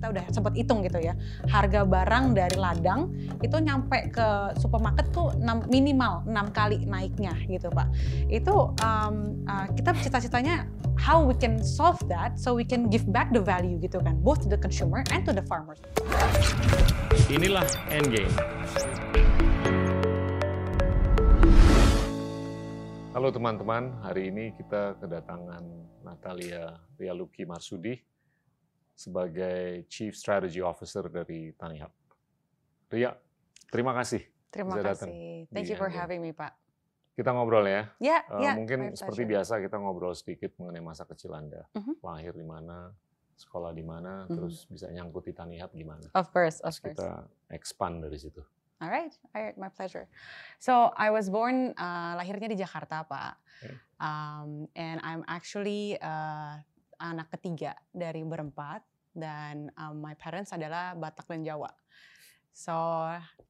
[0.00, 1.12] kita udah sempat hitung gitu ya.
[1.44, 3.12] Harga barang dari ladang
[3.44, 7.92] itu nyampe ke supermarket tuh 6, minimal enam kali naiknya gitu pak.
[8.32, 10.64] Itu um, uh, kita cita-citanya
[10.96, 14.40] how we can solve that so we can give back the value gitu kan both
[14.40, 15.80] to the consumer and to the farmers
[17.30, 17.64] inilah
[17.94, 18.32] endgame.
[23.10, 25.62] Halo teman-teman, hari ini kita kedatangan
[26.02, 28.09] Natalia Rialuki Marsudi
[29.00, 31.88] sebagai Chief Strategy Officer dari Tanihub.
[32.92, 33.16] Ria,
[33.72, 34.20] terima kasih.
[34.52, 35.48] Terima kasih.
[35.48, 36.52] Thank you for having me, Pak.
[37.16, 37.88] Kita ngobrol ya.
[37.96, 38.52] Ya, uh, ya.
[38.60, 41.64] Mungkin seperti biasa kita ngobrol sedikit mengenai masa kecil Anda.
[41.72, 41.80] Mhm.
[41.80, 41.94] -huh.
[42.04, 42.92] Lahir di mana,
[43.40, 44.28] sekolah di mana, mhm.
[44.28, 44.36] -huh.
[44.36, 46.04] terus bisa nyangkut di Tanihub gimana.
[46.12, 47.00] Of course, of terus course.
[47.00, 47.24] Kita
[47.56, 48.42] expand dari situ.
[48.80, 50.08] All right, all right, my pleasure.
[50.56, 53.36] So I was born uh, lahirnya di Jakarta, Pak.
[53.60, 53.76] Okay.
[54.00, 56.56] Um, and I'm actually uh,
[56.96, 58.80] anak ketiga dari berempat
[59.14, 61.70] dan um, my parents adalah Batak dan Jawa.
[62.50, 62.74] So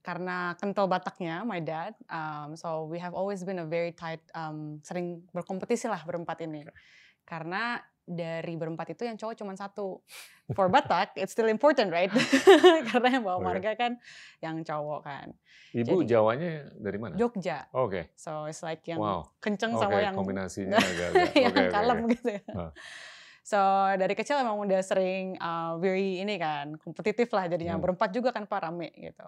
[0.00, 4.80] karena kental Bataknya, my dad, um, so we have always been a very tight, um,
[4.84, 6.64] sering berkompetisi lah berempat ini.
[7.25, 7.80] Karena
[8.11, 10.02] dari berempat itu yang cowok cuma satu.
[10.50, 12.11] For Batak, it's still important, right?
[12.91, 13.97] Karena yang bawa marga kan
[14.42, 15.27] yang cowok kan.
[15.70, 17.14] Ibu Jadi, Jawanya dari mana?
[17.14, 17.70] Jogja.
[17.70, 17.86] Oke.
[17.86, 18.05] Okay.
[18.19, 19.22] So it's like yang wow.
[19.39, 21.11] kenceng okay, sama yang kombinasinya agak,
[21.47, 22.11] yang okay, kalem okay.
[22.19, 22.42] gitu ya.
[22.50, 22.70] Huh.
[23.50, 23.58] So
[23.98, 27.82] dari kecil emang udah sering uh, very ini kan kompetitif lah jadinya hmm.
[27.82, 29.26] berempat juga kan pak rame gitu.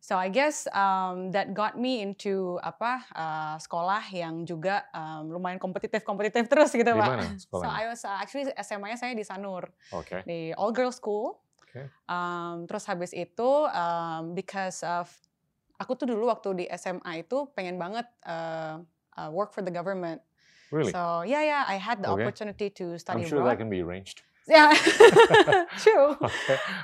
[0.00, 5.56] So I guess um, that got me into apa uh, sekolah yang juga um, lumayan
[5.56, 7.20] kompetitif kompetitif terus gitu pak.
[7.52, 10.20] So I was uh, actually SMA-nya saya di Sanur okay.
[10.28, 11.40] di all girls school.
[11.64, 11.88] Okay.
[12.12, 15.08] Um, terus habis itu um, because of
[15.80, 18.84] aku tuh dulu waktu di SMA itu pengen banget uh,
[19.16, 20.20] uh, work for the government.
[20.70, 20.92] Really?
[20.92, 22.22] So yeah, yeah, I had the okay.
[22.22, 23.50] opportunity to study I'm sure abroad.
[23.52, 24.22] that can be arranged.
[24.50, 24.74] Yeah,
[25.84, 26.16] true.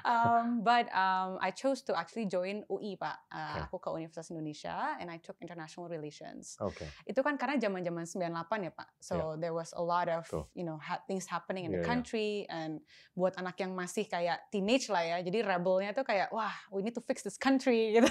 [0.06, 3.26] Um, but um, I chose to actually join UI, Pak.
[3.26, 3.60] Uh, okay.
[3.66, 6.54] Aku ke Universitas Indonesia and I took international relations.
[6.62, 6.86] Okay.
[7.02, 8.88] Itu kan karena zaman-zaman 98 ya, Pak.
[9.02, 9.42] So yeah.
[9.42, 10.46] there was a lot of, Tuh.
[10.54, 12.54] you know, ha things happening in yeah, the country yeah.
[12.54, 12.72] and
[13.18, 15.16] buat anak yang masih kayak teenage lah ya.
[15.26, 18.06] Jadi rebelnya tuh kayak, wah, we need to fix this country gitu.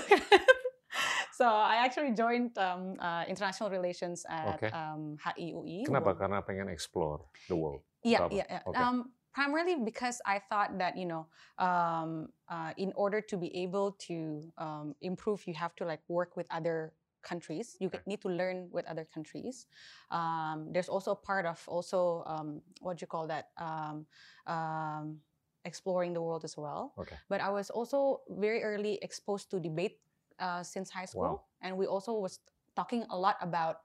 [1.35, 4.71] So I actually joined um, uh, international relations at okay.
[4.71, 5.83] um, HIUI.
[5.83, 6.15] Kenapa?
[6.15, 7.83] Karena pengen explore the world.
[8.07, 8.61] Iya, iya, iya.
[8.63, 8.79] Okay.
[8.79, 11.27] Um, primarily because I thought that you know,
[11.59, 16.39] um, uh, in order to be able to um, improve, you have to like work
[16.39, 17.75] with other countries.
[17.83, 19.67] You need to learn with other countries.
[20.11, 24.05] Um, there's also a part of also um, what you call that um,
[24.47, 25.19] um,
[25.65, 26.93] exploring the world as well.
[26.95, 27.17] Okay.
[27.27, 29.99] But I was also very early exposed to debate
[30.39, 31.41] uh, since high school, wow.
[31.61, 32.39] and we also was
[32.75, 33.77] talking a lot about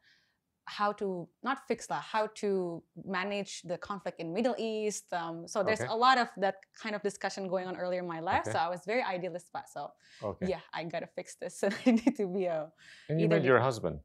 [0.70, 5.12] how to not fix that, how to manage the conflict in Middle East.
[5.12, 5.90] Um, so there's okay.
[5.90, 8.46] a lot of that kind of discussion going on earlier in my life.
[8.46, 8.52] Okay.
[8.52, 9.90] So I was very idealist, but so
[10.22, 10.46] okay.
[10.46, 11.58] yeah, I gotta fix this.
[11.60, 12.70] So I need to be a.
[13.08, 13.98] And you met your husband.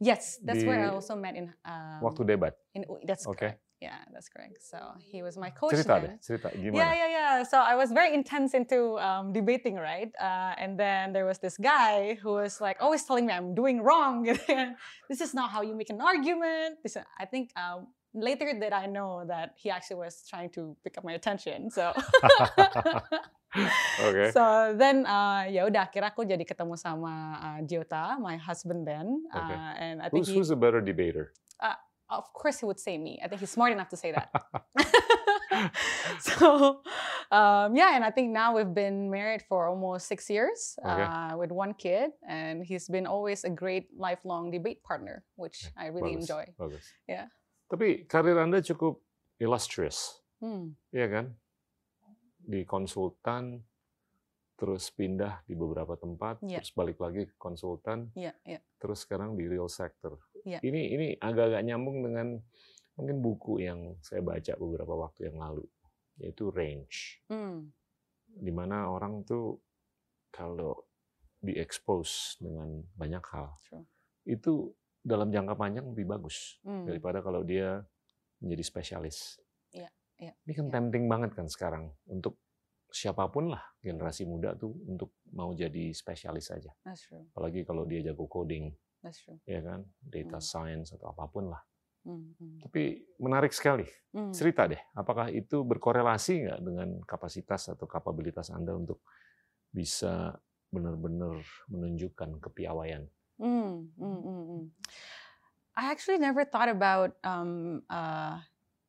[0.00, 1.52] Yes, that's where I also met in.
[1.64, 2.54] Um, waktu debat.
[2.74, 3.56] In that's okay.
[3.56, 3.71] Correct.
[3.82, 4.62] Yeah, that's correct.
[4.62, 5.74] So he was my coach.
[5.74, 6.06] Cerita then.
[6.06, 6.78] deh, cerita gimana?
[6.78, 7.34] Yeah, yeah, yeah.
[7.42, 10.14] So I was very intense into um, debating, right?
[10.22, 13.82] Uh, and then there was this guy who was like always telling me I'm doing
[13.82, 14.22] wrong.
[15.10, 16.78] this is not how you make an argument.
[16.86, 20.94] This, I think um, later that I know that he actually was trying to pick
[20.94, 21.66] up my attention.
[21.66, 21.90] So.
[24.06, 24.30] okay.
[24.30, 29.26] So then uh, ya udah akhirnya aku jadi ketemu sama uh, Jyota, my husband then.
[29.26, 29.58] Okay.
[29.58, 31.34] Uh, and I think who's, he, who's a better debater?
[31.58, 31.74] Uh,
[32.18, 33.20] of course he would say me.
[33.22, 34.30] I think he's smart enough to say that.
[36.20, 36.80] so
[37.30, 41.02] um, yeah, and I think now we've been married for almost six years okay.
[41.02, 45.86] uh, with one kid, and he's been always a great lifelong debate partner, which I
[45.86, 46.44] really bagus, enjoy.
[46.58, 46.84] Bagus.
[47.08, 47.26] Yeah.
[47.72, 49.00] Tapi karir anda cukup
[49.40, 50.76] illustrious, hmm.
[50.92, 51.26] iya kan?
[52.44, 53.64] Di konsultan,
[54.60, 56.60] terus pindah di beberapa tempat, yeah.
[56.60, 58.60] terus balik lagi ke konsultan, yeah, yeah.
[58.76, 60.20] terus sekarang di real sector.
[60.42, 60.60] Yeah.
[60.62, 62.38] Ini ini agak-agak nyambung dengan
[62.98, 65.64] mungkin buku yang saya baca beberapa waktu yang lalu,
[66.20, 66.96] yaitu Range,
[67.30, 67.58] mm.
[68.42, 69.56] di mana orang tuh
[70.34, 70.76] kalau
[71.42, 73.86] diekspos dengan banyak hal, True.
[74.28, 74.70] itu
[75.02, 76.86] dalam jangka panjang lebih bagus mm.
[76.86, 77.82] daripada kalau dia
[78.42, 79.38] menjadi spesialis.
[79.72, 79.90] Yeah,
[80.20, 80.74] yeah, ini kan yeah.
[80.74, 82.38] tempting banget kan sekarang untuk
[82.92, 86.70] siapa pun lah generasi muda tuh untuk mau jadi spesialis saja.
[87.32, 88.68] Apalagi kalau dia jago coding,
[89.02, 89.38] That's true.
[89.44, 90.46] ya kan, data hmm.
[90.46, 91.62] science atau apa pun lah.
[92.06, 92.58] Hmm, hmm.
[92.66, 93.86] Tapi menarik sekali.
[94.14, 94.30] Hmm.
[94.30, 99.02] Cerita deh, apakah itu berkorelasi nggak dengan kapasitas atau kapabilitas Anda untuk
[99.70, 100.34] bisa
[100.70, 103.06] benar-benar menunjukkan kepiawaian?
[103.42, 104.64] Hmm, hmm, hmm, hmm.
[105.72, 108.38] I actually never thought about um, uh,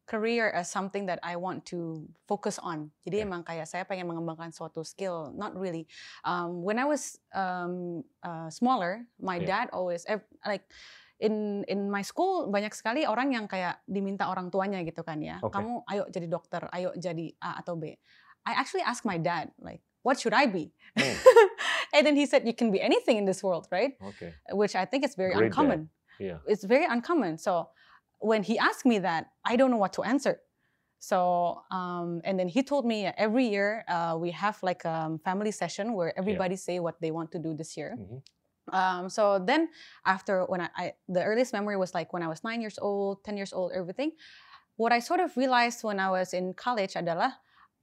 [0.04, 2.92] career as something that I want to focus on.
[3.08, 3.28] Jadi Yeah.
[3.28, 5.88] emang kayak saya pengen mengembangkan suatu skill, not really.
[6.28, 9.48] Um, when I was um, uh, smaller, my Yeah.
[9.64, 10.04] dad always
[10.44, 10.68] like
[11.24, 15.40] in in my school banyak sekali orang yang kayak diminta orang tuanya gitu kan ya.
[15.40, 15.56] Oke.
[15.56, 17.96] Kamu ayo jadi dokter, ayo jadi A atau B.
[18.44, 20.76] I actually asked my dad like, what should I be?
[21.00, 21.16] Hmm.
[21.96, 23.96] and then he said, you can be anything in this world, right?
[24.04, 24.36] Oke.
[24.52, 25.56] Which I think is very Great dad.
[25.56, 25.82] uncommon.
[26.20, 26.44] Iya.
[26.44, 27.40] It's very uncommon.
[27.40, 27.72] So
[28.24, 30.40] when he asked me that, I don't know what to answer.
[31.00, 35.52] So um, and then he told me every year uh, we have like a family
[35.52, 37.92] session where everybody say what they want to do this year.
[38.00, 38.24] Mhm.
[38.72, 39.68] Um, so then
[40.08, 43.20] after when I, I the earliest memory was like when I was nine years old,
[43.28, 44.16] ten years old, everything.
[44.80, 47.36] What I sort of realized when I was in college adalah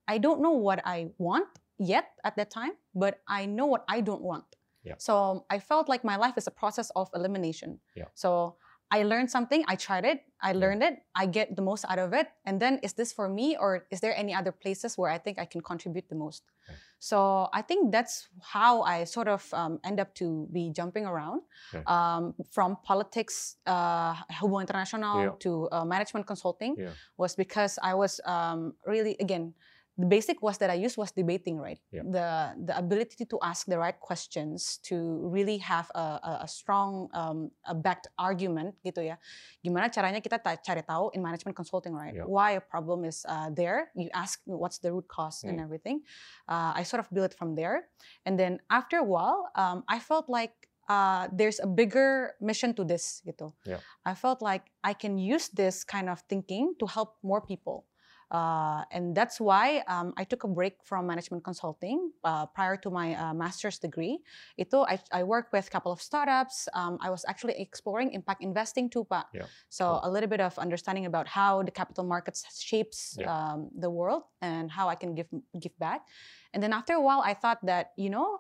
[0.09, 1.47] I don't know what I want
[1.77, 4.49] yet at that time, but I know what I don't want.
[4.83, 4.97] Yeah.
[4.97, 7.81] So I felt like my life is a process of elimination.
[7.95, 8.09] Yeah.
[8.17, 8.57] So
[8.91, 12.13] I learned something, I tried it, I learned it, I get the most out of
[12.13, 15.19] it, and then is this for me or is there any other places where I
[15.19, 16.43] think I can contribute the most?
[16.69, 16.77] Okay.
[16.99, 21.43] So I think that's how I sort of um, end up to be jumping around
[21.75, 21.85] Okay.
[21.87, 25.31] um, from politics, uh, hubungan internasional Yeah.
[25.39, 26.93] to uh, management consulting Yeah.
[27.17, 29.55] was because I was um, really again
[30.01, 31.77] the basic was that I used was debating, right?
[31.93, 32.09] Yeah.
[32.09, 34.97] The the ability to ask the right questions to
[35.29, 39.21] really have a, a, a strong um, a backed argument gitu ya.
[39.61, 42.17] Gimana caranya kita ta- cari tahu in management consulting, right?
[42.17, 42.25] Yeah.
[42.25, 43.93] Why a problem is uh, there?
[43.93, 45.67] You ask what's the root cause and Mm.
[45.69, 46.01] everything.
[46.49, 47.93] Uh, I sort of built from there,
[48.25, 50.57] and then after a while, um, I felt like.
[50.91, 53.55] Uh, there's a bigger mission to this gitu.
[53.63, 53.79] Yeah.
[54.03, 57.87] I felt like I can use this kind of thinking to help more people.
[58.31, 62.91] Uh, and that's why um, I took a break from management consulting uh, prior to
[62.91, 64.23] my uh, master's degree.
[64.57, 66.69] Itu I, I worked with a couple of startups.
[66.73, 69.27] Um, I was actually exploring impact investing too, Pak.
[69.35, 69.47] Yeah.
[69.69, 70.01] So Cool.
[70.05, 73.27] a little bit of understanding about how the capital markets shapes Yeah.
[73.27, 75.27] um, the world and how I can give
[75.59, 76.07] give back.
[76.55, 78.39] And then after a while, I thought that you know.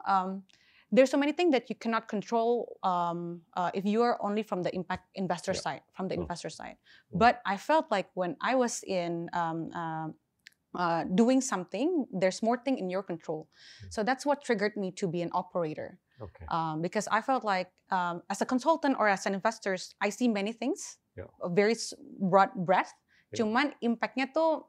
[0.91, 4.63] There's so many things that you cannot control um, uh, if you are only from
[4.67, 5.63] the impact investor Yeah.
[5.63, 6.27] side, from the Mm.
[6.27, 6.77] investor side.
[7.15, 7.19] Mm.
[7.23, 10.09] But I felt like when I was in um, uh,
[10.75, 13.47] uh, doing something, there's more thing in your control.
[13.87, 13.93] Mm.
[13.95, 16.43] So that's what triggered me to be an operator Oke.
[16.51, 20.27] um, because I felt like um, as a consultant or as an investor, I see
[20.27, 21.31] many things, Yeah.
[21.43, 21.75] a very
[22.19, 22.95] broad breadth.
[23.31, 23.47] Yeah.
[23.47, 24.67] Cuman impactnya tuh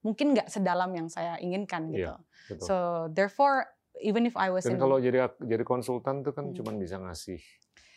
[0.00, 2.16] mungkin nggak sedalam yang saya inginkan gitu.
[2.48, 2.64] Betul.
[2.64, 2.76] So
[3.12, 3.68] therefore,
[4.00, 6.54] even if I was Dan in kalau jadi jadi konsultan tuh kan Hmm.
[6.54, 7.38] cuman bisa ngasih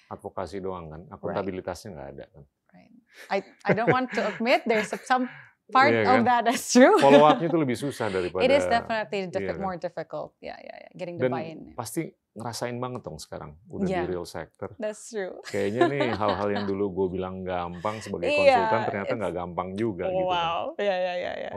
[0.07, 2.43] advokasi doang kan, akuntabilitasnya nggak ada kan.
[2.69, 2.93] Right.
[3.29, 5.27] I I don't want to admit there's some
[5.67, 6.23] part of kan?
[6.23, 6.99] that that's true.
[6.99, 9.61] Follow up-nya tuh lebih susah daripada It is definitely diffi- iya kan?
[9.61, 10.35] more difficult.
[10.39, 10.91] Yeah, yeah, yeah.
[10.93, 11.71] Getting the buy-in.
[11.73, 14.03] pasti ngerasain banget dong sekarang udah Iya.
[14.03, 14.71] di real sector.
[14.77, 15.39] That's true.
[15.45, 20.05] Kayaknya nih hal-hal yang dulu gue bilang gampang sebagai Iya, konsultan ternyata nggak gampang juga
[20.07, 20.31] gitu kan.
[20.33, 20.63] wow.
[20.75, 21.53] Yeah, yeah, yeah, yeah.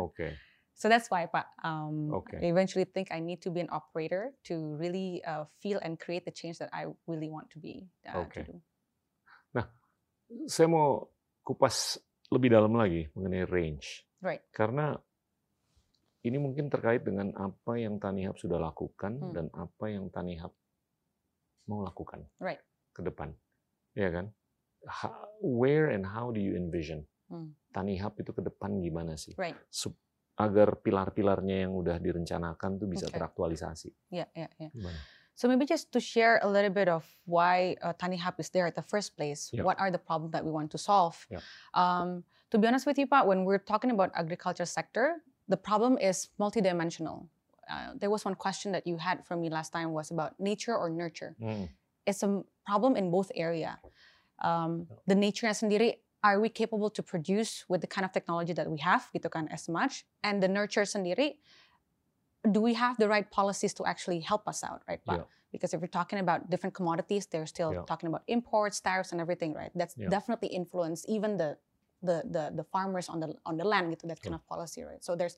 [0.74, 2.42] So that's why, Pak, um, Okay.
[2.42, 6.26] I eventually think I need to be an operator to really uh, feel and create
[6.26, 7.86] the change that I really want to be.
[8.02, 8.42] Uh, Okay.
[8.42, 8.56] To do.
[10.50, 11.06] Saya mau
[11.46, 12.00] kupas
[12.32, 14.02] lebih dalam lagi mengenai range.
[14.18, 14.40] Right.
[14.50, 14.96] Karena
[16.24, 19.30] ini mungkin terkait dengan apa yang Tanihub sudah lakukan Hmm.
[19.36, 20.50] dan apa yang Tanihub
[21.68, 22.58] mau lakukan Right.
[22.96, 23.36] ke depan.
[23.94, 24.32] Ya kan?
[24.84, 27.52] Ha- where and how do you envision Hmm.
[27.72, 29.36] Tanihub itu ke depan gimana sih?
[29.36, 29.56] Right.
[30.34, 33.14] Agar pilar-pilarnya yang udah direncanakan tuh bisa Okay.
[33.22, 33.90] teraktualisasi.
[34.10, 34.70] Yeah, yeah, yeah.
[34.74, 34.98] Gimana?
[35.34, 38.66] So maybe just to share a little bit of why uh, Tani Hub is there
[38.66, 39.50] at the first place.
[39.54, 39.62] Yeah.
[39.62, 41.18] What are the problems that we want to solve?
[41.30, 41.42] Yeah.
[41.74, 45.98] Um, to be honest with you, Pat, when we're talking about agriculture sector, the problem
[45.98, 47.26] is multidimensional.
[47.70, 50.74] Uh, there was one question that you had for me last time was about nature
[50.76, 51.34] or nurture.
[51.38, 51.66] Hmm,
[52.06, 53.78] It's a problem in both area.
[54.42, 58.64] Um, the nature sendiri, are we capable to produce with the kind of technology that
[58.64, 60.08] we have, gitu kan, as much?
[60.24, 61.36] And the nurture sendiri,
[62.48, 65.04] do we have the right policies to actually help us out, right?
[65.04, 65.20] Pak?
[65.20, 65.28] Yeah.
[65.52, 67.84] Because if we're talking about different commodities, they're still Yeah.
[67.84, 69.70] talking about imports, tariffs, and everything, right?
[69.76, 70.08] That's Yeah.
[70.08, 71.60] definitely influence even the,
[72.02, 75.04] the the the farmers on the on the land, gitu, that kind of policy, right?
[75.04, 75.36] So there's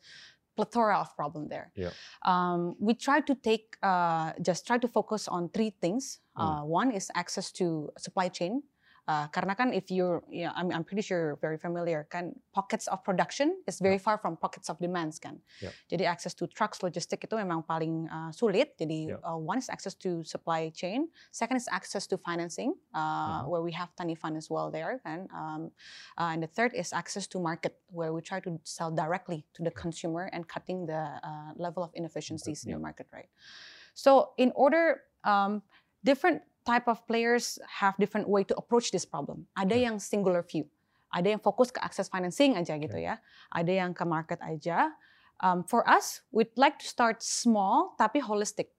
[0.57, 1.69] plethora of problem there.
[1.76, 1.93] Yeah.
[2.25, 6.23] Um, we try to take uh, just try to focus on three things.
[6.38, 6.43] Hmm.
[6.43, 8.62] Uh, one is access to supply chain.
[9.06, 12.90] Uh, karena kan if you're, yeah, I'm, I'm pretty sure you're very familiar kan pockets
[12.90, 15.38] of production is very far from pockets of demands kan.
[15.62, 15.70] Yeah.
[15.86, 18.75] Jadi access to trucks, logistik itu memang paling uh, sulit.
[18.75, 19.22] Jadi Yeah.
[19.22, 21.06] uh, one is access to supply chain.
[21.30, 25.30] Second is access to financing, uh, where we have Tani Fund as well there kan.
[25.30, 25.70] Um,
[26.18, 29.62] uh, and the third is access to market, where we try to sell directly to
[29.62, 33.30] the consumer and cutting the uh, level of inefficiencies in the market, right?
[33.94, 35.62] So in order, um,
[36.02, 39.46] different type of players have different way to approach this problem.
[39.54, 39.85] Ada Yeah.
[39.88, 40.66] yang singular view.
[41.14, 43.23] Ada yang fokus ke access financing aja gitu ya.
[43.54, 44.90] Ada yang ke market aja.
[45.38, 48.75] Um, for us, we'd like to start small tapi holistic.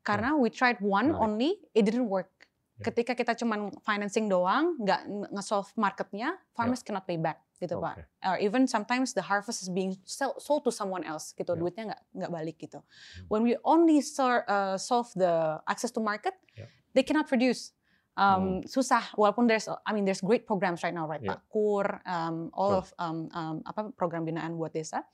[0.00, 2.30] Karena we tried one only, it didn't work.
[2.78, 8.04] Ketika kita cuman financing doang, nggak nge- nge-solve marketnya, farmers cannot pay back gitu pak.
[8.04, 8.04] Oke.
[8.20, 11.58] Or even sometimes the harvest is being sell- sold to someone else gitu, Ya.
[11.58, 12.84] duitnya nggak nggak balik gitu.
[12.84, 13.26] Hmm.
[13.32, 16.68] When we only uh, solve the access to market, Ya.
[16.96, 17.76] They cannot produce.
[18.16, 21.36] Um, Susah, walaupun there's, I mean there's great programs right now, right Ya.
[21.36, 22.80] Pak Kur, um, all Betul.
[22.80, 25.04] of um, um, apa program binaan buat desa.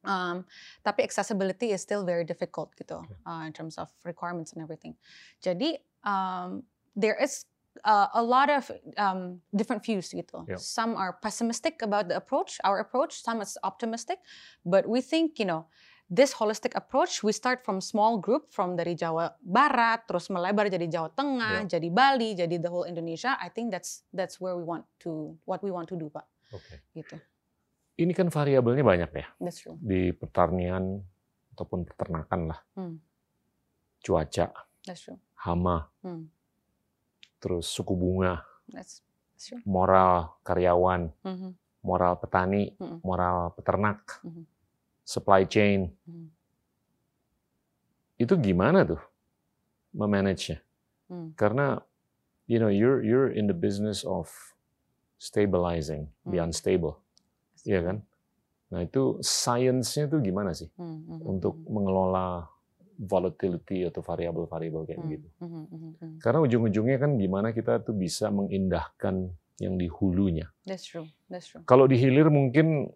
[0.00, 0.48] Um,
[0.80, 3.12] tapi accessibility is still very difficult gitu Oke.
[3.28, 4.96] uh, in terms of requirements and everything.
[5.44, 5.76] Jadi
[6.08, 6.64] um,
[6.96, 7.44] there is
[7.84, 10.48] uh, a lot of um, different views gitu.
[10.48, 10.56] Yeah.
[10.56, 13.20] Some are pessimistic about the approach, our approach.
[13.20, 14.24] Some is optimistic,
[14.64, 15.68] but we think you know
[16.10, 17.22] this holistic approach.
[17.22, 21.88] We start from small group from dari Jawa Barat, terus melebar jadi Jawa Tengah, jadi
[21.88, 23.38] Bali, jadi the whole Indonesia.
[23.38, 26.26] I think that's that's where we want to what we want to do pak.
[26.50, 26.82] Oke.
[26.92, 27.14] Gitu.
[27.96, 29.76] Ini kan variabelnya banyak ya That's true.
[29.76, 30.98] di pertanian
[31.52, 32.60] ataupun peternakan lah.
[32.74, 32.96] Hmm.
[34.00, 34.48] Cuaca,
[34.82, 35.20] That's true.
[35.44, 36.32] hama, Hmm.
[37.36, 39.04] terus suku bunga, That's,
[39.36, 39.60] that's true.
[39.68, 41.52] moral karyawan, Mhm.
[41.84, 43.04] moral petani, Mm-mm.
[43.04, 44.48] moral peternak, Mhm.
[45.10, 45.90] Supply chain.
[46.06, 46.26] Mhm.
[48.20, 49.00] Itu gimana tuh
[49.96, 50.62] memanage-nya?
[51.10, 51.34] Hmm.
[51.34, 51.82] Karena
[52.46, 54.30] you know you're you're in the business of
[55.18, 56.46] stabilizing the Hmm.
[56.48, 57.02] unstable,
[57.66, 57.96] iya kan?
[58.70, 61.66] Nah itu science-nya tuh gimana sih Hmm, mhm, untuk mhm.
[61.74, 62.46] mengelola
[63.00, 65.28] volatility atau variabel-variabel kayak Hmm, gitu?
[65.42, 66.16] mhm, mhm, mhm.
[66.22, 70.46] Karena ujung-ujungnya kan gimana kita tuh bisa mengindahkan yang di hulunya.
[70.68, 71.08] That's true.
[71.26, 71.64] That's true.
[71.66, 72.88] Kalau di hilir mungkin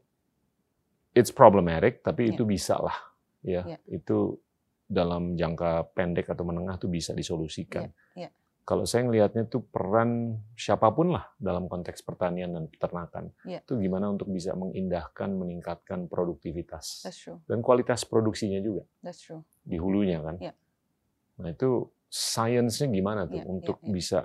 [1.14, 2.34] it's problematic, tapi Yeah.
[2.34, 2.98] itu bisa lah,
[3.40, 3.62] ya.
[3.64, 3.80] Yeah.
[3.88, 4.42] Itu
[4.84, 7.88] dalam jangka pendek atau menengah tuh bisa disolusikan.
[8.12, 8.32] Yeah, yeah.
[8.64, 13.60] Kalau saya ngelihatnya tuh peran siapa pun lah dalam konteks pertanian dan peternakan, Yeah.
[13.64, 17.40] itu gimana untuk bisa mengindahkan, meningkatkan produktivitas That's true.
[17.46, 19.44] dan kualitas produksinya juga That's true.
[19.64, 20.36] di hulunya kan.
[20.40, 20.56] Yeah.
[21.40, 23.90] Nah itu sainsnya gimana tuh Yeah, yeah, untuk yeah.
[23.92, 24.20] bisa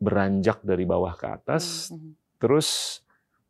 [0.00, 3.00] beranjak dari bawah ke atas, Mhm, terus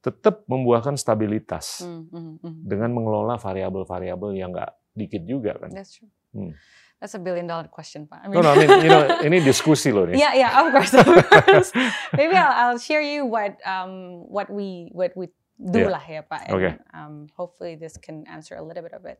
[0.01, 2.61] tetap membuahkan stabilitas mhm, mhm.
[2.65, 5.71] dengan mengelola variabel-variabel yang nggak dikit juga kan.
[5.71, 6.09] That's true.
[6.33, 6.57] Hmm.
[7.01, 8.25] That's a billion dollar question, Pak.
[8.25, 10.21] I No, no, I mean, you know, ini diskusi loh nih.
[10.21, 11.73] Yeah, yeah, of course, of course.
[12.21, 15.97] Maybe I'll, I'll share you what um what we what we do Yeah.
[15.97, 16.53] lah ya Pak.
[16.53, 16.73] And, Okay.
[16.93, 19.17] Um, hopefully this can answer a little bit of it.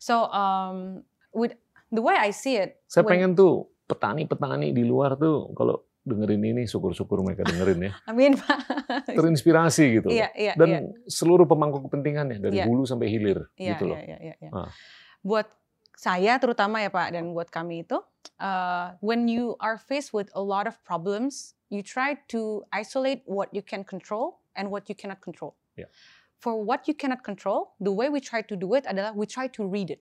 [0.00, 1.04] So um
[1.36, 1.52] with
[1.92, 6.40] the way I see it, Saya when- pengen tuh petani-petani di luar tuh kalau dengerin
[6.42, 8.58] ini syukur-syukur mereka dengerin ya, mean Pak.
[9.06, 10.08] terinspirasi gitu.
[10.08, 10.80] Iya, iya, Dan iya.
[11.06, 12.66] seluruh pemangku kepentingannya dari Iya.
[12.66, 13.96] hulu sampai hilir Iya, gitu loh.
[14.00, 14.50] iya, iya, iya, iya.
[14.50, 14.70] Ah.
[15.20, 15.46] Buat
[15.94, 17.98] saya terutama ya Pak dan buat kami itu,
[18.38, 23.50] uh, when you are faced with a lot of problems, you try to isolate what
[23.52, 25.58] you can control and what you cannot control.
[25.74, 25.90] Yeah.
[26.38, 29.50] For what you cannot control, the way we try to do it adalah we try
[29.58, 29.98] to read it.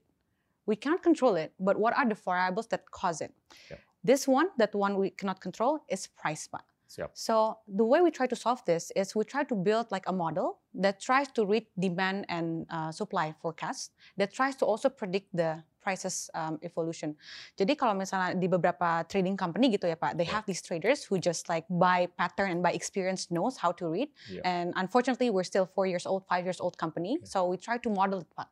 [0.69, 3.33] We can't control it, but what are the variables that cause it?
[3.71, 3.81] Yeah.
[4.07, 6.63] This one, that one we cannot control is price, Pak.
[6.87, 7.11] Siap.
[7.11, 10.15] So the way we try to solve this is we try to build like a
[10.15, 15.27] model that tries to read demand and uh, supply forecast that tries to also predict
[15.35, 17.19] the prices um, evolution.
[17.59, 20.39] Jadi kalau misalnya di beberapa trading company gitu ya Pak, they Yeah.
[20.39, 24.07] have these traders who just like by pattern and by experience knows how to read.
[24.31, 24.47] Yeah.
[24.47, 27.89] And unfortunately, we're still four years old, five years old company, so we try to
[27.91, 28.47] model it Pak.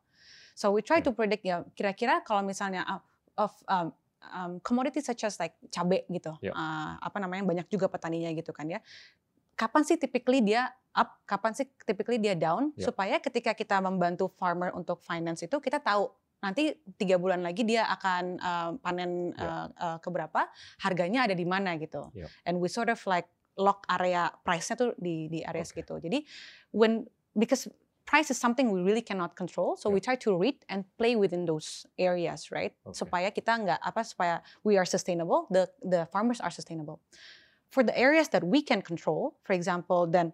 [0.59, 2.99] So we try to predict ya kira-kira kalau misalnya uh,
[3.35, 3.91] of um,
[4.33, 6.55] um, commodities such as like cabe gitu, Yeah.
[6.55, 8.79] uh, apa namanya banyak juga petaninya gitu kan ya.
[9.55, 12.89] Kapan sih typically dia up, kapan sih typically dia down, Yeah.
[12.91, 16.09] supaya ketika kita membantu farmer untuk finance itu kita tahu
[16.43, 20.45] nanti tiga bulan lagi dia akan uh, panen uh, uh, keberapa,
[20.83, 22.11] harganya ada di mana gitu.
[22.13, 22.29] Yeah.
[22.45, 25.71] And we sort of like lock area price-nya tuh di di area Oke.
[25.73, 25.95] segitu.
[25.97, 26.21] Jadi
[26.75, 27.71] when because
[28.05, 31.45] price is something we really cannot control, so we try to read and play within
[31.45, 32.73] those areas, right?
[32.85, 32.93] Oke.
[32.95, 37.01] Supaya kita nggak apa supaya we are sustainable, the the farmers are sustainable.
[37.73, 40.31] For the areas that we can control, for example, then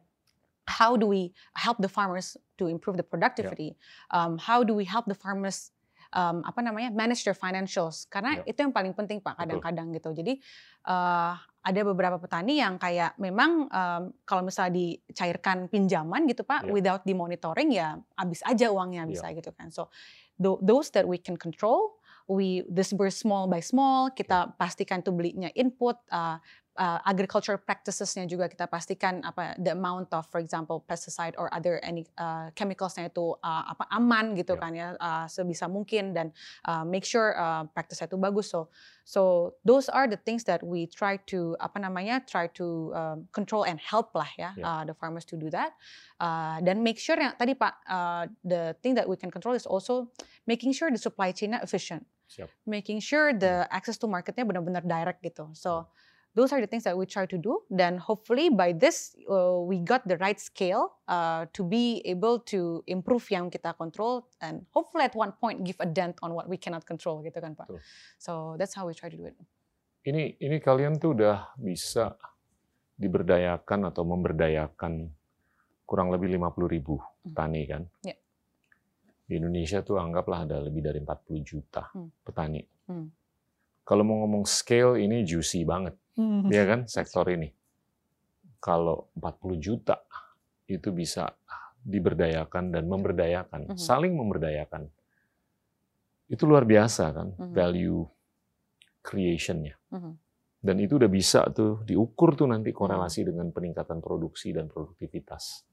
[0.67, 3.79] how do we help the farmers to improve the productivity?
[4.13, 5.71] Um, how do we help the farmers
[6.13, 8.05] um, apa namanya manage their financials?
[8.11, 8.51] Karena Ya.
[8.51, 10.13] itu yang paling penting pak kadang-kadang gitu.
[10.13, 10.37] Jadi
[10.85, 16.73] eh, ada beberapa petani yang kayak memang um, kalau misalnya dicairkan pinjaman gitu pak, Ya.
[16.73, 19.69] without dimonitoring ya habis aja uangnya bisa gitu kan.
[19.69, 19.93] So
[20.35, 24.09] tho- those that we can control, we disburse small by small.
[24.09, 26.41] Kita pastikan tuh belinya input, uh,
[26.77, 31.81] uh, agriculture practicesnya juga kita pastikan apa the amount of for example pesticide or other
[31.83, 34.61] any uh, chemicalsnya itu uh, apa aman gitu Ya.
[34.61, 36.31] kan ya uh, sebisa mungkin dan
[36.67, 38.67] uh, make sure uh, practice itu bagus so
[39.03, 43.63] so those are the things that we try to apa namanya try to um, control
[43.67, 44.63] and help lah ya Ya.
[44.67, 45.73] uh, the farmers to do that
[46.19, 49.63] uh, dan make sure yang tadi pak uh, the thing that we can control is
[49.67, 50.11] also
[50.47, 52.47] making sure the supply chain-nya efficient Siap.
[52.63, 55.87] making sure the access to marketnya benar-benar direct gitu so
[56.31, 59.77] those are the things that we try to do dan hopefully by this uh, we
[59.77, 65.03] got the right scale uh, to be able to improve yang kita control and hopefully
[65.03, 67.83] at one point give a dent on what we cannot control gitu kan pak Betul.
[68.15, 69.35] so that's how we try to do it
[70.01, 72.17] Ini ini kalian tuh udah bisa
[72.97, 75.13] diberdayakan atau memberdayakan
[75.85, 77.37] kurang lebih 50 ribu Hmm.
[77.37, 77.83] petani kan?
[78.01, 78.17] Ya.
[79.29, 82.09] Di Indonesia tuh anggaplah ada lebih dari 40 juta Hmm.
[82.25, 82.65] petani.
[82.89, 83.13] Hmm.
[83.85, 85.93] Kalau mau ngomong scale ini juicy banget,
[86.51, 87.49] ya kan sektor ini.
[88.61, 89.97] Kalau 40 juta
[90.69, 91.33] itu bisa
[91.81, 93.77] diberdayakan dan memberdayakan, Mhm.
[93.79, 94.85] saling memberdayakan.
[96.29, 97.51] Itu luar biasa kan Mhm.
[97.51, 98.05] value
[99.01, 99.75] creation-nya.
[99.91, 100.13] Mhm.
[100.61, 105.65] Dan itu udah bisa tuh diukur tuh nanti korelasi dengan peningkatan produksi dan produktivitas.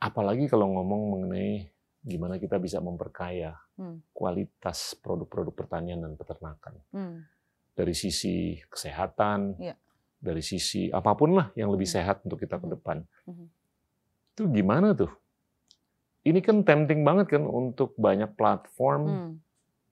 [0.00, 1.68] Apalagi kalau ngomong mengenai
[2.00, 4.00] gimana kita bisa memperkaya Hmm.
[4.16, 6.74] kualitas produk-produk pertanian dan peternakan.
[6.88, 7.28] Hmm.
[7.76, 9.76] Dari sisi kesehatan, Iya.
[10.16, 11.96] dari sisi apa pun lah yang lebih Hmm.
[12.00, 12.72] sehat untuk kita ke Mhm.
[12.72, 12.98] depan.
[13.28, 13.46] Mhm.
[14.32, 15.12] Itu gimana tuh?
[16.26, 19.32] Ini kan tempting banget kan untuk banyak platform Hmm.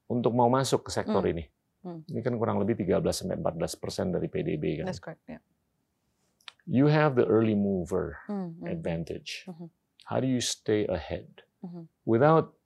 [0.08, 1.32] untuk mau masuk ke sektor Hmm.
[1.36, 1.44] ini.
[1.84, 2.00] Hmm.
[2.08, 4.88] Ini kan kurang lebih 13 sampai 14 persen dari PDB kan.
[4.88, 5.20] That's correct.
[5.28, 5.44] Yeah.
[6.64, 8.56] You have the early mover Hmm.
[8.58, 8.66] Hmm.
[8.66, 9.44] advantage.
[9.44, 9.68] Mhm.
[10.08, 11.92] How do you stay ahead Mhm.
[12.08, 12.56] without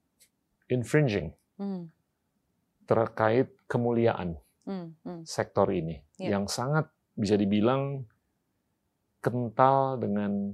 [0.71, 1.91] infringing Hmm.
[2.87, 4.93] terkait kemuliaan Hmm.
[5.01, 5.25] Hmm.
[5.25, 6.37] sektor ini Iya.
[6.37, 6.85] yang sangat
[7.17, 8.05] bisa dibilang
[9.19, 10.53] kental dengan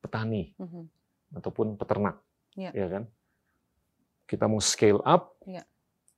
[0.00, 0.82] petani Mhm.
[1.36, 2.18] ataupun peternak,
[2.56, 2.72] Iya.
[2.72, 3.04] ya kan?
[4.24, 5.62] Kita mau scale up, Iya.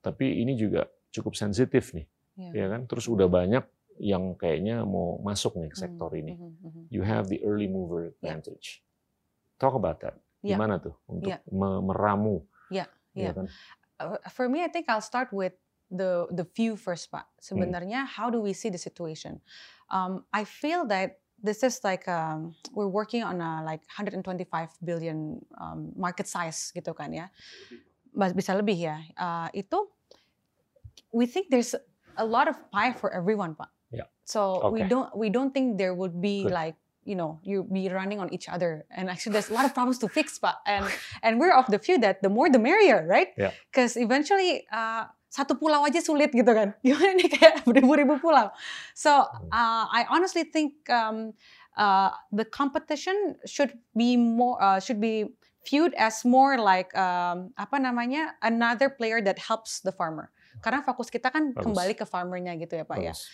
[0.00, 2.06] tapi ini juga cukup sensitif nih,
[2.38, 2.52] Yeah.
[2.54, 2.86] ya kan?
[2.86, 3.66] Terus udah banyak
[3.98, 6.20] yang kayaknya mau masuk nih ke sektor Mhm.
[6.20, 6.32] ini.
[6.36, 6.80] Mhm.
[6.88, 8.84] You have the early mover advantage.
[9.56, 10.14] Talk about that.
[10.40, 10.54] Iya.
[10.56, 11.40] Gimana tuh untuk Iya.
[11.50, 12.46] me- meramu?
[12.70, 13.30] Iya, ya iya.
[13.34, 13.46] kan?
[13.96, 15.56] Uh, for me, I think I'll start with
[15.90, 17.26] the the view first, Pak.
[17.26, 17.42] Hmm.
[17.42, 19.40] Sebenarnya, how do we see the situation?
[19.90, 24.24] Um, I feel that this is like um, we're working on a like 125
[24.82, 27.28] billion um, market size gitu kan ya,
[28.14, 28.96] bisa lebih ya.
[29.14, 29.78] Uh, itu
[31.12, 31.74] we think there's
[32.16, 33.70] a lot of pie for everyone, Pak.
[33.92, 34.10] Yeah.
[34.26, 36.52] So we don't we don't think there would be Good.
[36.52, 39.70] like you know you be running on each other and actually there's a lot of
[39.72, 40.82] problems to fix pak and
[41.22, 43.54] and we're of the view that the more the merrier right Yeah.
[43.70, 46.72] because eventually uh, satu pulau aja sulit gitu kan.
[46.86, 48.48] Gimana nih kayak beribu-ribu pulau.
[48.96, 49.12] So
[49.52, 51.36] uh, I honestly think um,
[51.76, 55.36] uh, the competition should be more uh, should be
[55.68, 61.08] viewed as more like um, apa namanya another player that helps the farmer karena fokus
[61.08, 61.62] kita kan Bagus.
[61.62, 63.28] kembali ke farmernya gitu ya pak ya Bagus.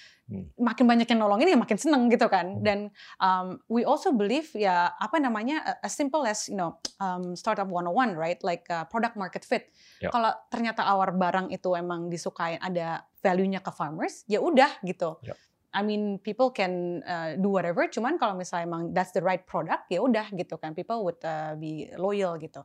[0.56, 2.62] makin banyak yang nolongin ya makin seneng gitu kan Hmm.
[2.62, 2.78] dan
[3.18, 7.66] um, we also believe ya apa namanya a- as simple as you know um, startup
[7.66, 10.08] 101 right like uh, product market fit Ya.
[10.08, 15.34] kalau ternyata awar barang itu emang disukain ada value-nya ke farmers ya udah gitu Ya.
[15.72, 17.88] I mean people can uh, do whatever.
[17.88, 20.76] Cuman kalau misalnya emang that's the right product ya udah gitu kan.
[20.76, 22.60] People would uh, be loyal gitu.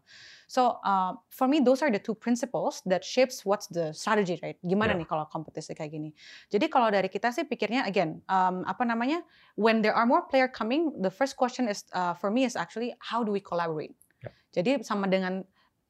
[0.51, 4.59] So uh, for me those are the two principles that shapes what's the strategy right?
[4.59, 4.99] Gimana Ya.
[4.99, 6.09] nih kalau kompetisi kayak gini?
[6.51, 9.23] Jadi kalau dari kita sih pikirnya again um, apa namanya
[9.55, 12.91] when there are more player coming the first question is uh, for me is actually
[12.99, 13.95] how do we collaborate?
[14.17, 14.31] Ya.
[14.51, 15.45] jadi sama dengan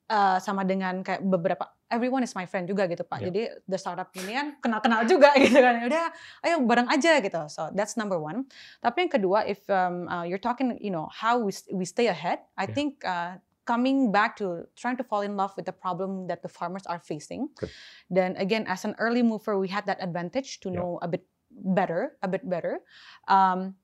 [0.10, 3.32] uh, sama dengan kayak beberapa everyone is my friend juga gitu pak Ya.
[3.32, 6.06] jadi the startup ini kan kenal-kenal juga gitu kan udah
[6.43, 8.43] ayo bareng aja gitu so that's number one
[8.80, 12.43] tapi yang kedua if um, uh, you're talking you know how we, we stay ahead
[12.60, 12.76] I Ya.
[12.76, 16.52] think uh, coming back to trying to fall in love with the problem that the
[16.52, 17.72] farmers are facing Good.
[18.08, 20.84] then again as an early mover we had that advantage to Yeah.
[20.84, 22.84] know a bit better a bit better
[23.28, 23.76] um,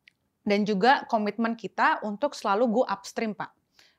[0.44, 3.52] dan juga komitmen kita untuk selalu go upstream pak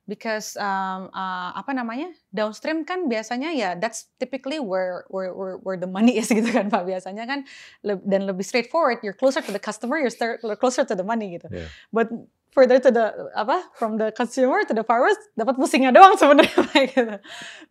[0.05, 5.79] because um, uh, apa namanya downstream kan biasanya ya that's typically where where where, where
[5.81, 7.41] the money is gitu kan pak biasanya kan
[7.81, 10.13] le- dan lebih straightforward you're closer to the customer you're
[10.61, 11.69] closer to the money gitu Yeah.
[11.95, 12.09] but
[12.55, 17.19] further to the apa from the consumer to the farmers dapat pusingnya doang sebenarnya gitu.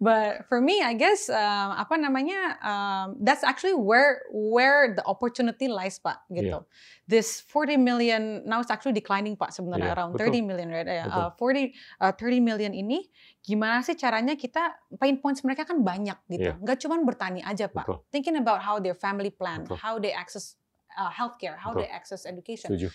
[0.03, 5.71] But for me, I guess um, apa namanya um, that's actually where where the opportunity
[5.71, 6.67] lies Pak gitu.
[7.07, 10.35] This 40 million now it's actually declining Pak sebenarnya Iya, around betul.
[10.35, 10.87] 30 million right?
[10.87, 11.15] Betul.
[11.15, 11.71] uh, 40
[12.03, 13.07] uh, 30 million ini
[13.39, 16.51] gimana sih caranya kita pain points mereka kan banyak gitu.
[16.51, 16.59] Iya.
[16.59, 17.87] Nggak cuma bertani aja Pak.
[17.87, 17.99] Betul.
[18.11, 19.79] Thinking about how their family plan, Betul.
[19.79, 20.59] how they access
[20.99, 21.87] uh, healthcare, how Betul.
[21.87, 22.67] they access education.
[22.75, 22.91] Setuju.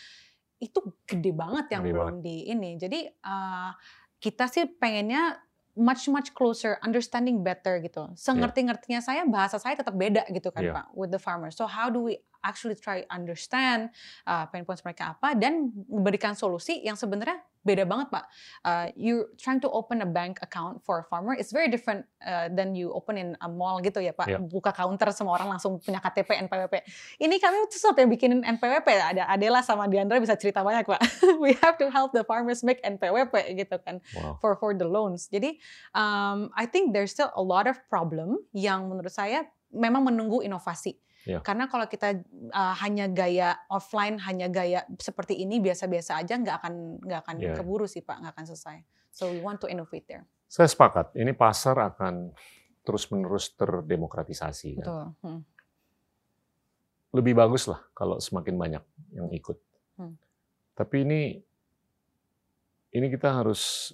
[0.59, 2.75] Itu gede banget yang Gede belum di ini.
[2.79, 3.71] Jadi uh,
[4.19, 5.39] kita sih pengennya
[5.79, 8.11] much much closer, understanding better gitu.
[8.19, 10.75] Sengerti-ngertinya saya bahasa saya tetap beda gitu kan Iya.
[10.75, 11.55] Pak with the farmers.
[11.55, 13.95] So how do we actually try understand
[14.27, 17.39] uh, pain points mereka apa dan memberikan solusi yang sebenarnya
[17.69, 18.25] beda banget Pak.
[18.65, 22.49] Uh, you trying to open a bank account for a farmer is very different uh,
[22.49, 24.33] than you open in a mall gitu ya Pak.
[24.33, 24.41] Iya.
[24.41, 26.75] Buka counter semua orang langsung punya KTP NPWP.
[27.21, 31.01] Ini kami tuh sampai bikinin NPWP ada Adela sama Diandra bisa cerita banyak Pak.
[31.45, 34.41] We have to help the farmers make NPWP gitu kan Wow.
[34.41, 35.29] for for the loans.
[35.29, 35.61] Jadi
[35.93, 40.97] um, I think there's still a lot of problem yang menurut saya memang menunggu inovasi.
[41.27, 41.43] Iya.
[41.43, 42.23] Karena kalau kita
[42.55, 47.55] uh, hanya gaya offline, hanya gaya seperti ini biasa-biasa aja nggak akan nggak akan Iya.
[47.59, 48.77] keburu sih pak, nggak akan selesai.
[49.11, 50.25] So we want to innovate there.
[50.47, 51.13] Saya sepakat.
[51.19, 52.33] Ini pasar akan
[52.87, 54.81] terus-menerus terdemokratisasi.
[54.81, 54.85] kan.
[54.87, 55.05] Betul.
[55.27, 55.41] Hmm.
[57.13, 59.59] Lebih bagus lah kalau semakin banyak yang ikut.
[60.01, 60.17] Hmm.
[60.73, 61.21] Tapi ini
[62.95, 63.93] ini kita harus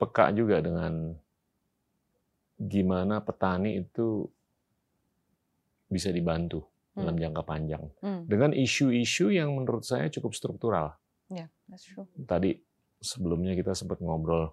[0.00, 1.12] peka juga dengan
[2.56, 4.24] gimana petani itu
[5.94, 7.22] bisa dibantu dalam Hmm.
[7.22, 8.26] jangka panjang Hmm.
[8.26, 10.98] dengan isu-isu yang menurut saya cukup struktural.
[11.26, 12.10] Yeah, that's true.
[12.20, 12.58] Tadi
[12.98, 14.50] sebelumnya kita sempat ngobrol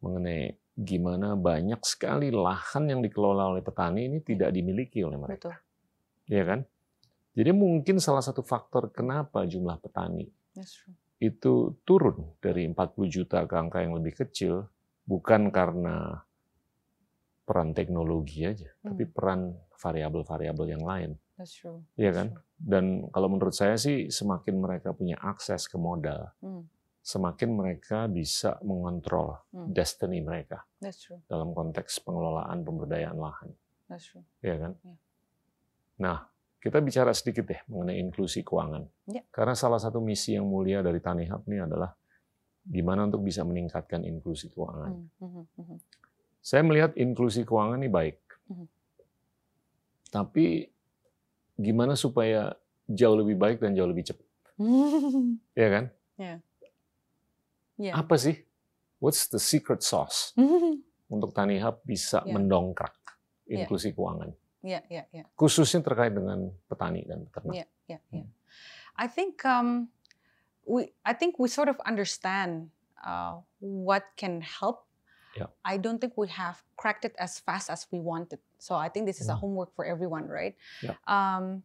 [0.00, 6.32] mengenai gimana banyak sekali lahan yang dikelola oleh petani ini tidak dimiliki oleh mereka, Betul.
[6.32, 6.60] ya kan?
[7.30, 10.96] Jadi mungkin salah satu faktor kenapa jumlah petani That's true.
[11.20, 14.66] itu turun dari 40 juta ke angka yang lebih kecil
[15.04, 16.24] bukan karena
[17.50, 19.10] peran teknologi aja, tapi Hmm.
[19.10, 19.40] peran
[19.74, 21.82] variabel-variabel yang lain, That's true.
[21.98, 22.26] Iya kan?
[22.30, 22.46] true.
[22.54, 26.70] Dan kalau menurut saya sih semakin mereka punya akses ke modal, Hmm.
[27.02, 29.74] semakin mereka bisa mengontrol Hmm.
[29.74, 31.18] destiny mereka That's true.
[31.26, 33.50] dalam konteks pengelolaan pemberdayaan lahan,
[33.90, 34.22] That's true.
[34.46, 34.78] ya kan?
[34.86, 34.96] Iya.
[36.00, 36.18] Nah,
[36.60, 38.86] kita bicara sedikit deh mengenai inklusi keuangan.
[39.10, 39.26] Iya.
[39.32, 41.90] Karena salah satu misi yang mulia dari Tanihub ini adalah
[42.62, 44.92] gimana untuk bisa meningkatkan inklusi keuangan.
[45.18, 45.44] Hmm.
[45.56, 45.80] Hmm.
[46.40, 46.46] Hmm.
[46.46, 48.16] Saya melihat inklusi keuangan ini baik.
[48.48, 48.66] Mhm.
[50.10, 50.66] Tapi
[51.54, 52.56] gimana supaya
[52.88, 54.26] jauh lebih baik dan jauh lebih cepat,
[54.56, 55.36] Hmm.
[55.60, 55.84] ya kan?
[57.80, 57.96] Yeah.
[57.96, 58.36] Apa sih?
[59.00, 60.80] What's the secret sauce Hmm.
[61.14, 62.36] untuk Tanihub bisa Iya.
[62.36, 62.92] mendongkrak
[63.46, 63.64] Iya.
[63.64, 64.82] inklusi keuangan, Yeah.
[64.90, 65.06] Yeah.
[65.12, 65.26] Yeah.
[65.34, 67.54] khususnya terkait dengan petani dan peternak.
[67.64, 68.26] Yeah, yeah, yeah.
[69.00, 69.88] I think um,
[70.68, 72.68] we, I think we sort of understand
[73.00, 74.84] uh, what can help.
[75.40, 75.48] Yeah.
[75.64, 78.38] I don't think we have cracked it as fast as we wanted.
[78.60, 79.40] So I think this is a Hmm.
[79.40, 80.52] homework for everyone, right?
[80.84, 81.00] Yeah.
[81.08, 81.64] Um,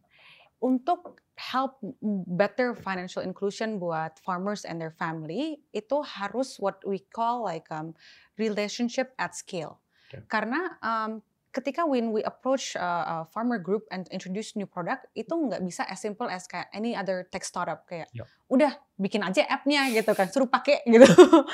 [0.56, 1.76] untuk help
[2.24, 7.92] better financial inclusion buat farmers and their family itu harus what we call like um,
[8.40, 9.84] relationship at scale.
[10.08, 10.24] Okay.
[10.32, 11.20] Karena um,
[11.52, 15.84] ketika when we approach uh, a farmer group and introduce new product itu nggak bisa
[15.88, 18.28] as simple as kayak any other tech startup kayak Yep.
[18.48, 21.04] udah bikin aja app-nya gitu kan suruh pakai gitu.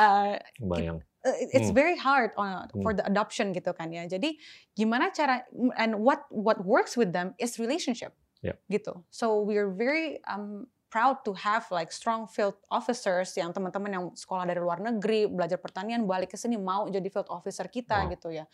[0.00, 1.00] Uh, Bayang.
[1.22, 1.76] Uh, it- it's Hmm.
[1.76, 4.04] very hard on, for the adoption gitu kan ya.
[4.04, 4.40] Jadi
[4.72, 5.44] gimana cara
[5.76, 8.56] and what what works with them is relationship Yeah.
[8.68, 9.04] gitu.
[9.12, 14.42] So we're very um, proud to have like strong field officers yang teman-teman yang sekolah
[14.42, 18.10] dari luar negeri belajar pertanian balik ke sini mau jadi field officer kita Wow.
[18.10, 18.44] gitu ya.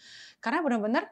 [0.43, 1.09] Karena benar-benar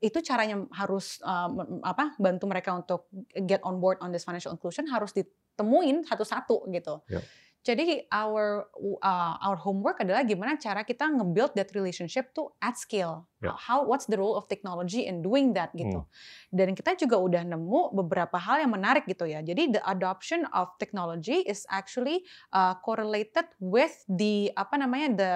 [0.00, 3.04] itu caranya harus um, apa bantu mereka untuk
[3.44, 7.04] get on board on this financial inclusion harus ditemuin satu-satu gitu.
[7.12, 7.22] Yep.
[7.60, 8.72] Jadi our
[9.04, 13.28] uh, our homework adalah gimana cara kita nge-build that relationship tuh at scale.
[13.44, 13.52] Yep.
[13.52, 16.08] How what's the role of technology in doing that gitu.
[16.48, 19.44] Dan kita juga udah nemu beberapa hal yang menarik gitu ya.
[19.44, 22.24] Jadi the adoption of technology is actually
[22.56, 25.32] uh, correlated with the apa namanya the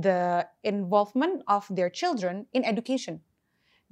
[0.00, 0.18] the
[0.64, 3.20] involvement of their children in education.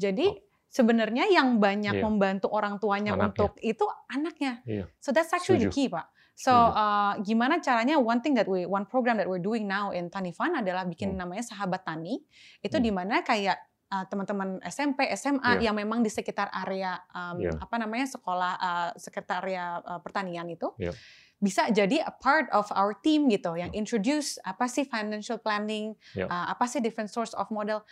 [0.00, 0.40] Jadi Oh.
[0.72, 2.04] sebenarnya yang banyak Iya.
[2.04, 3.28] membantu orang tuanya Anaknya.
[3.28, 4.64] untuk itu anaknya.
[4.64, 4.84] Iya.
[5.00, 5.76] So that's actually the Setuju.
[5.76, 6.06] key, Pak.
[6.38, 10.06] So uh, gimana caranya one thing that we one program that we're doing now in
[10.06, 11.26] Tanifan adalah bikin Hmm.
[11.26, 12.22] namanya Sahabat Tani.
[12.62, 12.84] Itu Hmm.
[12.86, 13.58] di mana kayak
[13.90, 15.66] uh, teman-teman SMP, SMA Iya.
[15.66, 17.58] yang memang di sekitar area um, Iya.
[17.58, 20.94] apa namanya sekolah uh, sekitar area uh, pertanian itu Iya.
[21.42, 23.80] bisa jadi a part of our team gitu yang Hmm.
[23.82, 26.30] introduce apa sih financial planning, Iya.
[26.30, 27.82] uh, apa sih different source of model.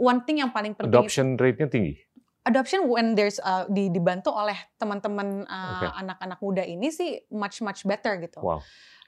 [0.00, 2.00] One thing yang paling penting Adoption rate-nya tinggi.
[2.42, 5.86] Adoption when there's uh, di, dibantu oleh teman-teman uh, Oke.
[6.02, 8.42] anak-anak muda ini sih much much better gitu.
[8.42, 8.60] Wow.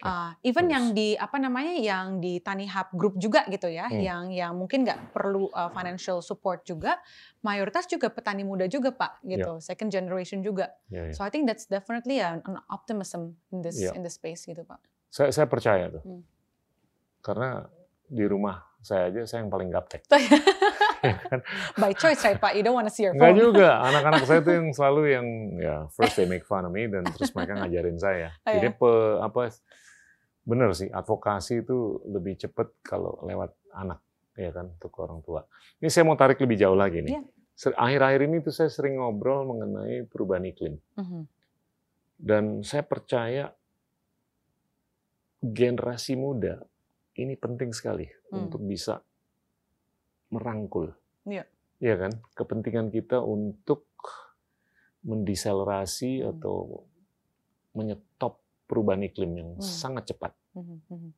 [0.04, 4.02] Uh, even yang di apa namanya yang di Tani Hub Group juga gitu ya, Hmm.
[4.04, 7.00] yang yang mungkin nggak perlu uh, financial support juga,
[7.40, 10.76] mayoritas juga petani muda juga pak gitu, second generation juga.
[10.92, 11.14] Ya, ya.
[11.16, 13.96] So I think that's definitely an, an optimism in this Iya.
[13.96, 14.76] in this space gitu pak.
[15.08, 16.02] Saya, saya percaya tuh.
[16.04, 16.20] Hmm.
[17.24, 17.64] Karena
[18.04, 20.04] di rumah saya aja saya yang paling gaptek.
[21.04, 21.40] kan?
[21.74, 22.52] By choice, right, Pak?
[22.52, 23.40] You don't want to see your Enggak phone.
[23.42, 23.68] juga.
[23.88, 27.30] Anak-anak saya tuh yang selalu yang ya first they make fun of me dan terus
[27.30, 28.32] mereka ngajarin saya.
[28.42, 28.74] Oh, Jadi ya?
[28.74, 28.90] pe,
[29.20, 29.40] apa
[30.42, 34.00] bener sih advokasi itu lebih cepet kalau lewat anak
[34.34, 35.40] ya kan untuk orang tua.
[35.78, 37.14] Ini saya mau tarik lebih jauh lagi nih.
[37.14, 37.22] Iya.
[37.50, 41.22] Ser- Akhir-akhir ini tuh saya sering ngobrol mengenai perubahan iklim Mhm.
[42.18, 43.54] dan saya percaya
[45.40, 46.60] generasi muda
[47.14, 48.48] ini penting sekali Hmm.
[48.48, 48.98] untuk bisa
[50.28, 50.92] merangkul.
[51.24, 51.44] Iya.
[51.78, 52.12] Iya kan?
[52.32, 53.84] Kepentingan kita untuk
[55.04, 56.30] mendeselerasi Hmm.
[56.37, 56.87] atau
[57.76, 59.64] menyetop perubahan iklim yang Hmm.
[59.64, 60.32] sangat cepat.
[60.56, 61.10] Mhm, mhm.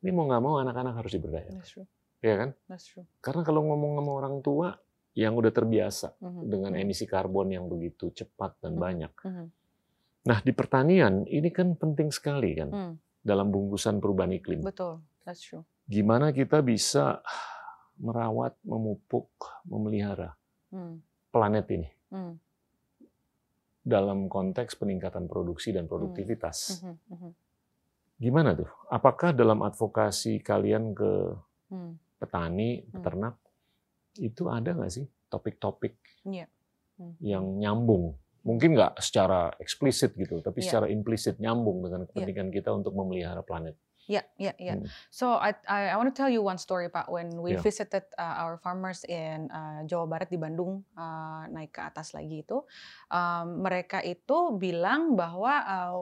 [0.00, 1.60] Ini mau nggak mau anak-anak harus diberdayakan.
[1.60, 1.88] That's true.
[2.20, 2.50] Iya kan?
[2.68, 3.04] That's true.
[3.20, 4.68] Karena kalau ngomong sama orang tua
[5.12, 8.80] yang udah terbiasa Mhm, dengan mhm, emisi karbon yang begitu cepat dan Hmm.
[8.80, 9.12] banyak.
[9.24, 9.46] mhm,
[10.20, 12.92] Nah, di pertanian ini kan penting sekali kan mhm.
[13.24, 14.60] dalam bungkusan perubahan iklim.
[14.60, 15.00] Betul.
[15.24, 15.64] That's true.
[15.88, 17.24] Gimana kita bisa
[18.00, 19.28] merawat, memupuk,
[19.68, 20.34] memelihara
[20.72, 20.94] Mhm,
[21.30, 22.34] planet ini mhm,
[23.80, 26.80] dalam konteks peningkatan produksi dan produktivitas.
[26.84, 27.30] mhm, mhm,
[28.20, 28.68] Gimana tuh?
[28.92, 31.32] Apakah dalam advokasi kalian ke
[31.72, 31.92] mhm.
[32.20, 32.92] petani, Hmm.
[32.92, 33.34] peternak,
[34.20, 35.96] itu ada nggak sih topik-topik
[36.28, 36.44] Iya.
[37.00, 37.16] Hmm.
[37.24, 38.12] yang nyambung?
[38.44, 40.68] Mungkin nggak secara eksplisit gitu, tapi Iya.
[40.68, 43.76] secara implisit nyambung dengan kepentingan kita untuk memelihara planet.
[44.08, 44.78] Yeah, yeah, yeah.
[44.80, 44.88] Hmm.
[45.10, 47.08] So I I, I want to tell you one story, Pak.
[47.10, 47.62] When we Yeah.
[47.62, 52.42] visited uh, our farmers in uh, Jawa Barat di Bandung, uh, naik ke atas lagi
[52.42, 52.64] itu,
[53.12, 55.98] um, mereka itu bilang bahwa uh,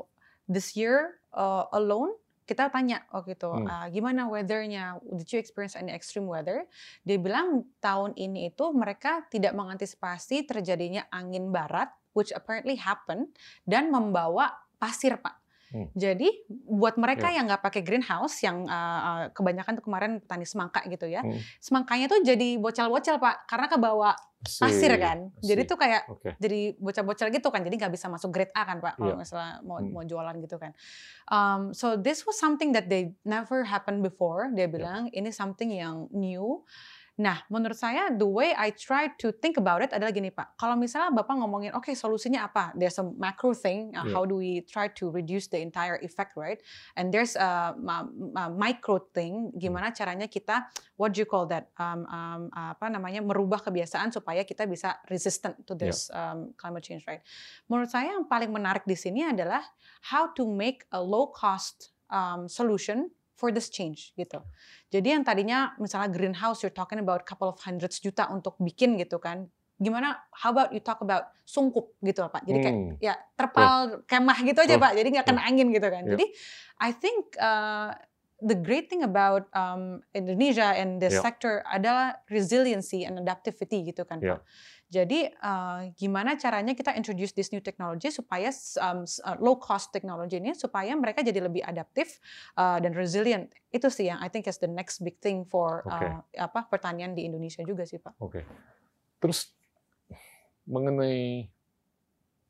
[0.49, 2.17] this year uh, alone
[2.49, 3.69] kita tanya waktu itu Hmm.
[3.69, 6.65] uh, gimana weathernya, did you experience any extreme weather?
[7.05, 13.29] Dia bilang tahun ini itu mereka tidak mengantisipasi terjadinya angin barat, which apparently happened
[13.69, 15.37] dan membawa pasir, Pak.
[15.69, 15.89] Hmm.
[15.93, 16.29] Jadi
[16.65, 17.41] buat mereka Ya.
[17.41, 21.37] yang nggak pakai greenhouse, yang uh, kebanyakan tuh kemarin petani semangka gitu ya, Hmm.
[21.61, 25.29] semangkanya tuh jadi bocel-bocel pak, karena kebawa pasir kan.
[25.43, 25.69] Jadi sih.
[25.69, 26.31] tuh kayak Oke.
[26.39, 29.21] jadi bocel-bocel gitu kan, jadi nggak bisa masuk grade A kan pak, kalau Iya.
[29.21, 29.93] misalnya mau Hmm.
[29.93, 30.73] mau jualan gitu kan.
[31.27, 34.49] Um, so this was something that they never happened before.
[34.49, 34.73] Dia Iya.
[34.73, 36.65] bilang ini something yang new.
[37.19, 40.55] Nah, menurut saya the way I try to think about it adalah gini Pak.
[40.55, 42.71] Kalau misalnya Bapak ngomongin, oke solusinya apa?
[42.79, 43.91] There's a macro thing.
[43.91, 44.07] uh.
[44.15, 46.63] How do we try to reduce the entire effect, right?
[46.95, 49.51] And there's a, ma- ma- micro thing.
[49.59, 51.75] Gimana caranya kita, what do you call that?
[51.75, 53.19] Um, um, apa namanya?
[53.19, 57.27] Merubah kebiasaan supaya kita bisa resistant to this um, climate change, right?
[57.67, 59.67] Menurut saya yang paling menarik di sini adalah
[60.15, 64.43] how to make a low cost um, solution for this change gitu.
[64.91, 69.23] Jadi yang tadinya misalnya greenhouse you're talking about couple of hundreds juta untuk bikin gitu
[69.23, 69.47] kan.
[69.79, 72.43] Gimana how about you talk about sungkup gitu Pak.
[72.43, 72.93] Jadi kayak Hmm.
[72.99, 74.75] ya terpal kemah gitu aja.
[74.75, 74.93] Pak.
[74.99, 76.03] Jadi nggak kena angin gitu kan.
[76.03, 76.11] Iya.
[76.19, 76.25] Jadi
[76.83, 77.95] I think uh,
[78.39, 81.23] the great thing about um, Indonesia and this Iya.
[81.23, 84.39] sector adalah resiliency and adaptivity gitu kan Iya.
[84.39, 84.41] Pak.
[84.89, 88.49] Jadi uh, gimana caranya kita introduce this new technology supaya
[88.81, 92.17] um, uh, low cost technology ini supaya mereka jadi lebih adaptif
[92.57, 93.53] uh, dan resilient.
[93.69, 96.09] Itu sih yang I think is the next big thing for Oke.
[96.09, 98.17] uh, apa pertanian di Indonesia juga sih Pak.
[98.17, 98.49] Oke.
[99.21, 99.53] Terus
[100.65, 101.49] mengenai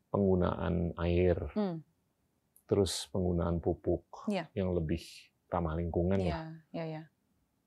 [0.09, 1.83] penggunaan air, Hmm.
[2.65, 4.47] terus penggunaan pupuk Iya.
[4.55, 5.03] yang lebih
[5.51, 7.03] ramah lingkungan lah, Iya, iya, iya.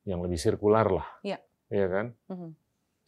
[0.08, 1.38] yang lebih sirkular lah, Iya.
[1.72, 2.06] Iya kan?
[2.28, 2.50] Mhm.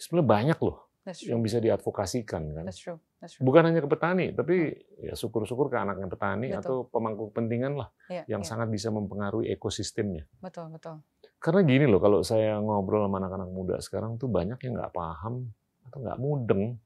[0.01, 0.79] Sebenarnya banyak loh.
[1.23, 2.65] Yang bisa diadvokasikan kan.
[2.65, 2.97] That's true.
[3.21, 3.45] That's true.
[3.45, 6.61] Bukan hanya ke petani, tapi ya syukur-syukur ke anaknya petani Betul.
[6.61, 8.49] atau pemangku kepentingan lah Iya, yang iya.
[8.49, 10.25] sangat bisa mempengaruhi ekosistemnya.
[10.39, 11.05] betul, betul.
[11.37, 15.53] Karena gini loh, kalau saya ngobrol sama anak-anak muda sekarang tuh banyak yang nggak paham
[15.85, 16.81] atau nggak mudeng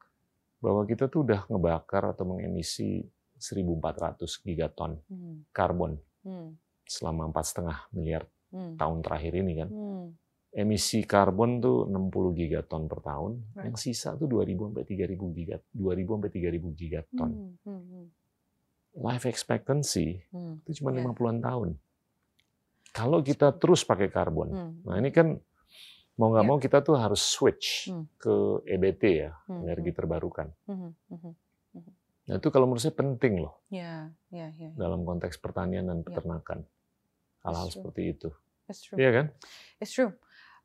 [0.58, 3.06] bahwa kita tuh udah ngebakar atau mengemisi
[3.38, 5.46] 1.400 gigaton Hmm.
[5.48, 6.58] karbon Hmm.
[6.82, 8.74] selama empat setengah miliar Hmm.
[8.74, 9.68] tahun terakhir ini kan.
[9.70, 10.06] Hmm.
[10.58, 13.70] Emisi karbon tuh 60 gigaton per tahun, Right.
[13.70, 17.30] yang sisa tuh 2.000 sampai 3.000 gigat 2.000 sampai 3.000 gigaton.
[17.30, 17.54] Hmm.
[17.62, 17.82] Hmm.
[17.86, 18.06] Hmm.
[18.98, 20.58] Life expectancy Hmm.
[20.66, 21.06] itu cuma Iya.
[21.06, 21.68] 50-an tahun.
[22.90, 24.72] Kalau kita terus pakai karbon, Hmm.
[24.82, 25.38] Nah ini kan
[26.18, 26.50] mau nggak Iya.
[26.50, 28.10] mau kita tuh harus switch Hmm.
[28.18, 28.34] ke
[28.66, 29.62] EBT ya, Hmm.
[29.62, 30.50] energi terbarukan.
[30.66, 30.90] Hmm.
[31.06, 31.34] Hmm.
[32.26, 34.74] Nah itu kalau menurut saya penting loh Ya, ya, ya.
[34.74, 36.06] dalam konteks pertanian dan Iya.
[36.10, 36.66] peternakan.
[37.40, 37.74] Hal-hal true.
[37.78, 38.28] seperti itu.
[38.68, 38.98] True.
[38.98, 39.26] Iya kan?
[39.78, 40.12] It's true.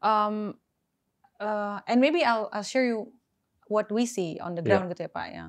[0.03, 0.59] Um,
[1.39, 3.11] uh, and maybe I'll, I'll share you
[3.67, 4.77] what we see on the Yeah.
[4.83, 5.45] ground gitu ya Pak ya.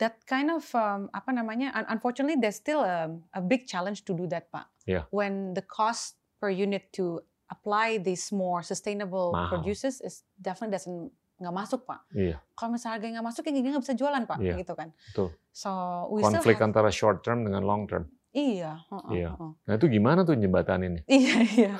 [0.00, 1.70] That kind of um, apa namanya?
[1.76, 4.66] un- Unfortunately, there's still a, a big challenge to do that Pak.
[4.88, 5.04] Yeah.
[5.12, 7.20] When the cost per unit to
[7.52, 9.60] apply these more sustainable Mahal.
[9.60, 12.00] producers is definitely doesn't nggak masuk Pak.
[12.16, 12.40] Iya.
[12.56, 14.88] Kalau misalnya harganya nggak masuk, ya nggak bisa jualan Pak, Iya, gitu kan.
[15.12, 15.28] betul.
[15.52, 15.68] So
[16.10, 18.08] we Konflik have- antara short term dengan long term.
[18.32, 18.80] Iya.
[18.88, 19.30] heeh, Iya.
[19.36, 19.52] heeh.
[19.68, 21.00] Nah itu gimana tuh jembatan ini?
[21.04, 21.74] Iya, iya.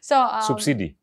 [0.00, 0.96] So um, Subsidi.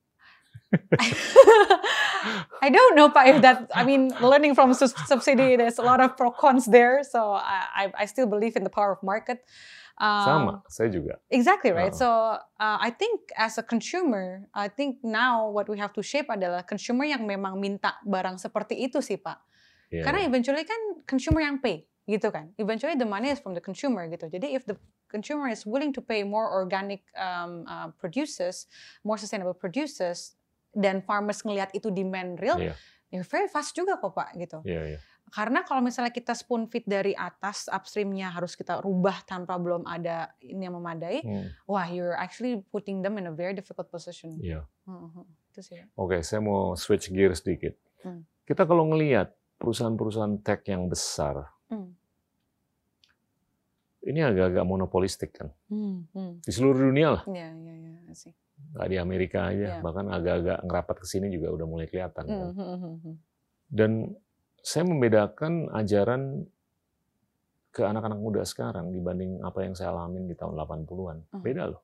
[2.62, 6.17] I don't know, Pak, if that, I mean, learning from subsidy, there's a lot of
[6.17, 7.03] pro cons there.
[7.03, 9.45] So I, I, still believe in the power of market.
[9.97, 11.17] Sama, Um, saya juga.
[11.34, 11.89] Exactly right.
[11.89, 11.97] Uh.
[11.97, 16.30] So uh, I think as a consumer, I think now what we have to shape
[16.30, 19.41] adalah consumer yang memang minta barang seperti itu sih Pak.
[19.89, 22.53] Iya, Karena eventually kan consumer yang pay gitu kan.
[22.62, 24.30] Eventually the money is from the consumer gitu.
[24.30, 24.77] Jadi if the
[25.10, 28.69] consumer is willing to pay more organic um, uh, producers,
[29.01, 30.37] more sustainable producers,
[30.77, 32.77] dan farmers ngelihat itu demand real, Iya.
[33.09, 34.61] they're very fast juga kok Pak gitu.
[34.61, 34.99] Iya, iya.
[35.27, 40.31] Karena kalau misalnya kita spoon feed dari atas, upstreamnya harus kita rubah tanpa belum ada
[40.39, 44.39] ini yang memadai, Hmm, wah you're actually putting them in a very difficult position.
[44.39, 44.63] iya.
[44.87, 45.27] Mhm.
[45.51, 45.83] Itu sih.
[45.97, 47.75] Oke, saya mau switch gear sedikit.
[48.05, 48.23] Hmm.
[48.45, 51.91] Kita kalau ngelihat perusahaan-perusahaan tech yang besar, Hmm.
[54.01, 55.51] ini agak-agak monopolistik kan.
[55.67, 56.07] Hmm.
[56.15, 56.39] Hmm.
[56.39, 58.31] Di seluruh dunia lah, Iya, iya, iya, I see.
[58.58, 59.82] Nggak di Amerika aja, Iya.
[59.82, 62.24] bahkan agak-agak ngerapat ke sini juga udah mulai kelihatan.
[62.26, 62.38] kan.
[62.38, 63.15] Hmm, hmm, hmm, hmm.
[63.67, 63.91] Dan
[64.62, 66.22] saya membedakan ajaran
[67.72, 71.17] ke anak-anak muda sekarang dibanding apa yang saya alamin di tahun 80-an.
[71.30, 71.43] Hmm.
[71.46, 71.82] Beda loh.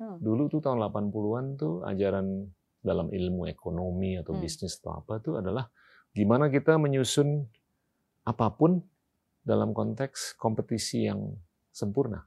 [0.00, 2.48] Dulu tuh tahun 80-an tuh ajaran
[2.80, 5.68] dalam ilmu ekonomi atau bisnis atau apa tuh adalah
[6.16, 7.44] gimana kita menyusun
[8.24, 8.80] apa pun
[9.44, 11.36] dalam konteks kompetisi yang
[11.68, 12.24] sempurna.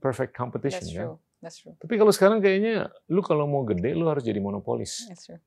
[0.00, 1.04] Perfect competition kan.
[1.08, 1.16] true.
[1.44, 1.76] That's true.
[1.76, 5.04] Tapi kalau sekarang kayaknya lu kalau mau gede lu harus jadi monopolis.
[5.04, 5.40] That's true.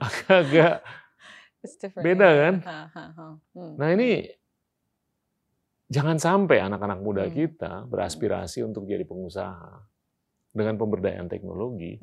[0.32, 0.80] Agak
[1.60, 2.04] It's different.
[2.08, 2.36] Beda yeah.
[2.40, 2.54] kan?
[3.52, 3.74] Hmm.
[3.76, 4.24] Nah ini
[5.92, 7.36] jangan sampai anak-anak muda Hmm.
[7.36, 9.84] kita beraspirasi untuk jadi pengusaha
[10.56, 12.00] dengan pemberdayaan teknologi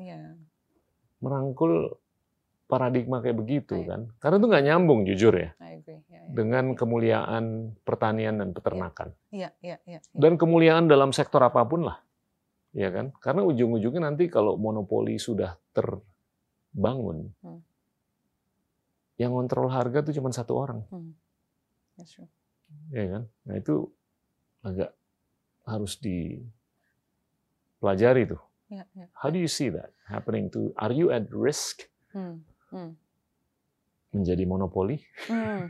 [1.18, 1.98] merangkul
[2.70, 4.12] paradigma kayak begitu kan.
[4.22, 5.98] Karena itu nggak nyambung jujur ya I agree.
[6.06, 6.24] Yeah, yeah.
[6.30, 9.10] dengan kemuliaan pertanian dan peternakan
[10.14, 11.98] dan kemuliaan dalam sektor apa pun lah,
[12.72, 13.12] ya kan?
[13.18, 17.60] Karena ujung-ujungnya nanti kalau monopoli sudah terbangun, Hmm.
[19.16, 20.80] yang kontrol harga itu cuma satu orang.
[20.90, 21.12] Hmm.
[21.96, 22.28] That's true.
[22.92, 23.22] ya kan?
[23.48, 23.88] Nah itu
[24.60, 24.92] agak
[25.64, 26.52] harus dipelajari
[28.28, 28.40] tuh.
[28.68, 29.06] Iya, iya.
[29.16, 30.76] How do you see that happening to?
[30.76, 32.44] Are you at risk Hmm.
[32.68, 32.96] Hmm.
[34.08, 34.96] Menjadi monopoli?
[35.28, 35.68] Hmm.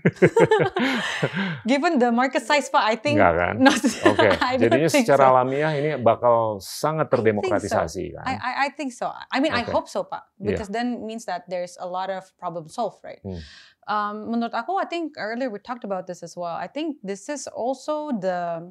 [1.67, 3.55] Given the market size, Pak, I think Enggak kan?
[3.67, 3.81] not.
[3.83, 5.31] Oke, I don't jadinya secara so.
[5.35, 7.17] alamiah ini bakal sangat I think so.
[7.19, 8.25] terdemokratisasi I, kan?
[8.39, 9.11] I I think so.
[9.11, 9.75] I mean, I Okay.
[9.75, 10.55] hope so, Pak, Yeah.
[10.55, 13.21] because then means that there's a lot of problem solved, right?
[13.21, 13.43] Hmm.
[13.89, 16.53] Um, menurut aku, I think earlier we talked about this as well.
[16.55, 18.69] I think this is also the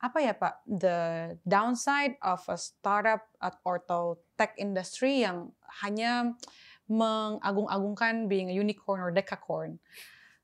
[0.00, 0.98] apa ya Pak, the
[1.44, 5.52] downside of a startup at- atau tech industry yang
[5.84, 6.32] hanya
[6.90, 9.78] mengagung-agungkan being a unicorn or decacorn.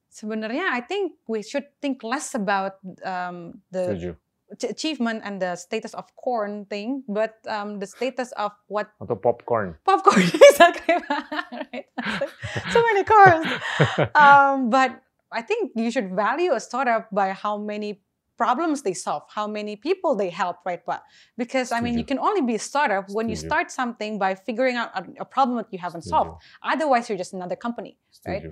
[0.09, 4.13] Sebenarnya, I think we should think less about um, the Setuju.
[4.49, 9.21] ach- achievement and the status of corn thing, but um, the status of what Atau
[9.21, 9.77] popcorn.
[9.85, 11.85] popcorn exactly right.
[12.73, 13.45] so many corns.
[14.17, 18.01] Um, but I think you should value a startup by how many
[18.37, 20.85] problems they solve, how many people they help, right?
[20.85, 21.03] But
[21.37, 24.77] because I mean, you can only be a startup when you start something by figuring
[24.77, 26.42] out a, a problem that you haven't solved.
[26.62, 27.96] Otherwise, you're just another company.
[28.27, 28.44] right?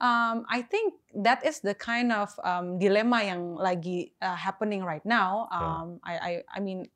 [0.00, 0.94] Um, I think
[1.26, 5.48] that is the kind of um, dilemma yang lagi uh, happening right now.
[5.50, 5.58] Yeah.
[5.58, 6.86] Um, I, I, I mean,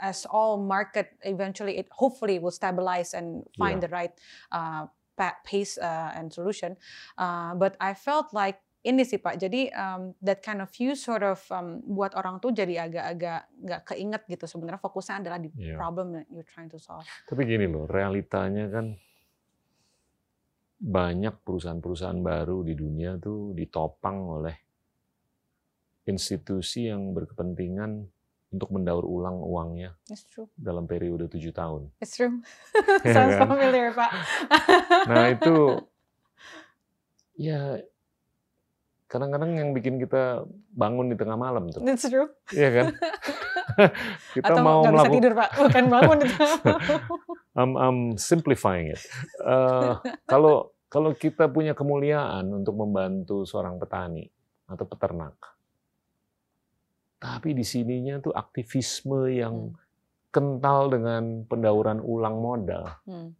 [0.00, 3.86] as all market eventually, it hopefully will stabilize and find Yeah.
[3.86, 4.14] the right
[4.52, 4.86] uh,
[5.44, 6.76] pace uh, and solution.
[7.18, 11.24] Uh, but I felt like ini sih Pak, jadi um, that kind of view sort
[11.24, 14.44] of um, buat orang tuh jadi agak-agak nggak keinget gitu.
[14.44, 15.74] Sebenarnya fokusnya adalah di Iya.
[15.74, 17.04] problem that you're trying to solve.
[17.24, 18.92] Tapi gini loh, realitanya kan
[20.76, 24.56] banyak perusahaan-perusahaan baru di dunia tuh ditopang oleh
[26.04, 28.04] institusi yang berkepentingan
[28.52, 30.46] untuk mendaur ulang uangnya It's true.
[30.54, 31.88] dalam periode tujuh tahun.
[31.98, 32.44] It's true.
[33.00, 33.48] Iya Sounds kan?
[33.48, 34.10] familiar Pak.
[35.08, 35.56] Nah itu
[37.34, 37.80] ya
[39.14, 40.42] kadang-kadang yang bikin kita
[40.74, 42.26] bangun di tengah malam tuh, That's true.
[42.50, 42.86] iya kan?
[44.34, 46.36] kita Atau mau nggak bisa melakukan tidur pak, bukan bangun itu.
[47.62, 48.98] I'm, I'm simplifying it.
[49.38, 49.92] Eh,
[50.26, 54.26] kalau kalau kita punya kemuliaan untuk membantu seorang petani
[54.66, 55.38] atau peternak,
[57.22, 59.70] tapi di sininya tuh aktivisme yang
[60.34, 62.90] kental dengan pendauran ulang modal.
[63.06, 63.30] Hmm.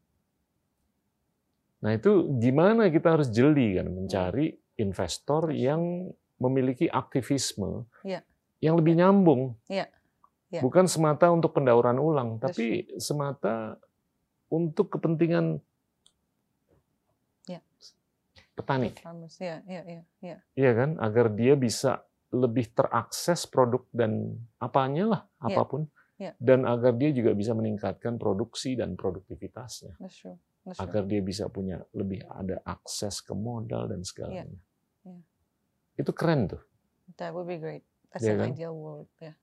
[1.83, 8.21] Nah itu gimana kita harus jeli kan mencari investor yang memiliki aktivisme Iya.
[8.59, 9.55] yang lebih nyambung.
[9.71, 9.87] Iya.
[10.51, 10.61] Iya.
[10.63, 13.79] Bukan semata untuk pendauran ulang, That's tapi semata
[14.51, 15.59] untuk kepentingan
[17.51, 17.61] Iya.
[18.55, 18.91] petani.
[18.99, 20.37] Farmers, ya, ya, ya, ya.
[20.55, 20.91] Iya kan?
[21.03, 25.55] Agar dia bisa lebih terakses produk dan apanya lah, Iya.
[25.55, 25.83] apa pun.
[26.19, 26.33] Iya.
[26.39, 29.99] Dan agar dia juga bisa meningkatkan produksi dan produktivitasnya.
[29.99, 30.39] That's true.
[30.65, 34.49] Agar dia bisa punya lebih ada akses ke modal dan segalanya.
[35.05, 35.21] Yeah.
[35.95, 36.63] Itu keren tuh.
[37.21, 37.85] That would be great.
[38.09, 38.49] That's Iya an kan?
[38.57, 39.09] ideal world.
[39.21, 39.37] Yeah.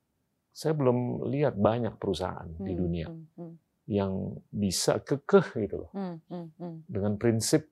[0.52, 3.54] Saya belum lihat banyak perusahaan di Hmm, dunia hmm, hmm,
[3.88, 4.14] yang
[4.52, 6.76] bisa kekeh gitu loh hmm, hmm, hmm.
[6.90, 7.70] dengan prinsip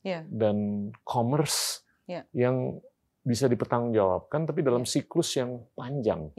[0.00, 0.24] Yeah.
[0.28, 2.24] dan commerce Yeah.
[2.34, 2.80] yang
[3.20, 4.92] bisa dipertanggungjawabkan tapi dalam Yeah.
[4.96, 6.32] siklus yang panjang,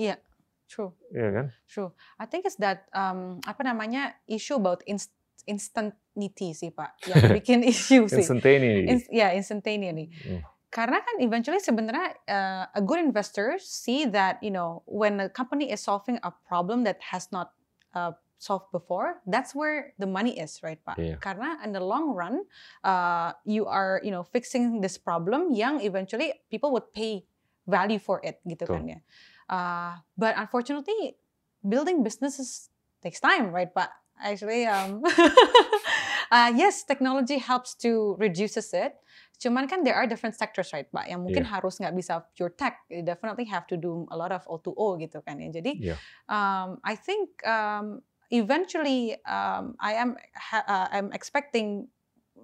[0.66, 0.92] True.
[1.14, 1.48] ya kan?
[1.70, 1.94] True.
[2.18, 5.14] I think it's that um, apa namanya issue about inst
[5.50, 8.22] instantaneity sih Pak yang bikin issue sih.
[8.22, 8.88] Instantaneous.
[8.90, 10.10] Ins- ya instantaneously.
[10.26, 10.42] Hmm.
[10.72, 15.68] Karena kan eventually sebenarnya uh, a good investor see that you know when a company
[15.68, 17.52] is solving a problem that has not
[17.92, 20.98] uh, solved before, that's where the money is, right, Pak?
[20.98, 21.22] Iya.
[21.22, 22.42] Karena in the long run,
[22.82, 27.28] uh, you are you know fixing this problem yang eventually people would pay
[27.70, 28.76] value for it, gitu Betul.
[28.82, 29.00] kan ya.
[29.46, 31.20] Uh, but unfortunately,
[31.62, 32.74] building businesses
[33.06, 33.94] takes time, right, Pak?
[34.22, 35.02] Actually, um,
[36.32, 38.96] uh, yes, technology helps to reduces it.
[39.42, 41.10] Cuman kan there are different sectors, right, Pak?
[41.10, 41.52] Yang mungkin Iya.
[41.58, 42.86] harus nggak bisa pure tech.
[42.94, 45.50] You definitely have to do a lot of O2O gitu kan ya.
[45.50, 45.96] Jadi, Iya.
[46.30, 51.90] um, I think um, eventually um, I am ha- uh, I'm expecting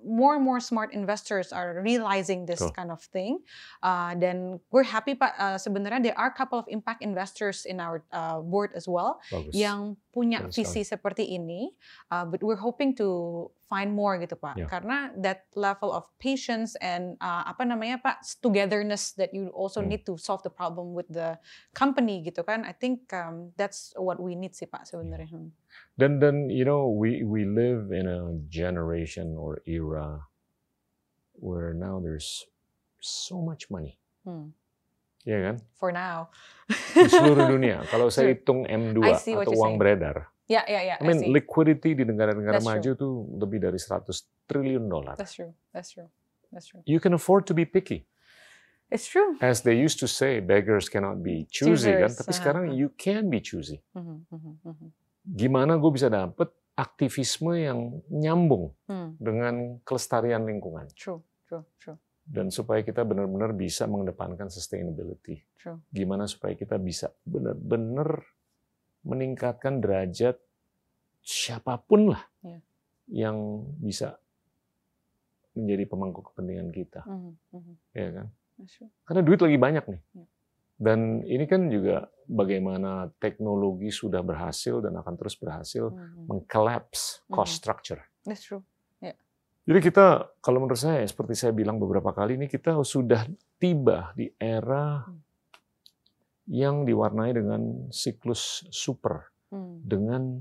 [0.03, 2.73] more and more smart investors are realizing this Betul.
[2.73, 3.39] kind of thing.
[3.81, 5.33] Uh, dan we're happy Pak.
[5.35, 9.17] Uh, sebenarnya there are a couple of impact investors in our uh, board as well
[9.29, 9.53] Bagus.
[9.53, 11.69] yang punya Bagus visi seperti ini,
[12.09, 13.07] uh, but we're hoping to
[13.67, 14.63] find more gitu Pak, Ya.
[14.65, 19.91] karena that level of patience and uh, apa namanya Pak togetherness that you also Hmm.
[19.91, 21.35] need to solve the problem with the
[21.75, 25.27] company gitu kan, I think um, that's what we need sih Pak sebenarnya.
[25.27, 25.51] Hmm.
[25.97, 30.29] Dan dan you know we we live in a generation or era
[31.37, 32.45] where now there's
[33.01, 34.53] so much money, Hmm.
[35.25, 35.55] ya kan?
[35.77, 36.29] For now,
[36.97, 37.85] Di seluruh dunia.
[37.93, 39.79] Kalau saya hitung M2 I see what atau uang saying.
[39.81, 40.15] beredar,
[40.49, 41.29] ya ya ya, I mean see.
[41.29, 44.05] liquidity di negara-negara maju tuh lebih dari 100
[44.49, 45.13] triliun dolar.
[45.17, 46.09] That's true, that's true,
[46.49, 46.81] that's true.
[46.89, 48.05] You can afford to be picky.
[48.89, 49.35] It's true.
[49.43, 52.07] As they used to say, beggars cannot be choosy kan.
[52.07, 52.37] Choosers, Tapi aha.
[52.39, 53.83] sekarang you can be choosy.
[53.93, 54.89] Mhm, mhm, mhm.
[55.27, 60.87] Gimana gue bisa dapet aktivisme yang nyambung Hmm, dengan kelestarian lingkungan.
[60.93, 65.41] True, true, true, Dan supaya kita benar-benar bisa mengedepankan sustainability.
[65.57, 65.81] true.
[65.89, 68.23] Gimana supaya kita bisa benar-benar
[69.01, 70.35] meningkatkan derajat
[71.19, 72.59] siapa pun lah Iya.
[73.09, 73.37] yang
[73.77, 74.15] bisa
[75.53, 77.73] menjadi pemangku kepentingan kita, Mhm, mhm.
[77.91, 78.27] ya kan?
[79.03, 80.01] Karena duit lagi banyak nih.
[80.13, 80.25] Iya.
[80.77, 86.29] Dan ini kan juga bagaimana teknologi sudah berhasil dan akan terus berhasil Mhm.
[86.29, 87.59] mengcollapse cost Mhm.
[87.59, 88.01] structure.
[88.23, 88.61] That's true.
[89.67, 93.27] Jadi kita, kalau menurut saya, seperti saya bilang beberapa kali ini, kita sudah
[93.59, 95.19] tiba di era Hmm.
[96.47, 100.39] yang diwarnai dengan siklus super, Hmm, dengan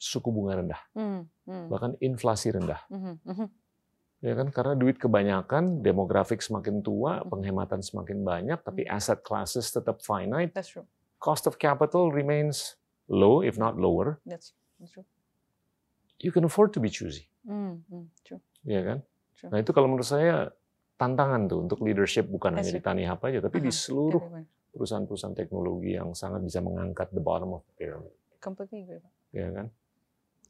[0.00, 2.80] suku bunga rendah, hmm, hmm, bahkan inflasi rendah.
[2.88, 3.20] mhm.
[4.18, 4.48] Ya kan?
[4.48, 10.72] Karena duit kebanyakan, demografik semakin tua, penghematan semakin banyak, tapi asset classes tetap finite, That's
[10.72, 10.88] true.
[11.20, 14.18] cost of capital remains low, if not lower.
[14.24, 15.04] That's that's true.
[16.16, 18.40] You can afford to be choosy, Mm, mm, true.
[18.64, 18.98] ya kan?
[19.36, 19.52] True.
[19.52, 20.48] Nah itu kalau menurut saya
[20.96, 24.22] tantangan tuh untuk leadership bukan hanya That's di Tanihub aja, tapi di Aha, seluruh
[24.72, 29.04] perusahaan-perusahaan teknologi yang sangat bisa mengangkat the bottom of the pyramid, Completely agree.
[29.36, 29.68] Ya kan?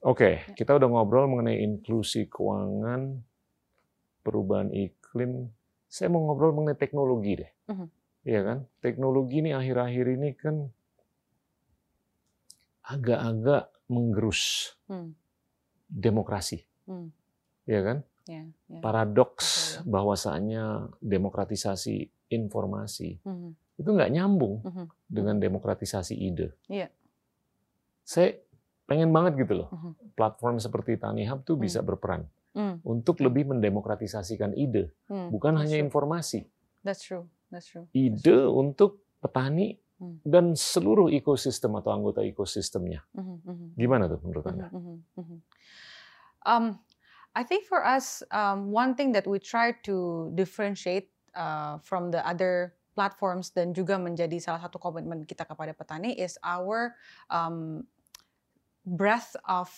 [0.06, 0.54] Oke, Ya.
[0.54, 3.26] kita udah ngobrol mengenai inklusi keuangan,
[4.26, 5.54] perubahan iklim.
[5.86, 7.86] Saya mau ngobrol mengenai teknologi deh, Mhm.
[8.26, 8.58] ya kan?
[8.82, 10.66] Teknologi ini akhir-akhir ini kan
[12.82, 15.14] agak-agak menggerus Hmm,
[15.86, 17.10] demokrasi, hmm,
[17.66, 17.98] ya kan?
[18.26, 18.82] yeah, yeah.
[18.82, 19.94] Paradoks Betul.
[19.94, 20.64] bahwasannya
[20.98, 26.50] demokratisasi informasi Mhm, itu nggak nyambung mhm, dengan demokratisasi ide.
[26.66, 26.90] Iya.
[28.02, 28.38] Saya
[28.86, 30.14] pengen banget gitu loh, Mhm.
[30.14, 32.26] platform seperti Tanihub tuh bisa berperan
[32.56, 33.24] mm, untuk Hmm.
[33.28, 35.28] lebih mendemokratisasikan ide, mm.
[35.28, 35.86] bukan That's hanya true.
[35.86, 36.40] informasi.
[36.80, 37.28] That's true.
[37.52, 37.84] That's true.
[37.92, 40.20] Ide untuk petani Hmm.
[40.24, 43.00] dan seluruh ekosistem atau anggota ekosistemnya.
[43.16, 43.66] Mhm, mhm.
[43.80, 44.68] Gimana tuh menurut Anda?
[44.68, 45.38] Mhm, mhm, mhm.
[46.44, 46.64] Um,
[47.32, 52.20] I think for us, um, one thing that we try to differentiate uh, from the
[52.20, 56.96] other platforms dan juga menjadi salah satu komitmen kita kepada petani is our
[57.28, 57.84] um,
[58.84, 59.68] breadth of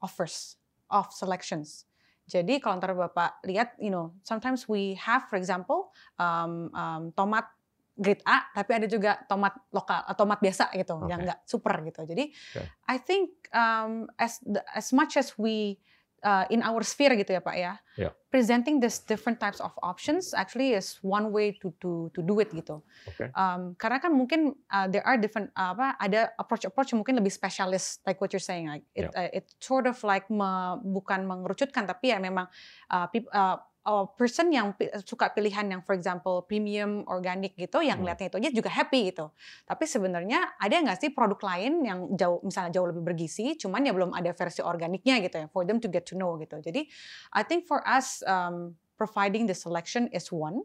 [0.00, 0.56] offers
[0.88, 1.84] of selections.
[2.32, 7.44] Jadi kalau ntar bapak lihat, you know, sometimes we have, for example, um, um, tomat
[7.92, 11.28] grade A, tapi ada juga tomat lokal, atau tomat biasa gitu, yang Oke.
[11.28, 12.00] nggak super gitu.
[12.08, 12.62] Jadi Oke.
[12.88, 15.76] I think um, as the, as much as we
[16.22, 17.72] uh, in our sphere gitu ya Pak ya.
[17.98, 18.12] Yeah.
[18.32, 22.48] Presenting this different types of options actually is one way to to to do it
[22.54, 22.80] gitu.
[23.04, 23.28] Oke.
[23.36, 27.20] Um, karena kan mungkin uh, there are different uh, apa ada approach approach yang mungkin
[27.20, 31.28] lebih spesialis like what you're saying like it uh, it sort of like me, bukan
[31.28, 32.48] mengerucutkan tapi ya memang
[32.88, 38.02] uh, peop- uh, uh, person yang suka pilihan yang for example premium organic gitu yang
[38.02, 38.10] Hmm.
[38.10, 39.30] lihatnya itu aja juga happy gitu.
[39.66, 43.92] Tapi sebenarnya ada nggak sih produk lain yang jauh misalnya jauh lebih bergizi, cuman ya
[43.94, 46.58] belum ada versi organiknya gitu ya, for them to get to know gitu.
[46.62, 46.86] Jadi
[47.34, 50.62] I think for us um, providing the selection is one.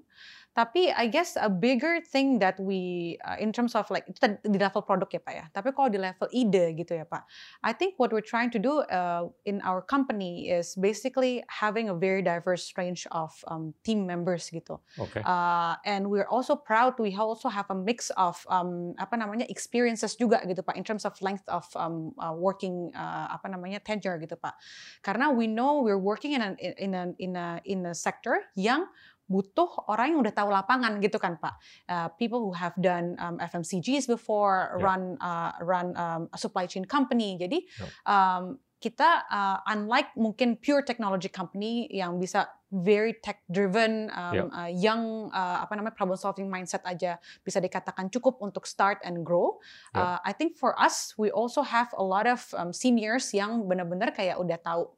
[0.57, 4.57] Tapi I guess a bigger thing that we uh, in terms of like itu di
[4.57, 5.45] level produk ya Pak ya.
[5.53, 7.29] Tapi kalau di level ide gitu ya Pak.
[7.61, 11.95] I think what we're trying to do uh, in our company is basically having a
[11.95, 14.81] very diverse range of um, team members gitu.
[14.97, 15.21] Oke.
[15.21, 20.17] Uh, and we're also proud we also have a mix of um, apa namanya experiences
[20.17, 24.17] juga gitu Pak in terms of length of um, uh, working uh, apa namanya tenure
[24.17, 24.57] gitu Pak.
[25.05, 26.49] Karena we know we're working in a
[26.81, 28.89] in a in a in a sector yang
[29.27, 31.55] butuh orang yang udah tahu lapangan gitu kan Pak.
[31.85, 34.83] Uh, people who have done um, FMCGs before, Yeah.
[34.83, 37.35] run uh, run um, a supply chain company.
[37.35, 37.91] Jadi Yeah.
[38.07, 38.43] um,
[38.77, 44.47] kita uh, unlike mungkin pure technology company yang bisa very tech driven, um, Yeah.
[44.53, 45.03] uh, young
[45.33, 49.59] uh, apa namanya problem solving mindset aja bisa dikatakan cukup untuk start and grow.
[49.91, 50.29] Uh, Yeah.
[50.29, 54.39] I think for us we also have a lot of um, seniors yang benar-benar kayak
[54.39, 54.95] udah tahu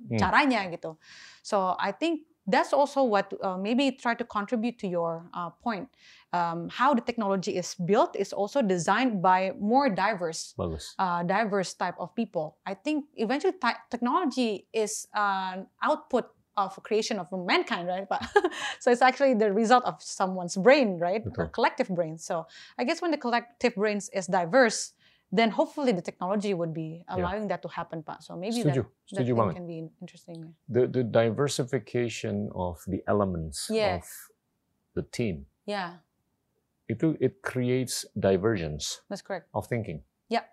[0.00, 0.16] Hmm.
[0.16, 0.96] caranya gitu.
[1.44, 5.88] So I think that's also what uh, maybe try to contribute to your uh, point.
[6.32, 10.54] Um, how the technology is built is also designed by more diverse
[10.98, 12.58] uh, diverse type of people.
[12.66, 13.54] I think eventually
[13.90, 18.08] technology is an output of creation of mankind, right?
[18.08, 18.22] But
[18.80, 21.22] so it's actually the result of someone's brain, right?
[21.24, 21.48] Or Betul.
[21.48, 22.18] collective brain.
[22.18, 22.46] So
[22.78, 24.92] I guess when the collective brains is diverse,
[25.32, 28.02] then hopefully the technology would be allowing that to happen.
[28.20, 28.82] So maybe Setuju.
[28.82, 30.54] that, that Setuju thing can be interesting.
[30.68, 34.04] The the diversification of the elements Yes.
[34.04, 34.04] of
[34.94, 36.02] the team Yeah,
[36.90, 39.46] itu it creates divergence that's correct.
[39.54, 40.02] of thinking.
[40.28, 40.50] Yeah.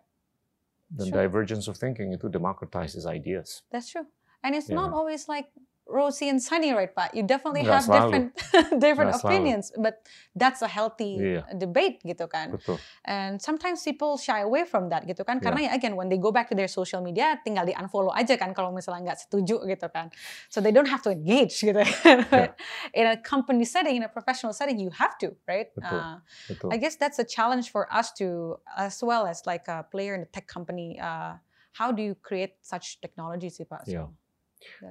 [0.93, 1.25] The Sure.
[1.25, 3.65] divergence of thinking itu democratizes ideas.
[3.73, 4.05] That's true.
[4.45, 4.77] And it's Yeah.
[4.77, 5.49] not always like
[5.87, 7.15] rosy and sunny, right, Pak?
[7.15, 7.95] You definitely Nggak have selalu.
[7.95, 8.27] different
[8.83, 9.31] different Nggak selalu.
[9.31, 10.03] opinions, but
[10.35, 11.47] that's a healthy Iya.
[11.55, 12.53] debate gitu kan.
[12.53, 12.75] Betul.
[13.03, 15.45] And sometimes people shy away from that gitu kan, Yeah.
[15.47, 18.35] karena ya again when they go back to their social media tinggal di unfollow aja
[18.35, 20.11] kan kalau misalnya nggak setuju gitu kan.
[20.51, 21.79] So they don't have to engage gitu.
[22.27, 22.59] But
[22.91, 25.71] in a company setting, in a professional setting, you have to, right?
[25.71, 25.99] Betul.
[26.03, 26.17] Uh,
[26.51, 26.69] Betul.
[26.71, 30.27] I guess that's a challenge for us to, as well as like a player in
[30.27, 30.99] a tech company.
[30.99, 31.39] Uh,
[31.71, 33.85] how do you create such technology sih Pak?
[33.85, 34.03] So, Iya.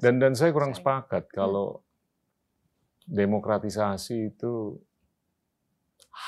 [0.01, 1.83] Dan dan saya kurang sepakat kalau
[3.07, 4.79] demokratisasi itu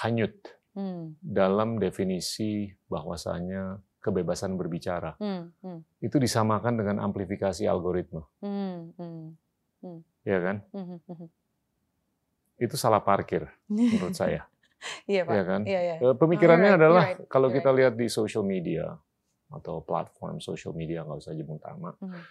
[0.03, 0.35] hanyut
[0.79, 5.19] Hmm, dalam definisi bahwasanya kebebasan berbicara.
[5.19, 10.63] hmm, hmm, Itu disamakan dengan amplifikasi algoritma, hmm, hmm, ya kan?
[10.71, 11.29] hmm, hmm, hmm.
[12.63, 14.47] Itu salah parkir menurut saya,
[15.11, 15.35] Iya Pak.
[15.35, 15.61] ya kan?
[15.67, 15.81] Iya.
[15.99, 18.95] Eh, Pemikirannya right, adalah right, kalau you're kita lihat di social media
[19.51, 22.23] atau platform social media nggak usah nyebut nama, Mhm.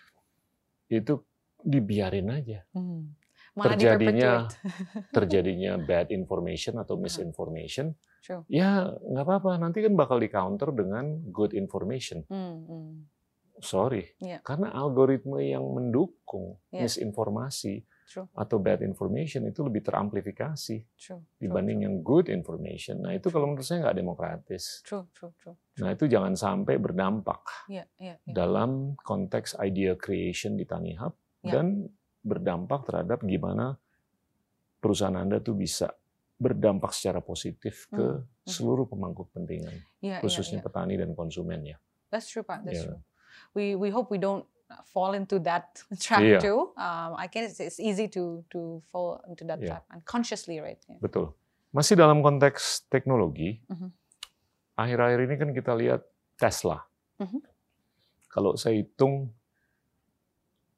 [0.87, 1.19] Itu
[1.59, 3.13] dibiarin aja Hmm.
[3.57, 4.31] Malah terjadinya
[5.17, 7.97] terjadinya bad information atau misinformation.
[8.21, 8.45] True.
[8.45, 12.21] Ya nggak apa-apa, nanti kan bakal di counter dengan good information.
[12.29, 12.91] Hmm, hmm.
[13.57, 14.45] Sorry, Iya.
[14.45, 16.85] karena algoritma yang mendukung Iya.
[16.85, 21.19] misinformasi True, atau bad information itu lebih teramplifikasi true.
[21.35, 23.03] dibanding yang good information.
[23.03, 24.79] Nah itu kalau menurut saya nggak demokratis.
[24.81, 25.59] True, true, true.
[25.77, 28.31] Nah itu jangan sampai berdampak Iya, iya, iya.
[28.31, 31.11] dalam konteks idea creation di Tanihub
[31.43, 31.59] Ya.
[31.59, 31.91] dan
[32.23, 33.75] berdampak terhadap gimana
[34.77, 35.91] perusahaan Anda tuh bisa
[36.37, 38.47] berdampak secara positif ke Hmm, hmm.
[38.47, 40.65] seluruh pemangku kepentingan, Iya, iya, khususnya iya.
[40.65, 41.77] petani dan konsumen ya.
[42.07, 42.63] That's true, Pak.
[42.63, 42.93] That's Iya.
[42.93, 42.99] true.
[43.51, 44.45] We we hope we don't
[44.85, 46.39] fall into that trap Iya.
[46.39, 46.75] too.
[46.75, 49.79] Um, I guess it's, easy to to fall into that Iya.
[49.79, 50.79] trap unconsciously, right?
[50.85, 50.99] Yeah.
[50.99, 51.31] Betul.
[51.71, 53.89] Masih dalam konteks teknologi, Mhm.
[54.75, 56.01] akhir-akhir ini kan kita lihat
[56.35, 56.83] Tesla.
[57.19, 57.39] Mhm.
[58.27, 59.31] Kalau saya hitung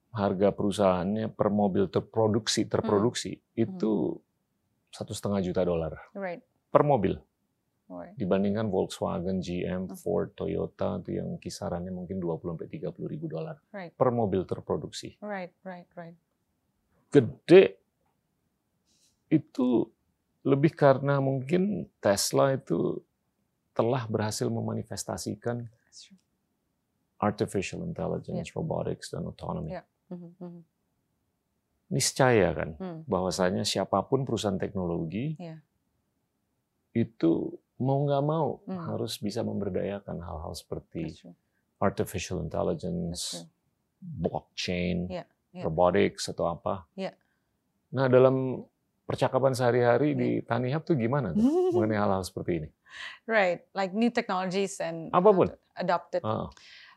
[0.10, 4.18] harga perusahaannya per mobil terproduksi terproduksi itu
[4.90, 6.42] satu setengah juta dolar Right.
[6.74, 7.14] per mobil.
[8.16, 9.98] Dibandingkan Volkswagen, GM, Hmm.
[9.98, 13.94] Ford, Toyota itu yang kisarannya mungkin 20 sampai 30 ribu dolar Right.
[13.98, 15.18] per mobil terproduksi.
[15.20, 15.50] Right.
[15.66, 15.90] Right.
[15.98, 16.14] Right.
[17.10, 17.82] Gede
[19.30, 19.90] itu
[20.46, 23.02] lebih karena mungkin Tesla itu
[23.74, 25.66] telah berhasil memanifestasikan
[27.20, 29.76] artificial intelligence, robotics, dan autonomy.
[29.76, 29.86] Yeah.
[30.10, 30.62] Mhm, mhm.
[31.90, 33.02] Niscaya kan Hmm.
[33.10, 35.58] bahwasanya siapa pun perusahaan teknologi Iya.
[36.94, 38.84] itu mau nggak mau Hmm.
[38.86, 41.16] harus bisa memberdayakan hal-hal seperti
[41.78, 43.48] artificial intelligence,
[44.00, 45.24] blockchain, Iya,
[45.54, 45.64] iya.
[45.64, 46.84] robotics atau apa.
[46.94, 47.16] Iya.
[47.90, 48.64] Nah dalam
[49.06, 50.18] percakapan sehari-hari Iya.
[50.18, 51.40] di Tanihub tuh gimana tuh
[51.74, 52.70] mengenai hal-hal seperti ini?
[53.26, 55.48] right, like new technologies and Apa pun.
[55.78, 56.20] adopted.
[56.22, 56.50] Ah,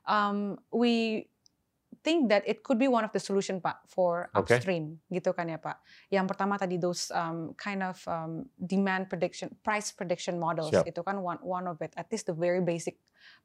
[0.05, 1.25] um, we
[2.03, 4.59] think that it could be one of the solution pak for Okay.
[4.59, 5.79] upstream gitu kan ya pak.
[6.11, 10.91] Yang pertama tadi those um, kind of um, demand prediction, price prediction models Siap.
[10.91, 12.99] itu kan one one of it, at least the very basic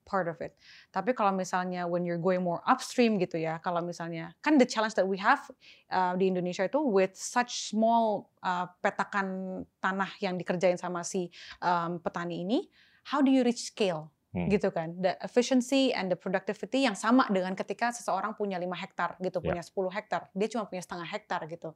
[0.07, 0.55] part of it.
[0.89, 4.95] Tapi kalau misalnya when you're going more upstream gitu ya, kalau misalnya kan the challenge
[4.97, 5.43] that we have
[5.91, 11.29] uh, di Indonesia itu with such small uh, petakan tanah yang dikerjain sama si
[11.61, 12.65] um, petani ini,
[13.11, 14.09] how do you reach scale?
[14.37, 14.53] Hmm.
[14.53, 14.93] gitu kan.
[15.01, 19.49] The efficiency and the productivity yang sama dengan ketika seseorang punya 5 hektar gitu Ya.
[19.49, 20.21] punya 10 hektar.
[20.37, 21.73] Dia cuma punya setengah hektar gitu.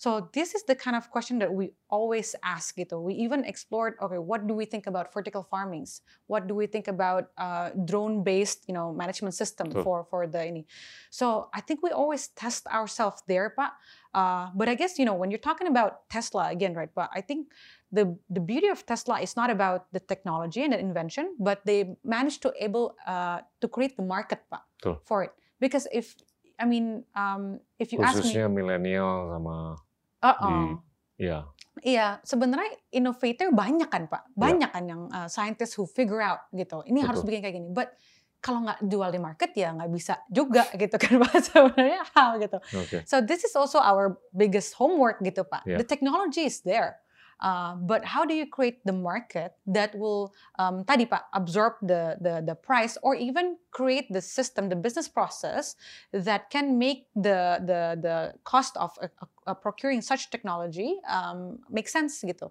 [0.00, 2.96] So this is the kind of question that we always ask gitu.
[3.04, 6.00] We even explored okay what do we think about vertical farmings?
[6.24, 9.84] What do we think about uh, drone based you know management system Betul.
[9.84, 10.64] for for the ini?
[11.12, 13.76] So I think we always test ourselves there pak.
[14.16, 17.20] Uh, but I guess you know when you're talking about Tesla again right but I
[17.20, 17.52] think
[17.92, 21.96] the the beauty of Tesla is not about the technology and the invention, but they
[22.04, 24.64] managed to able uh, to create the market pak
[25.08, 25.32] for it.
[25.60, 26.14] Because if
[26.58, 29.78] I mean, um, if you ask me, khususnya milenial sama
[30.22, 30.74] uh
[31.18, 31.46] ya
[31.82, 34.38] iya sebenarnya innovator banyak kan pak, Ya.
[34.38, 36.82] banyak kan yang uh, scientists who figure out gitu.
[36.86, 37.38] Ini harus Betul.
[37.38, 37.94] bikin kayak gini, but
[38.38, 42.58] kalau nggak jual di market ya nggak bisa juga gitu kan pak sebenarnya how gitu.
[42.58, 45.66] oke So this is also our biggest homework gitu Pak.
[45.66, 45.78] Yeah.
[45.82, 47.02] The technology is there.
[47.40, 52.18] Uh, but how do you create the market that will um, tadi Pak absorb the,
[52.20, 55.76] the the price or even create the system, the business process
[56.12, 59.06] that can make the the the cost of uh,
[59.46, 62.50] uh, procuring such technology um, make sense gitu.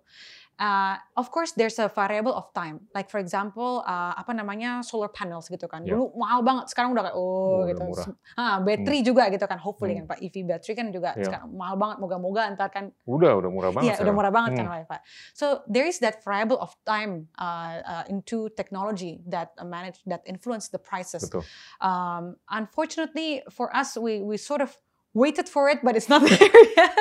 [0.57, 2.81] Uh, of course, there's a variable of time.
[2.89, 5.85] Like for example, uh, apa namanya solar panels gitu kan.
[5.85, 5.93] Yeah.
[6.01, 7.81] Dulu mahal banget, sekarang udah kayak oh udah gitu.
[7.85, 8.07] murah.
[8.33, 9.61] Ah, battery juga gitu kan.
[9.61, 10.09] Hopefully Hmm.
[10.09, 11.29] kan Pak, EV battery kan juga Iya.
[11.29, 11.97] sekarang mahal banget.
[12.01, 14.17] Moga-moga ntar kan udah udah murah banget Iya, udah sekarang.
[14.17, 14.89] murah banget kan Hmm.
[14.89, 15.01] Pak.
[15.37, 20.73] So there is that variable of time uh, uh, into technology that manage that influence
[20.73, 21.21] the prices.
[21.21, 21.45] betul
[21.77, 24.73] Um, unfortunately for us, we we sort of
[25.13, 26.41] waited for it, but it's not there
[26.73, 26.93] yet.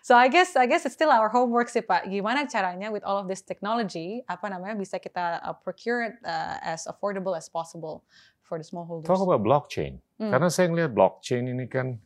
[0.00, 2.06] So I guess I guess it's still our homework sih Pak.
[2.06, 6.56] Gimana caranya with all of this technology, apa namanya bisa kita uh, procure it uh,
[6.60, 8.02] as affordable as possible
[8.40, 9.06] for the smallholders.
[9.06, 10.28] talk about blockchain Hmm.
[10.28, 11.96] karena saya ngelihat blockchain ini kan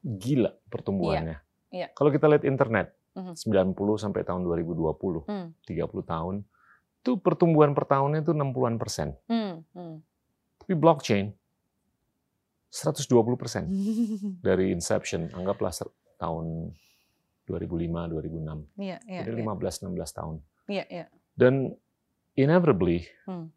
[0.00, 1.90] gila pertumbuhannya Iya.
[1.92, 3.34] kalau kita lihat internet Mhm.
[3.34, 5.50] 90 sampai tahun 2020 Hmm.
[5.64, 6.46] 30 tahun
[7.00, 9.64] itu pertumbuhan per tahunnya itu 60-an persen Hmm.
[9.72, 10.04] Hmm.
[10.56, 11.32] tapi blockchain
[12.68, 13.66] 120 persen
[14.46, 15.72] dari inception anggaplah
[16.20, 16.76] tahun
[17.48, 19.20] 2005 2006 Iya, iya.
[19.24, 19.42] jadi iya.
[19.42, 20.36] 15 16 tahun
[20.68, 21.06] Iya, iya.
[21.34, 21.72] dan
[22.36, 23.48] inevitably Hmm.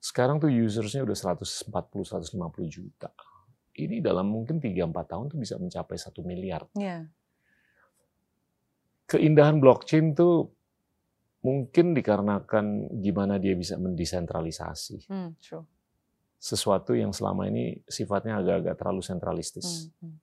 [0.00, 2.34] sekarang tuh usersnya udah 140 150
[2.66, 3.12] juta
[3.76, 4.72] ini dalam mungkin 3-4
[5.06, 7.06] tahun tuh bisa mencapai satu miliar Iya.
[9.06, 10.50] keindahan blockchain tuh
[11.40, 12.66] mungkin dikarenakan
[13.00, 15.64] gimana dia bisa mendesentralisasi Hmm, true.
[16.36, 19.92] sesuatu yang selama ini sifatnya agak-agak terlalu sentralistis.
[20.00, 20.08] Hmm.
[20.08, 20.16] Hmm.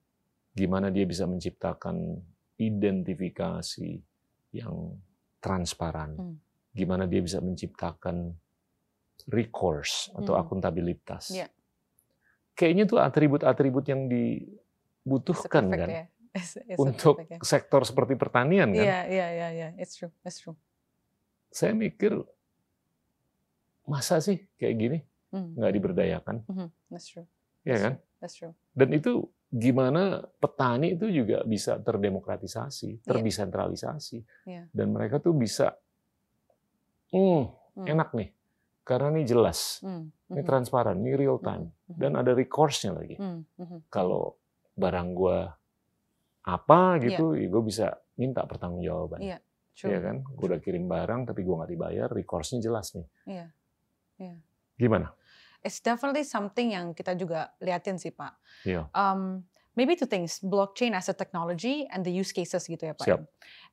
[0.52, 2.18] Gimana dia bisa menciptakan
[2.58, 3.90] identifikasi
[4.52, 4.98] yang
[5.38, 6.16] transparan.
[6.16, 6.36] Hmm.
[6.72, 8.34] Gimana dia bisa menciptakan
[9.28, 10.42] recourse atau Hmm.
[10.42, 11.30] akuntabilitas.
[11.30, 11.48] Iya.
[12.54, 16.04] Kayaknya tuh atribut-atribut yang dibutuhkan kan ya.
[16.34, 17.38] It's, it's a untuk perfect, ya.
[17.42, 18.82] sektor seperti pertanian kan.
[18.82, 19.68] Iya, iya, iya, iya.
[19.78, 20.10] It's true.
[20.22, 20.58] It's true.
[21.48, 22.18] Saya mikir
[23.84, 25.52] masa sih kayak gini Hmm.
[25.56, 26.68] nggak diberdayakan, Mhm.
[26.88, 27.28] That's true.
[27.62, 27.94] ya That's kan?
[28.18, 28.52] That's true.
[28.72, 31.84] Dan itu gimana petani itu juga bisa Iya.
[31.84, 34.68] terdemokratisasi, terdesentralisasi, Iya.
[34.68, 35.72] dan mereka tuh bisa,
[37.12, 37.42] hmm,
[37.78, 37.86] Hmm.
[37.88, 38.28] enak nih,
[38.84, 40.12] karena ini jelas, Hmm.
[40.28, 40.48] ini Mhm.
[40.48, 41.96] transparan, ini real time, Mhm.
[41.96, 43.16] dan ada recourse-nya lagi.
[43.16, 43.48] Hmm.
[43.56, 43.88] Mhm.
[43.88, 44.36] Kalau
[44.76, 45.56] barang gua
[46.44, 47.86] apa gitu, ya gue bisa
[48.16, 49.20] minta pertanggungjawaban.
[49.20, 49.38] Iya,
[49.76, 49.94] True.
[49.94, 50.16] Iya kan?
[50.34, 53.06] Gue udah kirim barang tapi gue nggak dibayar, recourse-nya jelas nih.
[53.26, 53.46] Iya.
[54.18, 54.34] Iya.
[54.74, 55.12] Gimana?
[55.62, 58.32] It's definitely something yang kita juga liatin sih Pak.
[58.62, 58.86] Iya.
[58.94, 59.44] Um,
[59.78, 63.06] maybe two things, blockchain as a technology and the use cases gitu ya Pak.
[63.06, 63.20] Siap.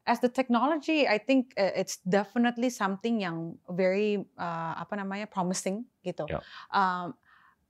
[0.05, 5.89] As the technology, I think uh, it's definitely something yang very uh, apa namanya promising
[6.05, 6.29] gitu.
[6.29, 6.45] Ya.
[6.69, 7.17] Um,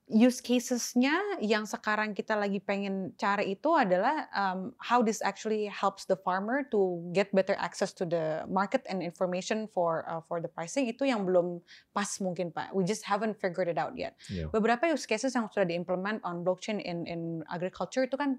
[0.06, 6.06] use cases-nya yang sekarang kita lagi pengen cari itu adalah um, how this actually helps
[6.06, 10.50] the farmer to get better access to the market and information for uh, for the
[10.50, 11.58] pricing itu yang belum
[11.90, 12.78] pas mungkin Pak.
[12.78, 14.14] We just haven't figured it out yet.
[14.30, 14.54] Iya.
[14.54, 18.38] Beberapa use cases yang sudah diimplement on blockchain in in agriculture itu kan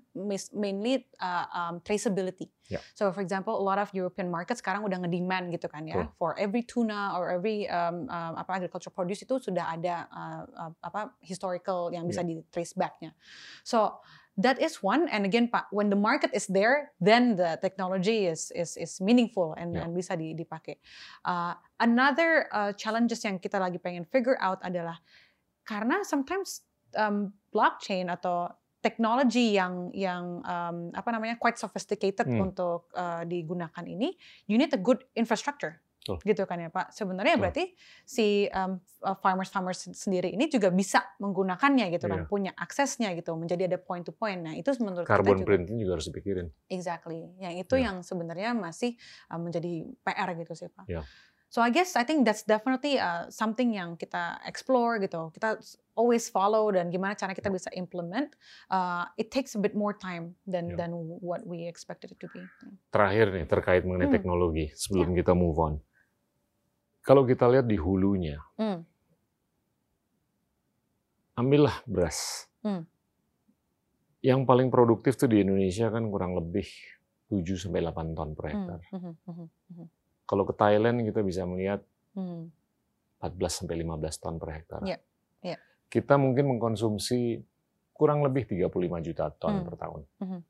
[0.55, 2.47] mainly uh, um, traceability.
[2.67, 2.83] Ya.
[2.99, 6.19] So for example, a lot of European market sekarang udah ngedemand gitu kan ya, Betul.
[6.19, 10.73] for every tuna or every um, um, apa agriculture produce itu sudah ada uh, uh,
[10.83, 13.15] apa historical yang bisa di trace back-nya.
[13.63, 14.03] So
[14.37, 18.51] that is one and again Pak, when the market is there, then the technology is
[18.53, 19.87] is is meaningful and, Ya.
[19.87, 20.83] and bisa di- dipakai.
[21.23, 24.99] Uh, another uh, challenges yang kita lagi pengen figure out adalah
[25.63, 26.67] karena sometimes
[26.99, 28.51] um, blockchain atau
[28.87, 32.47] teknologi yang yang um, apa namanya quite sophisticated Hmm.
[32.47, 34.15] untuk uh, digunakan ini,
[34.47, 35.83] you need a good infrastructure.
[36.07, 36.23] Betul.
[36.23, 36.95] Gitu kan ya Pak.
[36.95, 37.43] Sebenarnya Betul.
[37.43, 37.65] berarti
[38.07, 38.79] si um,
[39.19, 42.31] farmers farmers sendiri ini juga bisa menggunakannya gitu kan, Iya.
[42.31, 44.39] punya aksesnya gitu, menjadi ada point to point.
[44.39, 46.47] Nah, itu menurut Carbon kita juga printing juga harus dipikirin.
[46.71, 47.27] Exactly.
[47.43, 47.91] Yang itu Ya.
[47.91, 48.95] yang sebenarnya masih
[49.35, 50.87] uh, menjadi PR gitu sih Pak.
[50.87, 51.03] Ya.
[51.47, 55.31] So I guess I think that's definitely uh, something yang kita explore gitu.
[55.31, 55.57] Kita
[55.95, 58.35] always follow dan gimana cara kita bisa implement.
[58.67, 60.85] Uh, it takes a bit more time than Ya.
[60.85, 60.91] than
[61.23, 62.51] what we expected it to be.
[62.91, 64.17] Terakhir nih terkait mengenai Hmm.
[64.19, 65.75] teknologi sebelum kita move on.
[67.07, 68.83] Kalau kita lihat di hulunya, Hmm.
[71.39, 72.51] ambillah beras.
[72.67, 72.83] Hmm.
[74.19, 76.67] Yang paling produktif tuh di Indonesia kan kurang lebih
[77.31, 78.51] 7 sampai 8 ton per Hmm.
[78.51, 78.81] hektar.
[78.91, 79.87] Mhm, mhm, mhm,
[80.27, 81.81] Kalau ke Thailand kita bisa melihat
[82.13, 82.51] mhm.
[83.23, 84.81] 14 sampai 15 ton per hektar.
[84.85, 84.99] Iya,
[85.41, 85.57] iya.
[85.87, 87.41] Kita mungkin mengkonsumsi
[87.95, 89.65] kurang lebih 35 juta ton Hmm.
[89.65, 90.03] per tahun.
[90.21, 90.41] Mhm.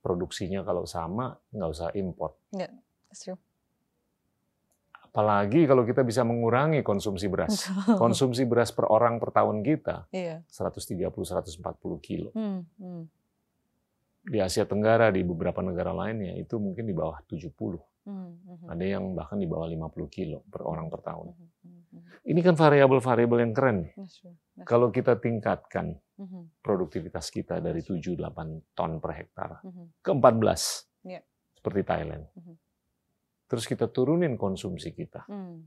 [0.00, 2.36] Produksinya kalau sama nggak usah import.
[3.10, 3.40] True.
[5.04, 7.70] Apalagi kalau kita bisa mengurangi konsumsi beras.
[8.02, 10.42] Konsumsi beras per orang per tahun kita Iya.
[10.50, 11.62] 130-140
[12.02, 12.34] kilo.
[12.34, 13.04] Hmm, hmm,
[14.26, 17.78] Di Asia Tenggara, di beberapa negara lainnya, itu mungkin di bawah 70.
[18.04, 21.26] Hmm, Ada yang bahkan di bawah 50 kilo per orang per tahun.
[21.30, 22.00] mhm, mhm, mhm.
[22.24, 23.76] Ini kan variabel-variabel yang keren.
[23.84, 23.92] nih.
[23.96, 24.32] That's true.
[24.54, 25.96] That's Kalau kita tingkatkan.
[26.14, 29.58] Mhm, produktivitas kita dari 7-8 ton per hektar
[29.98, 31.26] ke 14, Iya.
[31.52, 32.30] seperti Thailand.
[33.44, 35.66] Terus kita turunin konsumsi kita, Hmm.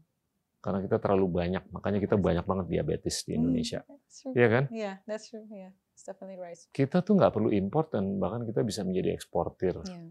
[0.57, 3.83] karena kita terlalu banyak, makanya kita banyak banget diabetes di Indonesia.
[3.83, 4.33] Hmm.
[4.33, 4.63] Iya kan?
[4.71, 5.43] Yeah, that's true.
[5.47, 6.57] Yeah, it's definitely right.
[6.71, 10.09] Kita tuh nggak perlu import dan bahkan kita bisa menjadi eksportir Yeah.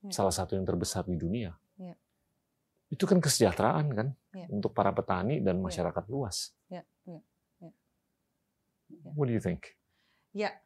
[0.00, 0.12] Yeah.
[0.16, 1.52] salah satu yang terbesar di dunia.
[1.76, 1.92] Iya.
[2.88, 4.46] Itu kan kesejahteraan kan Iya.
[4.48, 6.56] untuk para petani dan masyarakat luas.
[6.72, 6.88] Yeah.
[7.04, 7.20] Yeah.
[7.60, 7.74] Yeah.
[8.88, 9.12] Yeah.
[9.12, 9.76] What do you think?
[10.32, 10.56] Yeah.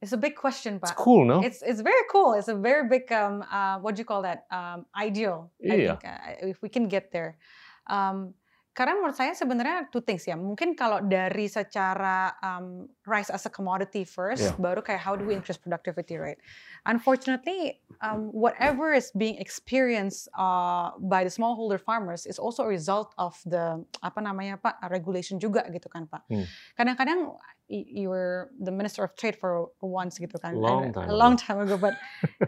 [0.00, 0.96] It's a big question, It's Pak.
[0.96, 1.44] cool, no?
[1.44, 2.32] It's it's very cool.
[2.32, 5.52] It's a very big um uh what do you call that um ideal.
[5.60, 5.96] I Iya.
[6.00, 7.36] think uh, if we can get there.
[7.84, 8.32] Um,
[8.70, 10.38] karena menurut saya sebenarnya two things ya.
[10.38, 14.54] Mungkin kalau dari secara um, rice as a commodity first, Iya.
[14.56, 16.38] baru kayak how do we increase productivity, right?
[16.86, 23.12] Unfortunately, um, whatever is being experienced uh, by the smallholder farmers is also a result
[23.18, 26.22] of the apa namanya pak regulation juga gitu kan pak.
[26.30, 26.46] Hmm.
[26.74, 31.14] Kadang-kadang y- you were the minister of trade for once gitu kan, Long time a
[31.14, 31.94] long time ago, but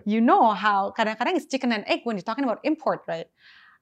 [0.06, 3.26] you know how kadang-kadang it's chicken and egg when you're talking about import, right?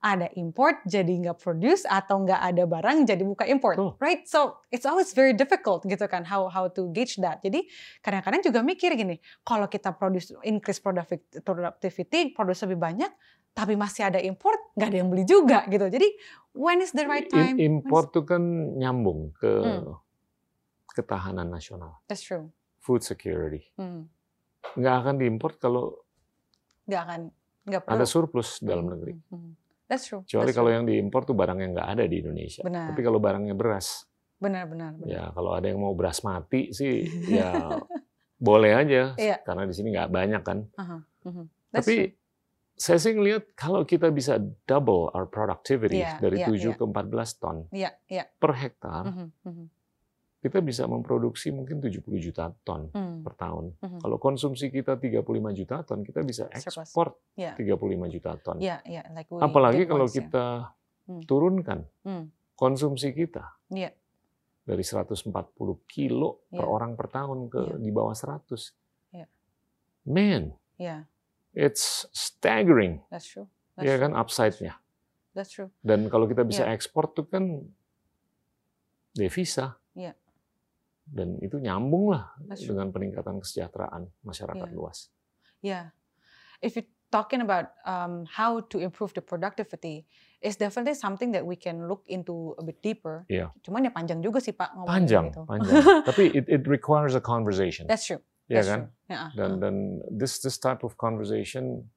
[0.01, 3.93] Ada import jadi nggak produce atau nggak ada barang jadi buka import, Betul.
[4.01, 4.25] right?
[4.25, 7.45] So it's always very difficult gitu kan how how to gauge that.
[7.45, 7.69] Jadi
[8.01, 13.13] kadang-kadang juga mikir gini, kalau kita produce increase productivity, productivity produce lebih banyak,
[13.53, 15.85] tapi masih ada import, nggak ada yang beli juga gitu.
[15.85, 16.09] Jadi
[16.57, 17.61] when is the right time?
[17.61, 18.41] Import tuh kan
[18.75, 20.01] nyambung ke Hmm.
[20.91, 22.49] ketahanan nasional, That's true.
[22.81, 23.69] food security.
[23.77, 24.09] Hmm.
[24.75, 26.01] Nggak akan diimport kalau
[26.89, 27.21] Nggak akan,
[27.69, 27.95] nggak perlu.
[27.95, 29.13] ada surplus dalam negeri.
[29.29, 29.53] Hmm, hmm.
[29.91, 30.23] That's true.
[30.23, 30.77] Kecuali that's kalau true.
[30.79, 32.63] yang diimpor tuh barang yang nggak ada di Indonesia.
[32.63, 32.95] Benar.
[32.95, 34.07] Tapi kalau barangnya beras,
[34.39, 35.05] benar benar benar.
[35.11, 37.03] ya kalau ada yang mau beras mati sih,
[37.43, 37.75] ya
[38.39, 39.19] boleh aja.
[39.19, 39.43] Iya.
[39.43, 40.59] Karena di sini nggak banyak kan.
[40.79, 41.45] Aha, mhm.
[41.75, 42.15] That's Tapi true.
[42.73, 46.73] saya sih ngelihat kalau kita bisa double our productivity Iya, dari iya, 7 iya.
[46.73, 48.25] ke 14 ton Iya iya.
[48.31, 49.65] per hektar, Mhm, mhm,
[50.41, 53.77] kita bisa memproduksi mungkin 70 juta ton hmm, per tahun.
[53.77, 54.01] mhm.
[54.01, 55.21] Kalau konsumsi kita 35
[55.53, 57.53] juta ton, kita bisa ekspor Iya.
[57.61, 58.57] 35 juta ton.
[58.57, 59.05] Iya iya.
[59.13, 60.25] Like Apalagi kalau once, ya.
[60.25, 60.45] kita
[61.05, 61.21] Hmm.
[61.27, 62.33] turunkan Hmm.
[62.55, 63.93] konsumsi kita Iya.
[64.63, 65.29] dari 140
[65.85, 66.71] kilo per Iya.
[66.71, 67.77] orang per tahun ke Iya.
[67.77, 68.73] di bawah 100.
[69.13, 69.27] Iya.
[70.09, 71.05] Man, Iya.
[71.53, 73.45] it's staggering, That's true.
[73.77, 74.81] That's ya kan upside-nya.
[75.37, 75.69] That's true.
[75.83, 76.73] Dan kalau kita bisa Iya.
[76.73, 77.45] ekspor tuh kan
[79.13, 79.80] devisa.
[81.11, 84.75] Dan itu nyambung lah dengan peningkatan kesejahteraan masyarakat Iya.
[84.75, 85.11] luas.
[85.59, 85.91] Yeah.
[86.63, 90.07] If you're talking about um, how to improve the productivity,
[90.39, 93.27] it's definitely something that we can look into a bit deeper.
[93.27, 93.51] Iya.
[93.67, 95.43] Cuman ya panjang juga sih Pak Panjang, gitu.
[95.51, 95.83] panjang.
[96.09, 98.23] Tapi it, it requires a conversation, That's true.
[98.47, 98.81] ya That's kan?
[98.87, 99.11] true.
[99.11, 99.27] Yeah.
[99.35, 99.75] Dan dan
[100.15, 101.91] this this type of conversation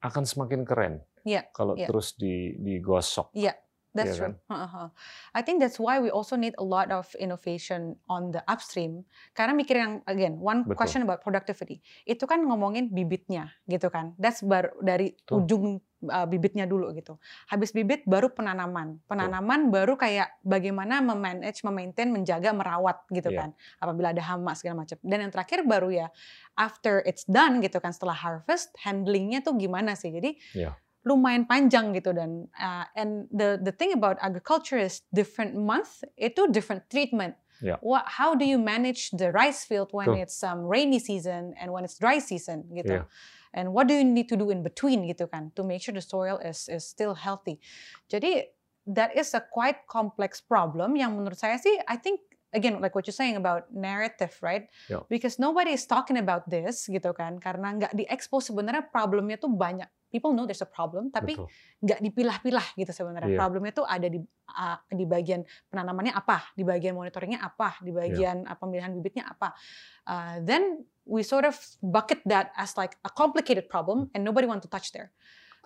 [0.00, 0.94] akan semakin keren
[1.26, 1.90] Iya, kalau iya.
[1.90, 3.52] terus di digosok Iya,
[3.96, 4.34] That's Iya true.
[4.52, 4.88] Uh-huh.
[5.32, 9.08] I think that's why we also need a lot of innovation on the upstream.
[9.32, 10.76] Karena mikir yang again one Betul.
[10.76, 11.80] question about productivity.
[12.04, 14.12] Itu kan ngomongin bibitnya gitu kan.
[14.20, 15.34] That's baru dari Betul.
[15.42, 15.64] ujung
[16.12, 17.16] uh, bibitnya dulu gitu.
[17.48, 19.00] Habis bibit baru penanaman.
[19.08, 23.38] Penanaman baru kayak bagaimana memanage, memaintain, menjaga, merawat gitu Iya.
[23.40, 23.50] kan.
[23.80, 25.00] Apabila ada hama segala macam.
[25.00, 26.06] Dan yang terakhir baru ya
[26.54, 30.12] after it's done gitu kan setelah harvest handlingnya tuh gimana sih.
[30.12, 30.76] Jadi Iya.
[31.06, 36.50] Lumayan panjang gitu dan uh, and the the thing about agriculture is different month itu
[36.50, 37.38] different treatment.
[37.62, 37.78] Yeah.
[37.80, 40.26] What how do you manage the rice field when Betul.
[40.26, 43.06] it's um, rainy season and when it's dry season gitu.
[43.06, 43.56] Yeah.
[43.56, 46.04] And what do you need to do in between gitu kan to make sure the
[46.04, 47.62] soil is is still healthy.
[48.10, 48.50] Jadi
[48.90, 52.20] that is a quite complex problem yang menurut saya sih I think
[52.54, 55.02] again like what you're saying about narrative right Yeah.
[55.10, 59.90] because nobody is talking about this gitu kan karena nggak diekspos sebenarnya problemnya tuh banyak
[60.08, 61.34] people know there's a problem tapi
[61.82, 63.38] nggak dipilah-pilah gitu sebenarnya Iya.
[63.38, 68.46] problemnya tuh ada di uh, di bagian penanamannya apa di bagian monitoringnya apa di bagian
[68.46, 69.52] uh, pemilihan bibitnya apa
[70.06, 74.62] Uh, then we sort of bucket that as like a complicated problem and nobody want
[74.62, 75.10] to touch there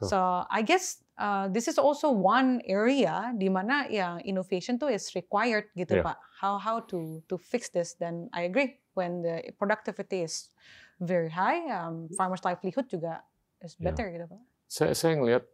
[0.01, 0.09] Betul.
[0.09, 0.19] so
[0.49, 5.69] I guess uh, this is also one area di mana ya innovation tuh is required
[5.77, 6.09] gitu Iya.
[6.09, 10.49] pak how how to to fix this then I agree when the productivity is
[10.97, 13.21] very high um, farmers livelihood juga
[13.61, 13.85] is Iya.
[13.87, 15.45] better gitu pak Saya, saya ngelihat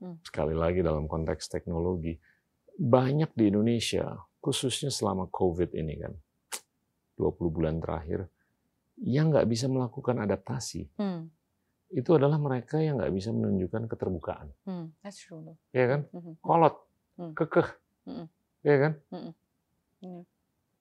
[0.00, 0.16] Hmm.
[0.24, 2.16] sekali lagi dalam konteks teknologi
[2.74, 6.16] banyak di Indonesia khususnya selama COVID ini kan
[7.14, 8.24] 20 bulan terakhir
[8.96, 11.28] yang nggak bisa melakukan adaptasi hmm.
[11.92, 14.88] itu adalah mereka yang nggak bisa menunjukkan keterbukaan, Hmm.
[15.04, 15.44] that's true
[15.74, 16.00] ya kan?
[16.16, 16.40] Mhm.
[16.40, 16.74] Kolot,
[17.20, 17.32] Hmm.
[17.36, 17.68] kekeh,
[18.62, 18.92] ya kan?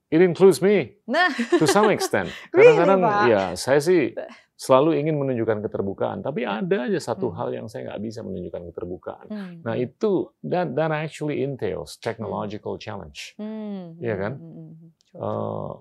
[0.10, 2.34] It includes me Nah, to some extent.
[2.50, 3.22] Really, Kadang-kadang Pak?
[3.26, 4.14] ya saya sih
[4.60, 7.38] selalu ingin menunjukkan keterbukaan, tapi ada aja satu Hmm.
[7.38, 9.26] hal yang saya nggak bisa menunjukkan keterbukaan.
[9.26, 9.56] hmm.
[9.64, 13.96] Nah itu that that actually entails technological challenge, Hmm.
[13.98, 14.34] Iya kan?
[14.36, 14.90] Hmm, hmm, hmm.
[15.16, 15.74] Eh,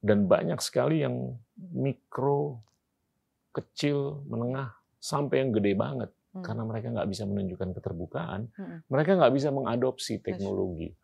[0.00, 2.62] dan banyak sekali yang mikro,
[3.50, 6.46] kecil, menengah, sampai yang gede banget Hmm.
[6.46, 8.86] karena mereka nggak bisa menunjukkan keterbukaan, Hmm.
[8.86, 10.94] mereka nggak bisa mengadopsi teknologi.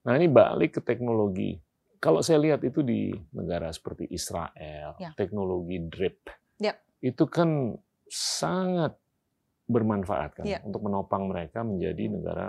[0.00, 1.60] Nah ini balik ke teknologi.
[2.00, 5.12] Kalau saya lihat itu di negara seperti Israel, Ya.
[5.12, 6.80] teknologi drip, Ya.
[7.04, 7.76] itu kan
[8.08, 8.96] sangat
[9.68, 10.58] bermanfaat kan Ya.
[10.64, 12.14] untuk menopang mereka menjadi Hmm.
[12.18, 12.46] negara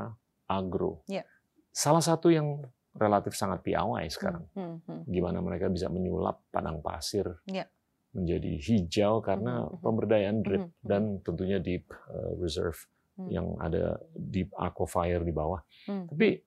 [0.47, 1.04] agro.
[1.06, 1.28] Ya.
[1.70, 2.64] Salah satu yang
[2.95, 7.68] relatif sangat piawai sekarang, Hmm, hmm, gimana mereka bisa menyulap padang pasir Ya.
[8.12, 10.72] menjadi hijau karena pemberdayaan drip mhm.
[10.84, 12.76] dan tentunya deep uh, reserve
[13.16, 13.28] Hmm.
[13.28, 15.60] yang ada deep aquifer di bawah.
[15.88, 16.08] hmm.
[16.10, 16.39] Tapi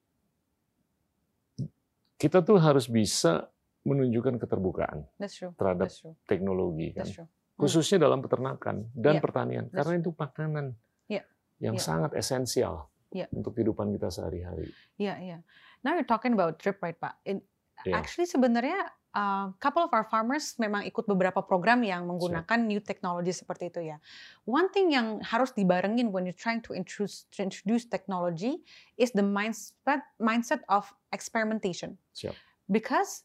[2.24, 3.52] kita tuh harus bisa
[3.84, 5.52] menunjukkan keterbukaan That's true.
[5.60, 6.16] terhadap That's true.
[6.24, 7.28] teknologi kan, That's true.
[7.60, 10.66] khususnya dalam peternakan dan Iya, pertanian that's karena itu makanan
[11.04, 11.22] Iya,
[11.60, 11.84] yang iya.
[11.84, 13.28] sangat esensial Iya.
[13.30, 14.72] untuk kehidupan kita sehari-hari.
[14.96, 15.40] Yeah, yeah.
[15.84, 17.20] Now you're talking about drip, right, Pak?
[17.28, 17.44] In,
[17.84, 18.00] Iya.
[18.00, 23.30] Actually sebenarnya uh, couple of our farmers memang ikut beberapa program yang menggunakan new technology
[23.30, 23.96] seperti itu ya.
[24.44, 28.60] One thing yang harus dibarengin when you're trying to introduce, to introduce technology
[28.98, 31.96] is the mindset mindset of experimentation.
[32.12, 32.34] Siap.
[32.68, 33.22] Because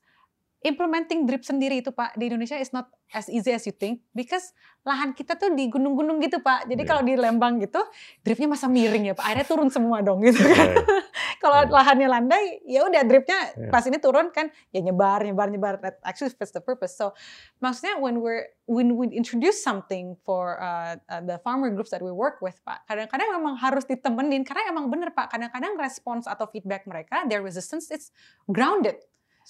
[0.60, 4.52] implementing drip sendiri itu Pak di Indonesia is not as easy as you think because
[4.84, 6.68] lahan kita tuh di gunung-gunung gitu Pak.
[6.68, 6.90] Jadi Iya.
[6.90, 7.80] kalau di Lembang gitu
[8.22, 9.26] dripnya masa miring ya Pak.
[9.26, 10.68] Airnya turun semua dong gitu kan.
[10.76, 10.84] Right.
[11.44, 11.72] kalau Iya.
[11.72, 13.72] lahannya landai ya udah dripnya Iya.
[13.72, 17.16] pas ini turun kan ya nyebar nyebar nyebar that actually fits the purpose so
[17.64, 22.12] maksudnya when we're when we introduce something for uh, uh, the farmer groups that we
[22.12, 26.84] work with pak kadang-kadang memang harus ditemenin karena emang bener pak kadang-kadang respons atau feedback
[26.84, 28.12] mereka their resistance it's
[28.52, 29.00] grounded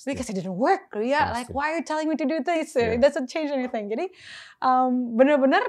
[0.05, 1.53] because it didn't work ya like Pasti.
[1.53, 2.95] why are you telling me to do this Yeah.
[2.95, 4.07] it doesn't change anything jadi
[4.61, 5.63] um, bener-bener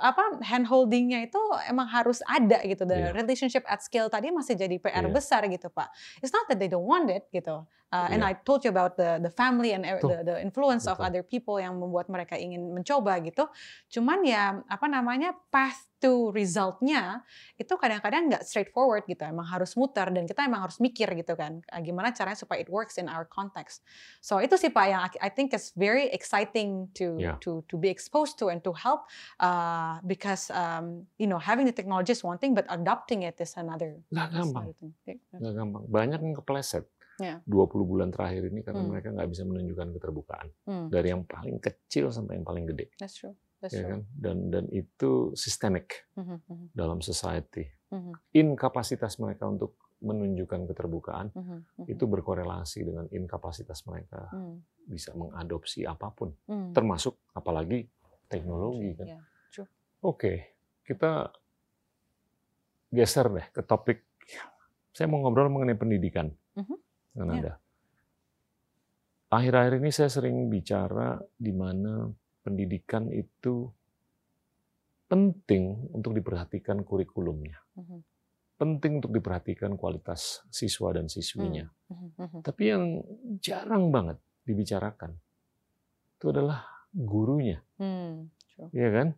[0.00, 3.14] apa hand holdingnya itu emang harus ada gitu the Yeah.
[3.14, 5.12] relationship at scale tadi masih jadi PR Yeah.
[5.12, 8.36] besar gitu pak it's not that they don't want it gitu Uh, and Yeah.
[8.36, 10.12] I told you about the the family and Betul.
[10.12, 11.08] the, the influence of Betul.
[11.08, 13.48] other people yang membuat mereka ingin mencoba gitu
[13.88, 17.24] cuman ya apa namanya path to resultnya
[17.56, 21.64] itu kadang-kadang nggak straightforward gitu emang harus muter dan kita emang harus mikir gitu kan
[21.72, 23.80] uh, gimana caranya supaya it works in our context
[24.20, 27.40] so itu sih pak yang I I think is very exciting to Yeah.
[27.40, 29.08] to to be exposed to and to help
[29.40, 33.52] uh, because um, you know having the technology is one thing but adopting it is
[33.56, 34.66] another Nggak gampang,
[35.04, 35.18] thing.
[35.32, 35.38] Yeah.
[35.40, 35.82] nggak gampang.
[35.88, 36.84] Banyak yang kepleset.
[37.18, 37.42] Ya.
[37.50, 38.94] 20 bulan terakhir ini karena Hmm.
[38.94, 43.18] mereka nggak bisa menunjukkan keterbukaan Hmm, dari yang paling kecil sampai yang paling gede, that's
[43.18, 44.00] true that's ya true kan?
[44.14, 47.66] Dan dan itu systemic Mhm, mhm, dalam society.
[47.90, 51.86] mhm, Inkapasitas mereka untuk menunjukkan keterbukaan mhm, mhm.
[51.90, 56.70] itu berkorelasi dengan inkapasitas mereka Hmm, bisa mengadopsi apa pun, hmm.
[56.70, 57.90] termasuk apalagi
[58.30, 59.08] teknologi kan.
[59.10, 59.22] Yeah.
[59.98, 60.54] Oke,
[60.86, 61.34] kita
[62.88, 63.98] geser deh ke topik
[64.94, 66.76] saya mau ngobrol mengenai pendidikan Mhm.
[67.14, 67.34] dengan Ya.
[67.34, 67.52] Anda.
[69.28, 72.08] Akhir-akhir ini saya sering bicara di mana
[72.40, 73.68] pendidikan itu
[75.06, 77.60] penting untuk diperhatikan kurikulumnya.
[77.76, 77.98] Mhm.
[78.58, 81.68] Penting untuk diperhatikan kualitas siswa dan siswinya.
[81.92, 82.42] Mhm.
[82.42, 82.84] Tapi yang
[83.38, 85.14] jarang banget dibicarakan
[86.18, 88.72] itu adalah gurunya, Hmm, true.
[88.74, 89.08] ya kan?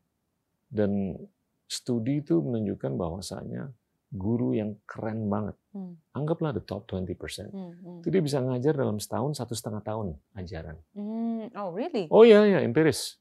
[0.71, 1.19] Dan
[1.67, 3.75] studi itu menunjukkan bahwasanya
[4.11, 7.99] guru yang keren banget, Hmm, anggaplah the top 20%, hmm, hmm.
[8.03, 10.79] itu dia bisa ngajar dalam setahun satu setengah tahun ajaran.
[10.95, 12.11] Hmm, Oh, really?
[12.11, 13.19] Oh iya ya empiris.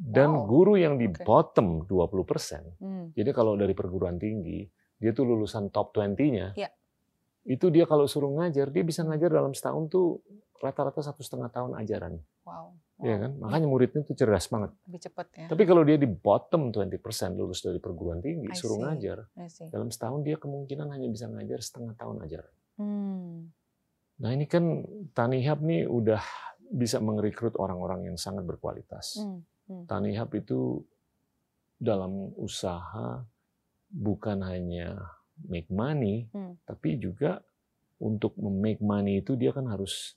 [0.00, 0.44] Dan Wow.
[0.48, 1.24] guru yang di Oke.
[1.24, 4.64] bottom 20%, Hmm, jadi kalau dari perguruan tinggi
[4.96, 6.68] dia tuh lulusan top 20-nya, Iya.
[7.48, 10.20] Itu dia kalau suruh ngajar dia bisa ngajar dalam setahun tuh
[10.60, 12.20] rata-rata satu setengah tahun ajaran.
[12.44, 12.76] Wow.
[13.00, 13.22] Iya wow.
[13.24, 13.32] kan?
[13.40, 14.76] Makanya muridnya tuh cerdas banget.
[14.84, 15.46] Lebih cepat ya.
[15.48, 17.00] Tapi kalau dia di bottom 20%
[17.32, 18.84] lulus dari perguruan tinggi, I suruh see.
[18.84, 19.68] ngajar, I see.
[19.72, 22.44] dalam setahun dia kemungkinan hanya bisa ngajar setengah tahun ajar.
[22.76, 23.48] Hmm,
[24.20, 24.84] Nah ini kan
[25.16, 26.20] Tanihab nih udah
[26.70, 29.16] bisa merekrut orang-orang yang sangat berkualitas.
[29.16, 29.84] hmm, hmm.
[29.88, 30.84] Tanihab itu
[31.80, 33.24] dalam usaha
[33.88, 35.00] bukan hanya
[35.48, 36.58] make money, Hmm.
[36.66, 37.40] tapi juga
[38.00, 40.16] untuk make money itu dia kan harus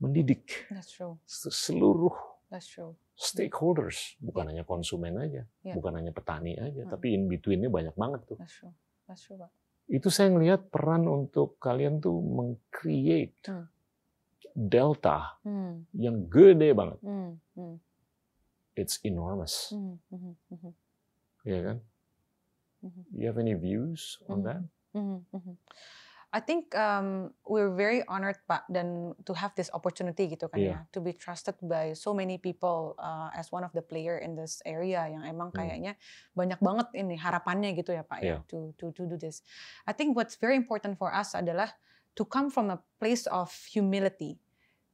[0.00, 1.20] mendidik That's true.
[1.28, 2.14] seluruh
[2.48, 2.96] That's true.
[3.14, 5.74] stakeholders, bukan hanya konsumen aja, Iya.
[5.76, 6.90] bukan hanya petani aja, Hmm.
[6.90, 8.38] tapi in between-nya banyak banget tuh.
[8.40, 8.72] That's true.
[9.04, 9.52] That's true, Pak.
[9.90, 13.68] Itu saya ngelihat peran untuk kalian tuh meng-create Hmm.
[14.56, 16.98] delta Hmm, yang gede banget.
[17.04, 17.76] hmm, hmm,
[18.72, 20.72] It's enormous, hmm, hmm, hmm,
[21.44, 21.76] ya kan?
[22.80, 23.02] Mhm.
[23.12, 24.44] You have any views on Mhm.
[24.46, 24.60] that?
[24.96, 25.56] hmm, hmm.
[26.30, 30.70] I think um, we're very honored Pak dan to have this opportunity gitu kan Iya.
[30.78, 34.38] ya to be trusted by so many people uh, as one of the player in
[34.38, 35.58] this area yang emang Hmm.
[35.58, 35.98] kayaknya
[36.38, 38.38] banyak banget ini harapannya gitu ya Pak ya Iya.
[38.46, 39.42] to to to do this.
[39.86, 41.74] I think what's very important for us adalah
[42.14, 44.38] to come from a place of humility.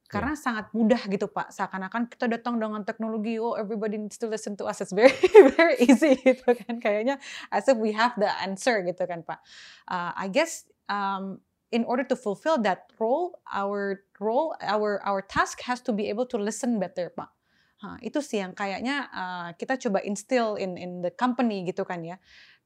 [0.06, 4.54] Karena sangat mudah gitu Pak, seakan-akan kita datang dengan teknologi, oh everybody needs to listen
[4.54, 5.12] to us, it's very
[5.58, 7.18] very easy gitu kan, kayaknya
[7.50, 9.42] as if we have the answer gitu kan Pak.
[9.90, 11.42] Uh, I guess um,
[11.74, 16.26] in order to fulfill that role, our role, our our task has to be able
[16.30, 17.30] to listen better Pak.
[17.76, 22.00] Hah, itu sih yang kayaknya uh, kita coba instill in in the company gitu kan
[22.00, 22.16] ya.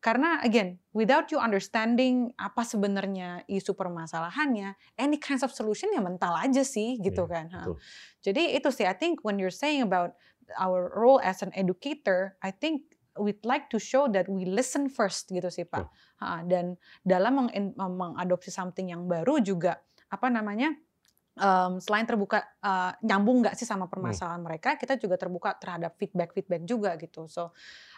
[0.00, 6.32] Karena again, without you understanding apa sebenarnya isu permasalahannya, any kinds of solution ya mental
[6.32, 7.44] aja sih gitu Iya, kan.
[7.52, 7.76] Betul.
[8.24, 10.16] Jadi itu sih, I think when you're saying about
[10.56, 12.88] our role as an educator, I think
[13.20, 15.84] we'd like to show that we listen first gitu sih Pak.
[16.24, 20.72] Ha, dan dalam meng- mengadopsi something yang baru juga apa namanya
[21.36, 26.62] em, selain terbuka eh, nyambung nggak sih sama permasalahan mereka, kita juga terbuka terhadap feedback-feedback
[26.64, 27.28] juga gitu.
[27.30, 27.52] So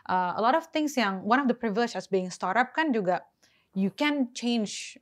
[0.08, 3.22] uh, a lot of things yang one of the privilege as being startup kan juga
[3.74, 4.98] you can change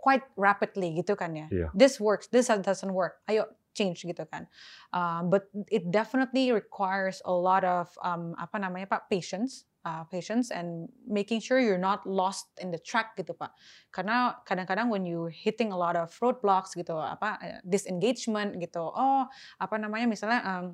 [0.00, 1.46] quite rapidly gitu kan ya.
[1.52, 1.68] Iya.
[1.76, 3.20] This works, this doesn't work.
[3.28, 4.48] Ayo change gitu kan.
[4.90, 10.50] Uh, but it definitely requires a lot of um, apa namanya Pak patience, uh, patience
[10.50, 13.52] and making sure you're not lost in the track gitu Pak.
[13.94, 18.82] Karena kadang-kadang when you hitting a lot of roadblocks gitu apa eh, disengagement gitu.
[18.82, 19.28] Oh,
[19.60, 20.66] apa namanya misalnya um,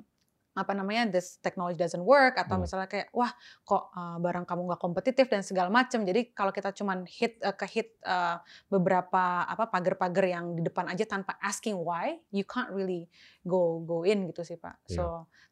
[0.57, 2.65] apa namanya this technology doesn't work atau Hmm.
[2.65, 3.29] misalnya kayak wah
[3.61, 6.01] kok uh, barang kamu nggak kompetitif dan segala macam.
[6.01, 10.89] Jadi kalau kita cuman hit uh, ke hit uh, beberapa apa pagar-pagar yang di depan
[10.89, 13.05] aja tanpa asking why, you can't really
[13.45, 14.81] go go in gitu sih Pak.
[14.89, 14.97] Iya.
[14.97, 15.03] So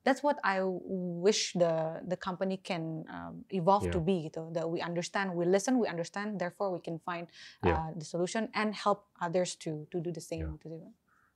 [0.01, 0.65] that's what I
[1.21, 4.07] wish the the company can um, evolve to Iya.
[4.09, 4.49] be gitu.
[4.51, 7.29] That we understand, we listen, we understand, therefore we can find
[7.61, 7.73] Iya.
[7.73, 10.49] uh, the solution and help others to to do the same.
[10.49, 10.57] Iya.
[10.57, 10.93] gitu sih, Pak.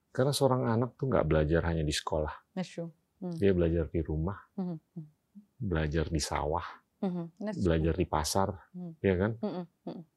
[0.09, 2.89] Karena seorang anak tuh nggak belajar hanya di sekolah, That's true.
[3.19, 5.05] Dia belajar di rumah, Mhm, mhm,
[5.59, 6.65] belajar di sawah,
[7.39, 8.95] belajar di pasar, Hmm.
[9.03, 9.31] ya kan?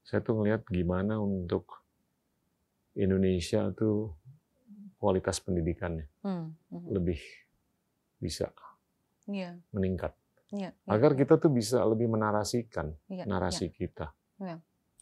[0.03, 1.83] Saya tuh ngelihat gimana untuk
[2.99, 4.13] Indonesia tuh
[5.01, 6.55] kualitas pendidikannya Hmm,
[6.87, 7.19] lebih
[8.23, 8.53] bisa
[9.27, 10.15] Iya, meningkat.
[10.55, 12.95] iya, iya, Agar kita tuh bisa lebih menarasikan
[13.27, 14.11] narasi kita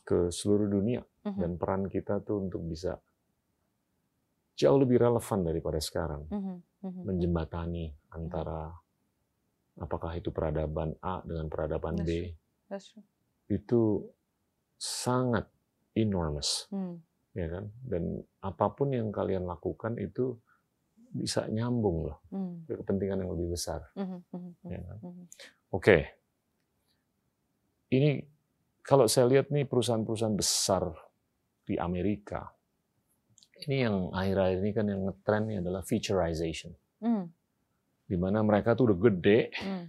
[0.04, 3.00] ke seluruh dunia dan peran kita tuh untuk bisa
[4.60, 6.28] jauh lebih relevan daripada sekarang.
[6.28, 8.76] mhm, mhm, menjembatani antara
[9.80, 12.10] apakah itu peradaban A dengan peradaban That's B.
[12.68, 13.06] That's true.
[13.50, 14.04] itu
[14.76, 15.48] sangat
[15.96, 16.68] enormous.
[16.70, 17.00] Hmm,
[17.34, 17.64] ya kan?
[17.82, 20.36] Dan apa pun yang kalian lakukan itu
[21.10, 23.82] bisa nyambung loh hmm, ke kepentingan yang lebih besar.
[23.98, 24.98] Mhm, mhm, mhm, ya kan?
[25.02, 25.24] mhm.
[25.74, 25.98] oke.
[27.90, 28.10] Ini
[28.86, 30.94] kalau saya lihat nih perusahaan-perusahaan besar
[31.66, 32.46] di Amerika
[33.68, 37.32] ini yang akhir-akhir ini kan yang ngetren nih adalah featureization Hmm,
[38.04, 39.84] di mana mereka tuh udah gede hmm,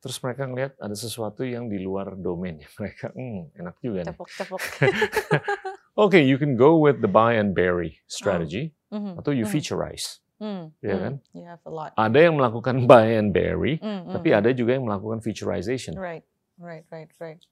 [0.00, 4.16] terus mereka ngelihat ada sesuatu yang di luar domainnya mereka, hmm, enak juga nih.
[4.16, 4.60] Cepuk-cepuk.
[6.00, 10.24] Okay, you can go with the buy and bury strategy Mhm, atau you mhm, featureize,
[10.40, 11.02] mm, ya mm.
[11.02, 11.14] kan?
[11.36, 11.90] You have a lot.
[11.92, 14.38] Ada yang melakukan buy and bury, Mm, mm, tapi mm.
[14.40, 15.94] ada juga yang melakukan featureization.
[15.94, 16.24] Right,
[16.56, 17.42] right, right, right.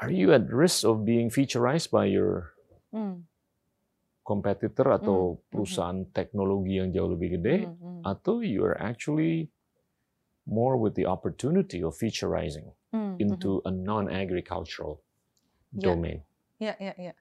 [0.00, 2.54] Are you at risk of being featureized by your
[2.92, 3.24] Mm,
[4.20, 5.48] competitor atau mhm.
[5.48, 9.48] perusahaan teknologi yang jauh lebih gede, mm, mm, atau you are actually
[10.44, 13.16] more with the opportunity of featureizing mm, mhm.
[13.16, 15.00] into a non-agricultural
[15.72, 15.96] Yeah.
[15.96, 16.18] domain?
[16.60, 17.16] Yeah, yeah, yeah.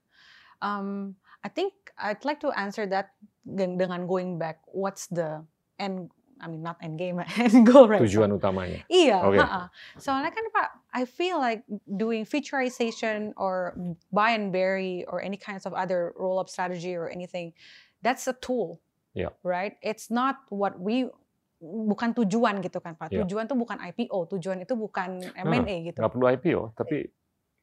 [0.61, 3.17] Um, I think I'd like to answer that
[3.47, 4.61] dengan going back.
[4.69, 5.47] What's the
[5.79, 6.11] end?
[6.41, 8.01] I mean, not end game, end goal, right?
[8.01, 8.81] Tujuan utamanya.
[8.89, 9.37] Iya, Oke.
[9.37, 9.69] ha-ha.
[9.95, 13.77] Soalnya kan Pak, I feel like doing featureization or
[14.09, 17.53] buy and bury or any kinds of other roll-up strategy or anything,
[18.01, 18.81] that's a tool,
[19.13, 19.37] Yeah.
[19.45, 19.77] right?
[19.85, 21.13] It's not what we
[21.61, 23.13] bukan tujuan gitu kan Pak.
[23.13, 23.21] Yeah.
[23.21, 26.01] Tujuan tuh bukan IPO, tujuan itu bukan Nah, M&A gitu.
[26.01, 27.05] Nggak perlu IPO, tapi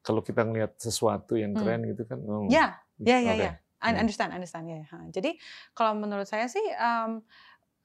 [0.06, 1.66] kalau kita ngelihat sesuatu yang Hmm.
[1.66, 3.52] keren gitu kan, oh, Ya, ya, ya, ya.
[3.78, 4.02] I Hmm.
[4.02, 4.82] understand, understand ya.
[4.90, 5.06] ha.
[5.10, 5.38] Jadi
[5.70, 7.22] kalau menurut saya sih, um,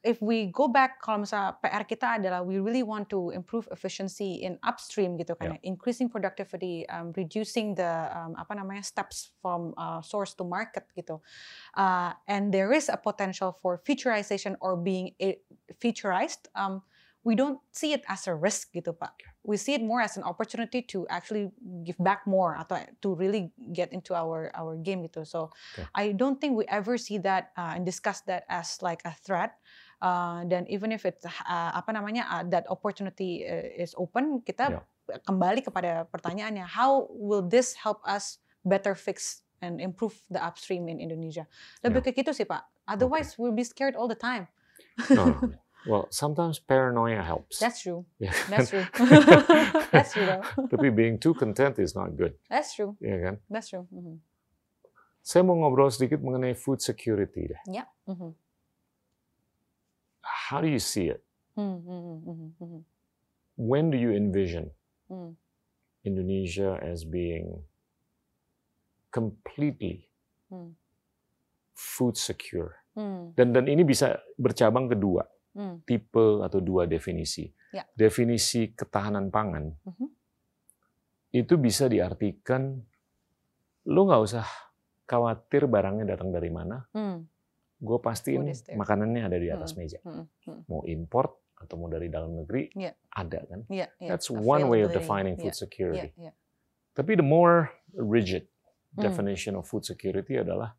[0.04, 4.44] if we go back, kalau misalnya PR kita adalah we really want to improve efficiency
[4.44, 5.64] in upstream gitu kan, ya.
[5.64, 11.24] increasing productivity, um, reducing the um, apa namanya steps from uh, source to market gitu,
[11.80, 15.16] uh, and there is a potential for featureization or being
[15.80, 16.52] featureized.
[16.52, 16.84] Um,
[17.24, 19.16] we don't see it as a risk gitu pak.
[19.48, 21.52] We see it more as an opportunity to actually
[21.88, 25.24] give back more atau to really get into our our game gitu.
[25.24, 25.88] So Okay.
[25.96, 29.56] I don't think we ever see that uh, and discuss that as like a threat.
[30.04, 34.84] Uh, dan even if it's uh, apa namanya uh, that opportunity uh, is open, kita
[35.24, 41.00] kembali kepada pertanyaannya, how will this help us better fix and improve the upstream in
[41.00, 41.48] Indonesia?
[41.88, 42.68] Lebih ke gitu sih pak.
[42.84, 44.52] Otherwise we'll be scared all the time.
[45.08, 45.32] No.
[45.84, 47.60] Well, sometimes paranoia helps.
[47.60, 48.08] That's true.
[48.16, 48.88] Ya That's true.
[49.92, 50.44] That's true though.
[50.72, 52.96] Tapi being too content is not good, That's true.
[53.04, 53.36] ya kan?
[53.52, 53.84] That's true.
[53.92, 54.24] Mhm.
[55.24, 57.62] Saya mau ngobrol sedikit mengenai food security deh.
[57.68, 57.84] Ya.
[58.08, 58.32] Mhm.
[60.50, 61.24] How do you see it?
[61.56, 62.82] Mhm, mhm, mhm, mhm.
[63.56, 64.74] When do you envision
[65.08, 65.38] Hmm.
[66.04, 67.64] Indonesia as being
[69.14, 70.10] completely
[70.50, 70.76] Hmm.
[71.78, 72.82] food secure?
[73.34, 75.82] Dan dan ini bisa bercabang ke dua Hmm.
[75.86, 77.50] tipe atau dua definisi.
[77.74, 77.86] Ya.
[77.98, 79.74] Definisi ketahanan pangan
[81.34, 82.78] itu bisa diartikan
[83.90, 84.46] lo nggak usah
[85.10, 86.86] khawatir barangnya datang dari mana.
[87.84, 88.80] Gue pastiin is there.
[88.80, 90.00] makanannya ada di atas meja.
[90.08, 90.24] Hmm.
[90.48, 90.64] Hmm.
[90.72, 92.96] Mau import atau mau dari dalam negeri Ya.
[93.12, 93.68] ada kan.
[93.68, 94.08] Yeah, yeah.
[94.08, 96.10] That's one way of defining food Yeah, security.
[96.16, 96.36] Yeah, yeah.
[96.96, 98.48] Tapi the more rigid
[98.96, 99.04] Hmm.
[99.04, 100.78] definition of food security adalah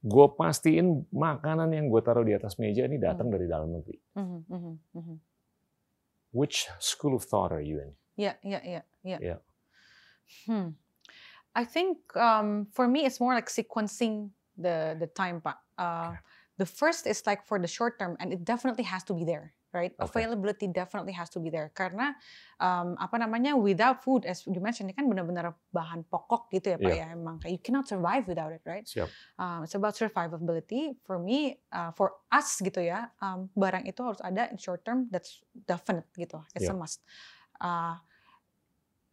[0.00, 3.34] gue pastiin makanan yang gue taruh di atas meja ini datang Hmm.
[3.34, 3.98] dari dalam negeri.
[4.14, 5.16] Mhm, mhm, mhm.
[6.30, 7.98] Which school of thought are you in?
[8.14, 9.18] Yeah, yeah, yeah, yeah.
[9.18, 9.38] Yeah.
[10.46, 10.78] Hmm.
[11.50, 15.58] I think um, for me it's more like sequencing the the time, Pak.
[15.80, 16.20] Uh,
[16.60, 19.56] The first is like for the short term, and it definitely has to be there,
[19.72, 19.96] right?
[19.96, 20.28] Okay.
[20.28, 22.12] Availability definitely has to be there karena
[22.60, 26.76] um, apa namanya without food, as you mentioned, ini kan benar-benar bahan pokok gitu ya,
[26.76, 27.00] Pak Iya.
[27.00, 27.16] ya.
[27.16, 28.84] Emang you cannot survive without it, right?
[28.84, 29.08] Siap.
[29.40, 31.00] Um, it's about survivability.
[31.08, 35.08] For me, uh, for us gitu ya, um, barang itu harus ada in short term.
[35.08, 36.44] That's definite gitu.
[36.52, 37.00] It's a must.
[37.56, 37.96] Uh,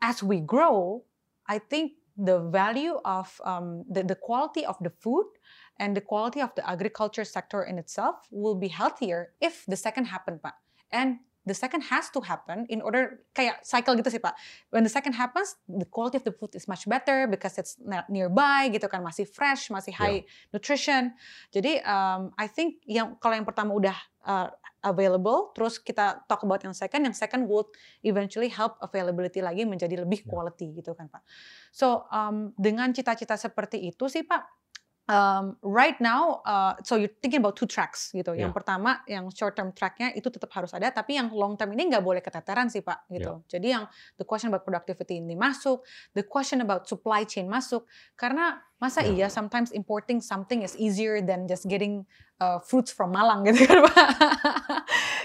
[0.03, 1.07] as we grow,
[1.47, 5.31] I think the value of um, the the quality of the food
[5.79, 10.09] and the quality of the agriculture sector in itself will be healthier if the second
[10.09, 10.57] happen, Pak.
[10.91, 14.35] And the second has to happen in order kayak cycle gitu sih Pak.
[14.69, 18.03] When the second happens, the quality of the food is much better because it's ne-
[18.11, 21.15] nearby gitu kan, masih fresh, masih high nutrition.
[21.55, 23.95] Jadi um, I think yang kalau yang pertama udah
[24.27, 24.51] uh,
[24.83, 27.71] available, terus kita talk about yang second, yang second would
[28.03, 31.23] eventually help availability lagi menjadi lebih quality gitu kan Pak.
[31.71, 34.66] So um, dengan cita-cita seperti itu sih Pak,
[35.07, 38.31] um, right now, uh, so you're thinking about two tracks gitu.
[38.31, 38.55] Yang Ya.
[38.55, 42.03] pertama, yang short term tracknya itu tetap harus ada, tapi yang long term ini nggak
[42.03, 43.43] boleh keteteran sih Pak gitu.
[43.47, 45.81] Jadi yang the question about productivity ini masuk,
[46.13, 49.25] the question about supply chain masuk, karena masa Ya.
[49.25, 52.05] iya sometimes importing something is easier than just getting
[52.37, 54.07] uh, fruits from Malang gitu kan Pak.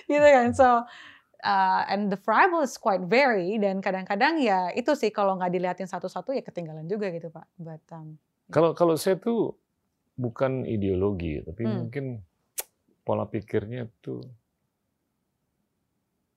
[0.08, 0.48] gitu kan.
[0.56, 0.86] So
[1.42, 5.90] uh, and the variable is quite vary dan kadang-kadang ya itu sih kalau nggak dilihatin
[5.90, 7.46] satu-satu ya ketinggalan juga gitu Pak.
[7.58, 8.16] But um,
[8.48, 9.56] Kalau kalau saya tuh
[10.14, 11.76] bukan ideologi, tapi Hmm.
[11.86, 12.04] mungkin
[13.02, 14.22] pola pikirnya tuh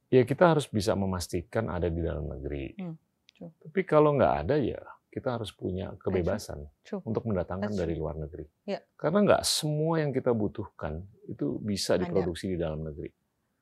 [0.10, 2.74] ya kita harus bisa memastikan ada di dalam negeri.
[2.80, 2.96] Hmm,
[3.30, 3.52] true.
[3.62, 4.80] Tapi kalau nggak ada ya
[5.10, 7.00] kita harus punya kebebasan True.
[7.08, 8.04] untuk mendatangkan That's dari true.
[8.04, 8.44] luar negeri.
[8.68, 8.84] Ya.
[8.96, 13.08] Karena nggak semua yang kita butuhkan itu bisa diproduksi di dalam negeri.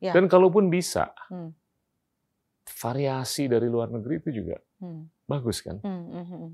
[0.02, 0.18] Ya.
[0.18, 1.54] Dan kalaupun bisa, Hmm.
[2.66, 5.06] variasi dari luar negeri itu juga Hmm.
[5.30, 5.78] bagus kan?
[5.86, 6.50] Hmm, hmm, hmm.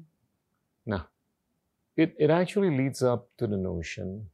[1.94, 4.30] It it actually leads up to the notion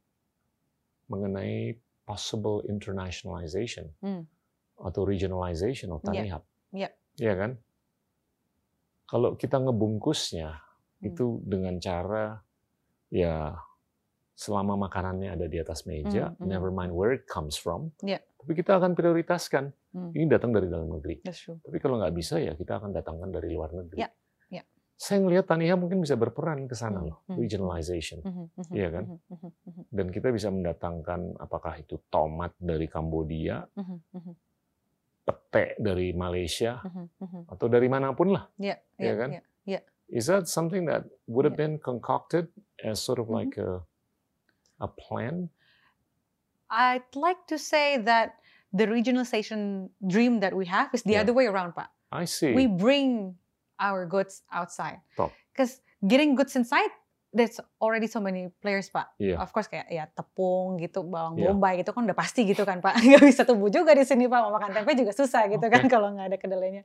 [1.06, 4.26] mengenai possible internationalization Hmm.
[4.78, 6.06] atau regionalization of Iya.
[6.06, 6.42] Tanihub.
[6.72, 6.88] Iya.
[7.16, 7.50] Iya kan?
[9.06, 11.06] Kalau kita ngebungkusnya Hmm.
[11.06, 12.42] itu dengan cara
[13.08, 13.54] ya
[14.36, 16.46] selama makanannya ada di atas meja, Hmm, hmm.
[16.46, 18.20] never mind where it comes from, Iya.
[18.36, 20.12] tapi kita akan prioritaskan Hmm.
[20.12, 21.24] ini datang dari dalam negeri.
[21.24, 21.56] That's true.
[21.64, 23.96] Tapi kalau nggak bisa ya kita akan datangkan dari luar negeri.
[23.96, 24.10] Ya, ya.
[24.96, 27.36] Saya ngelihat Taniha mungkin bisa berperan ke sana Hmm, loh, hmm.
[27.36, 28.24] regionalization.
[28.24, 29.04] Mhm, Iya kan?
[29.92, 33.60] Dan kita bisa mendatangkan apakah itu tomat dari Kambodia,
[35.22, 36.80] pete dari Malaysia,
[37.44, 38.48] atau dari mana pun lah.
[38.56, 39.30] Iya, Iya iya, kan?
[39.68, 39.80] iya.
[40.08, 42.48] Is that something that would have been concocted
[42.80, 43.84] as sort of like a
[44.80, 45.50] a plan?
[46.72, 48.40] I'd like to say that
[48.72, 51.26] the regionalization dream that we have is the Yeah.
[51.26, 51.92] other way around, Pak.
[52.14, 52.54] I see.
[52.56, 53.36] We bring
[53.78, 55.00] our goods outside.
[55.14, 55.32] Top.
[55.52, 56.90] Because getting goods inside,
[57.32, 59.12] there's already so many players, Pak.
[59.16, 59.36] Iya.
[59.36, 61.52] Of course kayak ya tepung gitu, bawang Iya.
[61.52, 62.96] bombay gitu kan udah pasti gitu kan, Pak.
[63.04, 64.40] Nggak bisa tumbuh juga di sini, Pak.
[64.40, 65.92] Mau makan tempe juga susah gitu kan Oke.
[65.92, 66.82] kalau nggak ada kedelainya.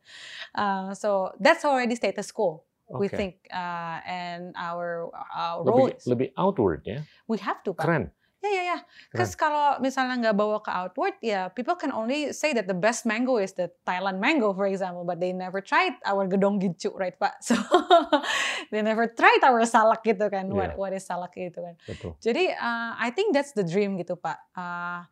[0.52, 2.64] Uh, so that's already status quo.
[2.92, 3.16] We Oke.
[3.16, 7.00] think uh, and our our lebih roads lebih outward ya.
[7.24, 7.88] we have to, Pak.
[7.88, 8.12] Keren.
[8.42, 8.78] Ya ya ya.
[9.14, 13.06] Because kalau misalnya nggak bawa ke outward, ya people can only say that the best
[13.06, 17.14] mango is the Thailand mango, for example, but they never tried our gedong gicu, right,
[17.14, 17.38] Pak?
[17.46, 17.54] So
[18.74, 20.50] they never tried our salak gitu kan.
[20.50, 20.80] What Yeah.
[20.82, 21.78] what is salak gitu kan?
[21.86, 22.18] Betul.
[22.18, 24.42] Jadi uh, I think that's the dream gitu, Pak.
[24.58, 25.06] Uh,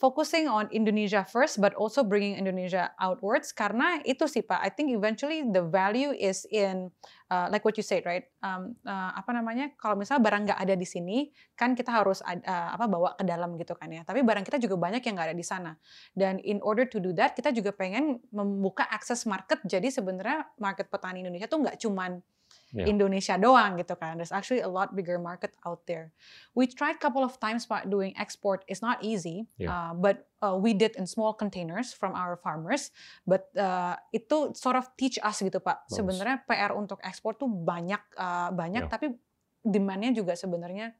[0.00, 3.52] focusing on Indonesia first, but also bringing Indonesia outwards.
[3.52, 4.56] Karena itu sih, Pak.
[4.64, 6.88] I think eventually the value is in
[7.28, 8.24] uh, like what you said, right?
[8.40, 9.76] Um, uh, apa namanya?
[9.76, 12.40] Kalau misalnya barang nggak ada di sini, kan kita harus uh,
[12.72, 14.00] apa bawa ke dalam gitu kan ya.
[14.02, 15.76] Tapi barang kita juga banyak yang nggak ada di sana.
[16.16, 19.60] Dan in order to do that, kita juga pengen membuka akses market.
[19.68, 22.24] Jadi sebenarnya market petani Indonesia tuh nggak cuman
[22.70, 22.86] Ya.
[22.86, 24.14] Indonesia doang gitu kan.
[24.14, 26.14] There's actually a lot bigger market out there.
[26.54, 28.62] We tried couple of times Pak doing export.
[28.70, 29.74] It's not easy, Yeah.
[29.90, 32.94] uh, but uh, we did in small containers from our farmers.
[33.26, 35.90] But uh, itu sort of teach us gitu Pak.
[35.90, 35.98] Bagus.
[35.98, 38.92] Sebenarnya PR untuk ekspor tuh banyak uh, banyak, Yeah.
[38.94, 39.18] tapi
[39.60, 40.94] demandnya juga sebenarnya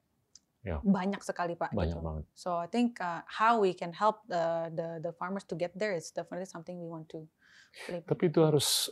[0.60, 0.82] Yeah.
[0.84, 1.72] banyak sekali Pak.
[1.72, 2.04] Banyak gitu.
[2.04, 2.24] banget.
[2.36, 5.96] So I think uh, how we can help the, the the farmers to get there
[5.96, 7.24] is definitely something we want to.
[7.88, 8.90] really- Tapi itu harus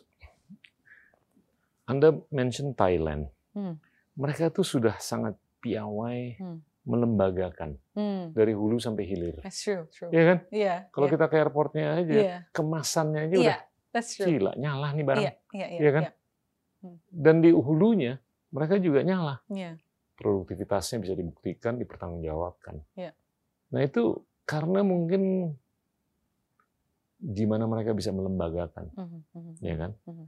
[1.88, 3.32] Anda mention Thailand.
[3.56, 3.80] Hmm.
[4.14, 6.58] Mereka tuh sudah sangat piawai Hmm.
[6.84, 9.36] melembagakan Hmm, dari hulu sampai hilir.
[9.40, 10.08] that's true, true.
[10.08, 10.38] Iya kan?
[10.48, 10.74] Iya.
[10.88, 12.36] Kalau iya, kita ke airportnya aja, Iya.
[12.50, 13.58] kemasannya aja Iya, udah
[13.90, 14.26] that's true.
[14.26, 15.24] gila, nyala nih barang.
[15.24, 15.78] Iya, iya, iya.
[15.78, 16.02] Iya kan?
[16.04, 16.12] Iya.
[17.10, 18.12] Dan di hulunya
[18.48, 19.40] mereka juga nyala.
[19.48, 19.76] Iya.
[20.14, 22.80] Produktivitasnya bisa dibuktikan, dipertanggungjawabkan.
[22.94, 23.12] Iya.
[23.68, 24.02] Nah itu
[24.44, 25.52] karena mungkin
[27.18, 29.90] di mana mereka bisa melembagakan, Mhm, mhm, ya kan?
[30.06, 30.26] mhm.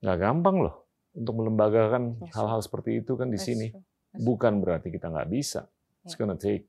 [0.00, 0.74] Nggak gampang loh
[1.12, 2.32] untuk melembagakan Yes.
[2.34, 3.68] hal-hal seperti itu kan di That's sini.
[3.72, 3.84] true.
[4.20, 5.68] Bukan berarti kita nggak bisa.
[6.02, 6.18] It's Iya.
[6.18, 6.64] gonna take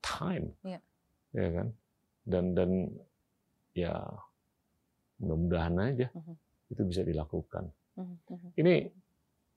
[0.00, 0.80] time, Iya.
[1.32, 1.68] ya kan?
[2.24, 2.70] Dan dan
[3.76, 3.94] ya
[5.20, 6.34] mudah-mudahan aja Mhm.
[6.72, 7.68] itu bisa dilakukan.
[8.00, 8.48] Mhm, mhm.
[8.56, 8.74] Ini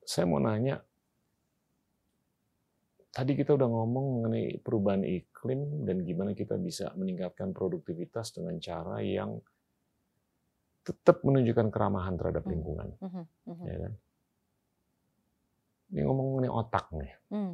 [0.03, 0.83] saya mau nanya,
[3.09, 8.99] tadi kita udah ngomong mengenai perubahan iklim dan gimana kita bisa meningkatkan produktivitas dengan cara
[8.99, 9.37] yang
[10.83, 12.51] tetap menunjukkan keramahan terhadap Hmm.
[12.51, 13.63] lingkungan, Mhm, mhm.
[13.65, 13.93] ya kan?
[15.93, 17.11] Ini ngomong mengenai otak nih.
[17.29, 17.53] Hmm.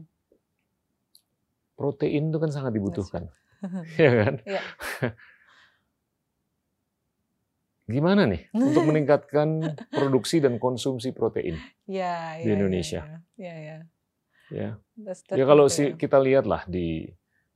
[1.73, 3.29] Protein itu kan sangat dibutuhkan,
[4.01, 4.33] ya kan?
[4.43, 4.61] Iya.
[7.85, 11.57] Gimana nih untuk meningkatkan produksi dan konsumsi protein?
[11.89, 13.01] Iya, Di iya, Indonesia.
[13.33, 13.77] Iya, iya.
[14.49, 17.05] Ya, That's ya kalau definitely, sih kita lihat lah di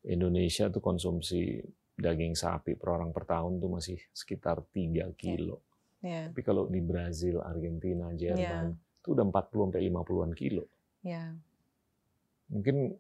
[0.04, 1.58] Indonesia tuh konsumsi
[1.94, 5.62] daging sapi per orang per tahun tuh masih sekitar 3 kilo.
[6.00, 10.64] Iya, Tapi kalau di Brazil, Argentina, Jerman itu udah 40 sampai 50-an kilo.
[11.02, 11.32] iya.
[12.50, 12.92] Mungkin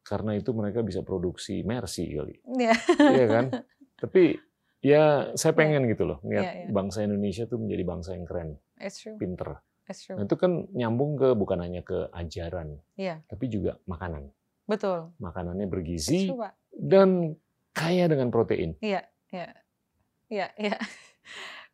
[0.00, 2.36] karena itu mereka bisa produksi Mercy kali.
[2.50, 2.74] Iya.
[2.98, 3.44] Iya kan?
[4.02, 4.36] Tapi
[4.80, 5.02] ya
[5.34, 6.70] saya pengen gitu loh ngeliat Iya, iya.
[6.70, 9.16] bangsa Indonesia tuh menjadi bangsa yang keren, It's true.
[9.16, 9.60] pinter.
[9.84, 10.24] It's Nah, true.
[10.24, 14.28] itu kan nyambung ke bukan hanya ke ajaran, Iya, tapi juga makanan.
[14.64, 15.12] betul.
[15.18, 16.52] Makanannya bergizi true, Pak.
[16.72, 17.36] dan
[17.80, 18.76] kaya dengan protein.
[18.78, 19.48] Iya, iya.
[20.28, 20.76] Iya, iya.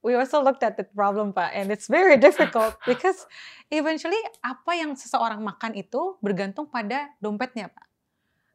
[0.00, 3.26] We also looked at the problem, Pak, and it's very difficult because
[3.68, 7.86] eventually apa yang seseorang makan itu bergantung pada dompetnya, Pak.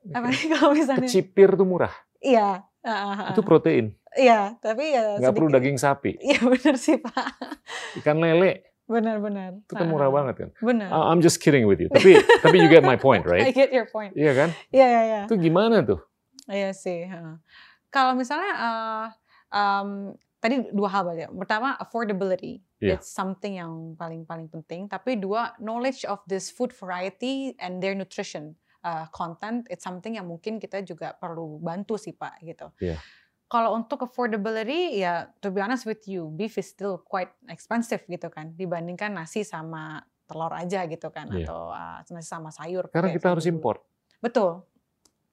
[0.10, 3.30] Apalagi kalau misalnya Kecipir tuh murah, iya, ah.
[3.30, 3.94] itu protein.
[4.18, 7.30] iya, tapi ya Nggak perlu daging sapi, Iya benar sih, Pak.
[8.02, 9.61] ikan lele Benar-benar.
[9.64, 10.49] itu kan murah Ah, banget kan.
[10.60, 10.90] Benar.
[10.91, 11.88] I'm just kidding with you.
[11.88, 13.56] Tapi tapi you get my point, I right?
[13.56, 14.11] get your point.
[14.18, 14.49] Iya kan?
[14.68, 15.22] Iya, iya, iya.
[15.30, 16.02] Itu gimana tuh?
[16.47, 17.05] Iya sih.
[17.05, 17.35] heeh.
[17.91, 19.07] Kalau misalnya uh,
[19.51, 19.89] um,
[20.39, 21.30] tadi dua hal banyak.
[21.38, 22.97] Pertama affordability, Iya.
[22.97, 24.88] it's something yang paling paling penting.
[24.88, 30.26] Tapi dua knowledge of this food variety and their nutrition uh, content, it's something yang
[30.26, 32.73] mungkin kita juga perlu bantu sih pak gitu.
[32.81, 32.97] Iya.
[33.45, 38.31] Kalau untuk affordability ya, to be honest with you, beef is still quite expensive gitu
[38.31, 41.43] kan, dibandingkan nasi sama telur aja gitu kan, Iya.
[41.45, 42.88] atau uh, nasi sama sayur.
[42.88, 43.53] Karena kayak kita harus dulu.
[43.59, 43.80] import.
[44.23, 44.63] Betul.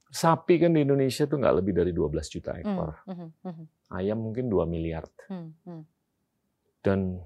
[0.08, 2.90] Sapi kan di Indonesia tuh nggak lebih dari 12 juta Hmm, ekor.
[3.06, 5.04] mhm, mhm, Ayam mungkin 2 miliar.
[5.28, 5.82] hmm, hmm.
[6.80, 7.20] Dan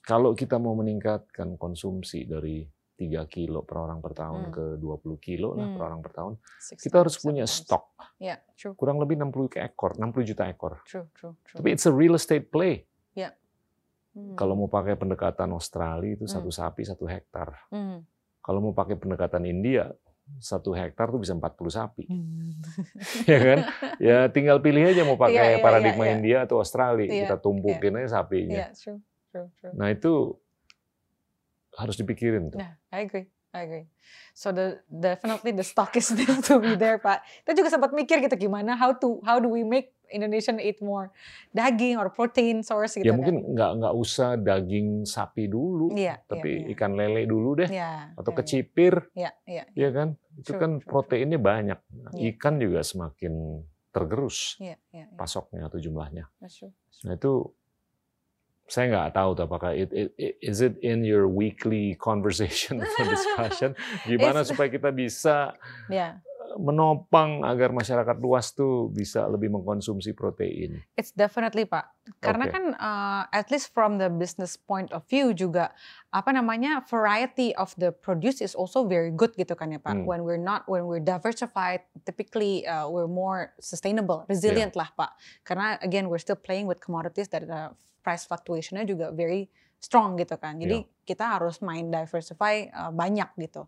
[0.00, 2.66] kalau kita mau meningkatkan konsumsi dari
[2.96, 4.52] 3 kilo per orang per tahun Hmm.
[4.52, 5.88] ke 20 kilo lah per Hmm.
[5.88, 7.56] orang per tahun, 60, kita harus punya 70.
[7.64, 7.84] stok
[8.20, 10.82] Ya, true, kurang lebih 60 ke ekor, 60 juta ekor.
[10.84, 11.56] true, true, true.
[11.56, 12.84] Tapi it's a real estate play.
[14.10, 16.34] Hmm, Kalau mau pakai pendekatan Australia itu Hmm.
[16.34, 17.54] satu sapi satu hektar.
[17.70, 18.02] hmm,
[18.42, 19.86] Kalau mau pakai pendekatan India
[20.38, 22.50] satu hektar tuh bisa 40 sapi, hmm.
[23.30, 23.58] ya kan?
[23.98, 26.16] Ya tinggal pilih aja mau pakai iya, paradigma iya, iya.
[26.16, 28.68] India atau Australia, Iya, kita tumpukin aja sapinya.
[28.68, 29.00] Yeah, true,
[29.34, 29.74] true, true.
[29.74, 30.38] Nah itu
[31.74, 32.62] harus dipikirin tuh.
[32.62, 33.26] Yeah, I agree.
[33.50, 33.86] I agree.
[34.30, 37.26] So the definitely the stock is need to be there, Pak.
[37.42, 41.10] Kita juga sempat mikir gitu gimana how to how do we make Indonesian eat more
[41.54, 43.18] daging or protein source gitu ya kan.
[43.22, 48.10] mungkin nggak nggak usah daging sapi dulu, Iya, tapi iya, ikan lele dulu deh, iya.
[48.18, 49.64] atau iya, kecipir, Iya, iya.
[49.74, 50.18] ya kan?
[50.38, 50.90] Itu True, kan true, true.
[50.90, 51.78] proteinnya banyak.
[51.90, 52.30] Nah, Iya.
[52.34, 56.30] Ikan juga semakin tergerus Iya, iya, pasoknya atau jumlahnya.
[56.38, 56.70] That's true.
[57.02, 57.50] Nah itu
[58.70, 63.02] saya nggak tahu tuh apakah it, it, it- is it in your weekly conversation atau
[63.04, 63.70] discussion
[64.10, 65.58] gimana supaya kita bisa
[65.90, 66.22] Yeah.
[66.58, 70.82] Menopang agar masyarakat luas tuh bisa lebih mengkonsumsi protein.
[70.98, 71.86] It's definitely Pak.
[72.18, 72.52] Karena Oke.
[72.54, 75.70] kan uh, at least from the business point of view juga
[76.10, 80.02] apa namanya variety of the produce is also very good gitu kan ya Pak.
[80.02, 80.06] Hmm.
[80.08, 85.14] When we're not when we're diversified, typically uh, we're more sustainable, resilient lah Pak.
[85.46, 87.70] Karena again we're still playing with commodities that the
[88.00, 90.60] price fluctuationnya juga very strong gitu kan.
[90.60, 93.64] Jadi kita harus main diversify uh, banyak gitu.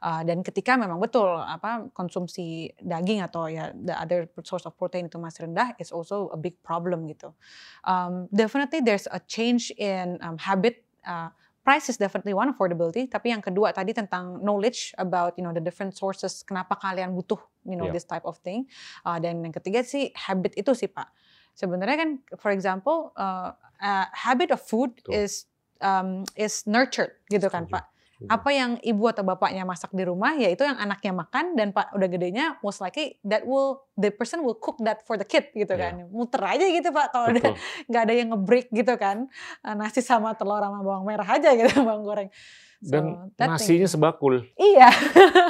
[0.00, 5.10] Uh, dan ketika memang betul apa konsumsi daging atau ya the other source of protein
[5.10, 7.34] itu masih rendah, it's also a big problem gitu.
[7.82, 10.86] Um, definitely there's a change in um, habit.
[11.02, 11.34] Uh,
[11.66, 13.10] price is definitely one affordability.
[13.10, 17.42] Tapi yang kedua tadi tentang knowledge about you know the different sources kenapa kalian butuh
[17.66, 17.98] you know Yeah.
[17.98, 18.70] this type of thing.
[19.02, 21.10] Uh, dan yang ketiga sih habit itu sih pak.
[21.58, 23.50] Sebenarnya kan for example uh,
[23.82, 25.26] uh, habit of food Betul.
[25.26, 28.28] is um, is nurtured gitu kan pak setuju.
[28.28, 31.92] apa yang ibu atau bapaknya masak di rumah ya itu yang anaknya makan dan pak
[31.92, 35.68] udah gedenya most likely that will the person will cook that for the kid gitu
[35.70, 35.92] Iya.
[35.92, 37.44] kan muter aja gitu pak kalau udah
[37.88, 39.28] nggak ada yang ngebreak gitu kan
[39.60, 42.30] Eh, nasi sama telur sama bawang merah aja gitu bawang goreng
[42.78, 44.44] So, Dan nasinya thing- sebakul.
[44.54, 44.92] iya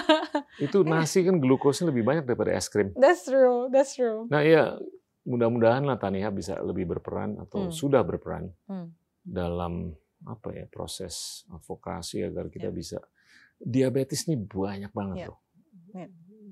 [0.63, 2.95] Itu nasi kan glukosnya lebih banyak daripada es krim.
[2.95, 4.79] that's true that's true Nah ya
[5.23, 7.73] mudah-mudahan lah Taniha bisa lebih berperan atau Hmm.
[7.73, 8.95] sudah berperan Hmm.
[9.21, 9.91] dalam
[10.27, 12.75] apa ya proses advokasi agar kita Ya.
[12.75, 12.99] bisa
[13.57, 15.27] diabetes ini banyak banget Ya.
[15.31, 15.39] loh.
[15.95, 16.07] Ya.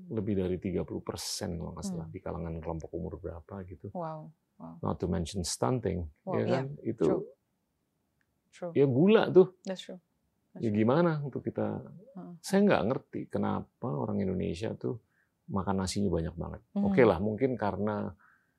[0.07, 2.13] Lebih dari 30 persen kalau nggak salah Hmm.
[2.13, 3.91] di kalangan kelompok umur berapa gitu.
[3.91, 4.31] wow
[4.79, 6.65] Not to mention stunting, Wow, ya iya, kan?
[6.81, 7.23] Itu true.
[8.49, 9.51] true ya gula tuh.
[9.61, 9.99] that's true
[10.51, 10.79] That's Ya true.
[10.79, 11.83] gimana untuk kita?
[12.15, 12.39] Hmm.
[12.39, 15.03] Saya nggak ngerti kenapa orang Indonesia tuh
[15.51, 16.61] makan nasinya banyak banget.
[16.79, 17.09] Oke Hmm.
[17.11, 18.15] lah, mungkin karena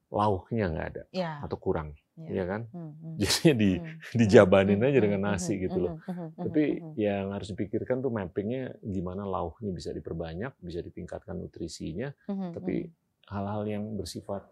[0.07, 2.29] lauknya nggak ada ya atau kurang, ya.
[2.43, 2.63] ya kan?
[2.73, 3.15] Hmm, hmm.
[3.21, 5.93] Jadinya di Hmm, dijabanin hmm, aja hmm, dengan hmm, nasi hmm, gitu loh.
[6.37, 6.63] Tapi
[6.97, 12.89] yang harus dipikirkan tuh mappingnya gimana lauknya bisa diperbanyak, bisa ditingkatkan nutrisinya, Hmm, tapi
[13.29, 14.47] hal-hal yang bersifat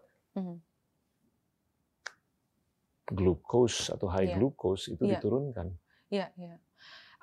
[3.05, 4.35] glucose atau high Iya.
[4.37, 5.11] glucose itu Iya.
[5.17, 5.67] diturunkan.
[6.09, 6.57] Yeah, yeah.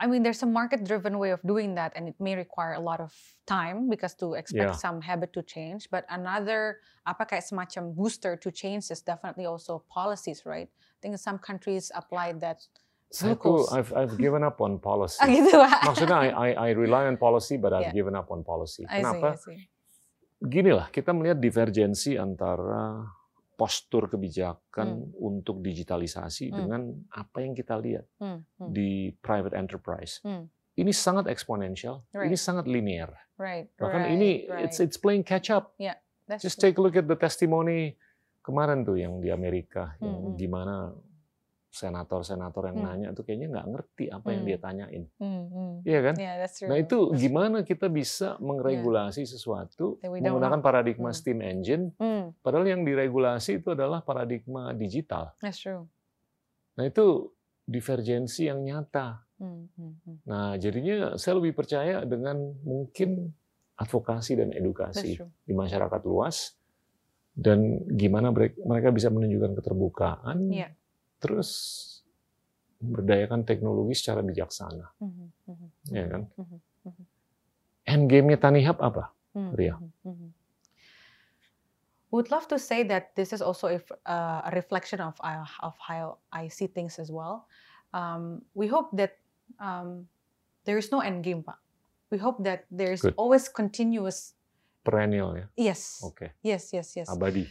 [0.02, 2.98] I mean, there's a market-driven way of doing that, and it may require a lot
[2.98, 3.14] of
[3.46, 4.82] time because to expect Yeah.
[4.82, 5.86] some habit to change.
[5.94, 10.66] But another, apa kayak semacam booster to change is definitely also policies, right?
[10.66, 12.66] I think some countries apply that
[13.14, 13.62] tuh.
[13.70, 15.22] I've I've given up on policy.
[15.38, 15.54] Gitu,
[15.86, 17.94] Maksudnya I, I I rely on policy but I've Yeah.
[17.94, 18.82] given up on policy.
[18.90, 19.26] I see, Kenapa?
[19.34, 19.58] I see.
[20.42, 23.06] Gini lah, kita melihat divergensi antara
[23.52, 26.56] postur kebijakan untuk digitalisasi Hmm.
[26.56, 26.80] dengan
[27.10, 30.18] apa yang kita lihat Hmm, hmm, di private enterprise.
[30.20, 30.48] Hmm.
[30.72, 32.40] Ini sangat eksponensial, ini Right.
[32.40, 33.12] sangat linear.
[33.36, 34.64] Right, Bahkan right, ini right.
[34.64, 35.76] it's it's playing catch up.
[36.24, 36.70] That's Just true.
[36.70, 37.98] take a look at the testimony
[38.40, 40.36] kemarin tuh yang di Amerika, Hmm, yang hmm.
[40.36, 40.74] gimana
[41.72, 42.86] senator-senator yang Hmm.
[42.86, 44.50] nanya tuh kayaknya nggak ngerti apa yang Hmm.
[44.52, 45.72] dia tanyain, Hmm, hmm.
[45.82, 46.14] iya kan?
[46.14, 46.68] Yeah, that's true.
[46.68, 50.66] Nah itu gimana kita bisa mengregulasi sesuatu we don't menggunakan know.
[50.68, 51.16] paradigma Hmm.
[51.16, 55.32] steam engine, Hmm, padahal yang diregulasi itu adalah paradigma digital.
[55.40, 55.88] that's true.
[56.74, 57.32] Nah itu
[57.64, 59.24] divergensi yang nyata.
[59.36, 60.16] Hmm, hmm, hmm.
[60.22, 63.32] Nah jadinya saya lebih percaya dengan mungkin
[63.74, 66.52] advokasi dan edukasi di masyarakat luas
[67.32, 70.68] dan gimana mereka bisa menunjukkan keterbukaan, yeah.
[71.22, 71.50] Terus
[72.82, 76.22] berdayakan teknologi secara bijaksana, Mhm, mhm, ya mhm, kan?
[76.34, 77.04] mhm,
[77.86, 79.74] Endgame-nya Tanihub apa, mhm, Ria?
[79.78, 80.28] mhm, mhm.
[82.12, 85.72] Would love to say that this is also a, uh, a reflection of uh, of
[85.80, 87.48] how I see things as well.
[87.96, 89.16] Um, we hope that
[89.56, 90.04] um,
[90.68, 91.56] there is no end game, Pak.
[92.12, 93.16] We hope that there's Good.
[93.16, 94.36] always continuous.
[94.84, 97.08] Perennial ya, Yes, oke, yes, yes, yes.
[97.08, 97.48] abadi.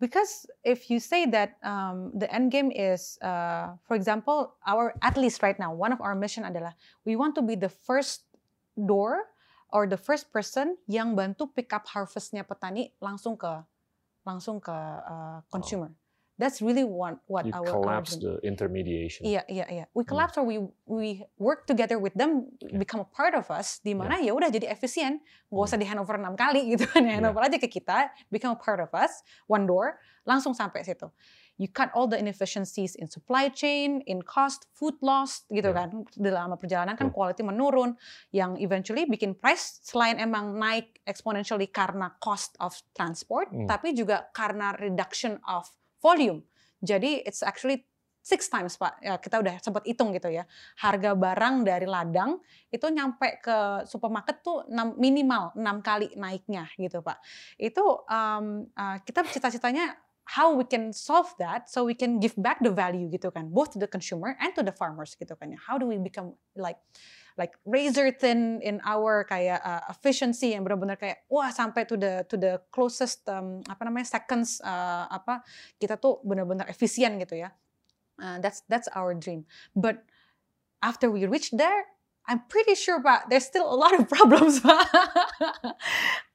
[0.00, 5.16] Because if you say that um, the end game is uh, for example our at
[5.16, 8.26] least right now one of our mission adalah we want to be the first
[8.74, 9.26] door
[9.70, 13.50] or the first person yang bantu pick up harvestnya petani langsung ke
[14.22, 15.90] langsung ke uh, consumer
[16.38, 18.22] that's really what what You our, collapse dream.
[18.24, 19.26] the intermediation.
[19.26, 19.84] Iya, iya, iya.
[19.92, 20.14] We Hmm.
[20.14, 22.78] collapse or we we work together with them, Yeah.
[22.78, 23.82] become a part of us.
[23.82, 25.18] Di mana ya udah jadi efisien,
[25.50, 27.18] nggak usah di handover enam kali gitu kan, Yeah.
[27.20, 29.20] handover aja ke kita, become a part of us,
[29.50, 31.10] one door, langsung sampai situ.
[31.58, 35.90] You cut all the inefficiencies in supply chain, in cost, food loss, gitu Yeah.
[35.90, 36.06] kan.
[36.14, 37.98] Dalam perjalanan kan quality menurun,
[38.30, 43.66] yang eventually bikin price selain emang naik exponentially karena cost of transport, Hmm.
[43.66, 45.66] tapi juga karena reduction of
[46.02, 46.42] volume.
[46.78, 47.88] Jadi it's actually
[48.28, 49.00] six times pak.
[49.00, 50.44] Ya, kita udah sempat hitung gitu ya.
[50.76, 52.36] Harga barang dari ladang
[52.68, 54.68] itu nyampe ke supermarket tuh
[55.00, 57.18] minimal enam kali naiknya gitu pak.
[57.56, 59.96] Itu um, uh, kita cita-citanya
[60.28, 63.72] how we can solve that so we can give back the value gitu kan both
[63.72, 65.58] to the consumer and to the farmers gitu kan ya.
[65.64, 66.76] How do we become like
[67.38, 72.26] like razor thin in our kayak uh, efficiency yang benar-benar kayak wah sampai to the
[72.26, 75.46] to the closest um, apa namanya seconds uh, apa
[75.78, 77.54] kita tuh benar-benar efisien gitu ya
[78.18, 79.46] Uh, that's that's our dream.
[79.76, 80.02] But
[80.82, 81.86] after we reach there,
[82.26, 84.60] I'm pretty sure, Pak, there's still a lot of problems.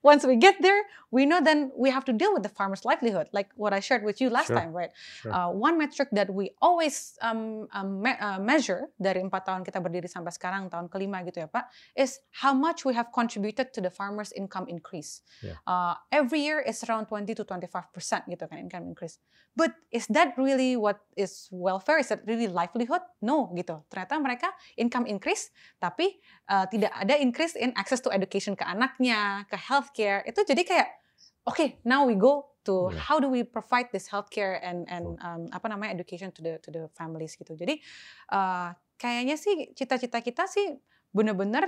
[0.03, 0.84] Once we get there,
[1.15, 4.03] we know then we have to deal with the farmer's livelihood, like what I shared
[4.03, 4.91] with you last Sure, time, right?
[5.23, 5.31] sure.
[5.31, 9.80] Uh, one metric that we always um, um, me- uh, measure dari empat tahun kita
[9.80, 13.80] berdiri sampai sekarang tahun kelima gitu ya Pak, is how much we have contributed to
[13.80, 15.23] the farmer's income increase.
[15.39, 15.55] Yeah.
[15.63, 19.23] Uh, every year is around 20 to 25 percent gitu kan income increase.
[19.53, 22.01] But is that really what is welfare?
[22.01, 23.05] Is that really livelihood?
[23.21, 23.85] No gitu.
[23.85, 24.49] Ternyata mereka
[24.81, 26.17] income increase, tapi
[26.49, 29.53] uh, tidak ada increase in access to education ke anaknya, ke
[29.94, 30.26] healthcare.
[30.26, 30.90] Itu jadi kayak,
[31.45, 32.95] okay, now we go to Yeah.
[32.95, 36.72] how do we provide this healthcare and and um, apa namanya education to the to
[36.72, 37.60] the families gitu.
[37.60, 37.84] Jadi
[38.32, 40.80] uh, kayaknya sih cita-cita kita sih
[41.11, 41.68] bener-bener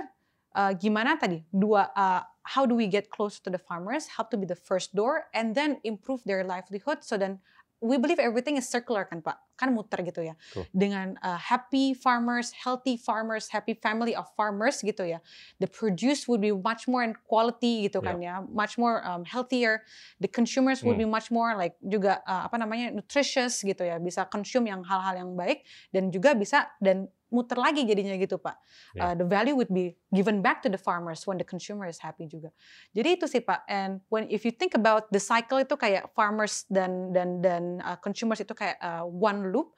[0.56, 4.40] uh, gimana tadi dua uh, how do we get close to the farmers, help to
[4.40, 7.44] be the first door, and then improve their livelihood so then
[7.80, 10.34] we believe everything is circular kan Pak, kan muter gitu ya.
[10.36, 10.64] Betul.
[10.72, 15.20] Dengan uh, happy farmers, healthy farmers, happy family of farmers gitu ya.
[15.60, 19.84] The produce would be much more in quality gitu kan ya, much more um, healthier.
[20.20, 21.04] The consumers would Hmm.
[21.04, 25.20] be much more like juga uh, apa namanya nutritious gitu ya, bisa consume yang hal-hal
[25.20, 28.56] yang baik dan juga bisa dan muter lagi jadinya gitu Pak.
[28.94, 29.00] Ya.
[29.02, 32.30] Uh, the value would be given back to the farmers when the consumer is happy
[32.30, 32.54] juga.
[32.94, 33.66] Jadi itu sih Pak.
[33.66, 37.98] And when if you think about the cycle itu kayak farmers dan dan dan uh,
[37.98, 39.74] consumers itu kayak uh, one loop.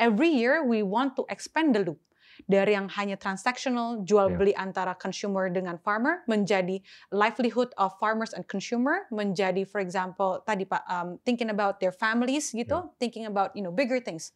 [0.00, 2.00] Every year we want to expand the loop
[2.48, 4.38] dari yang hanya transactional jual Yeah.
[4.38, 6.80] beli antara consumer dengan farmer menjadi
[7.12, 12.54] livelihood of farmers and consumer menjadi for example tadi Pak um, thinking about their families
[12.54, 14.32] gitu, thinking about you know bigger things.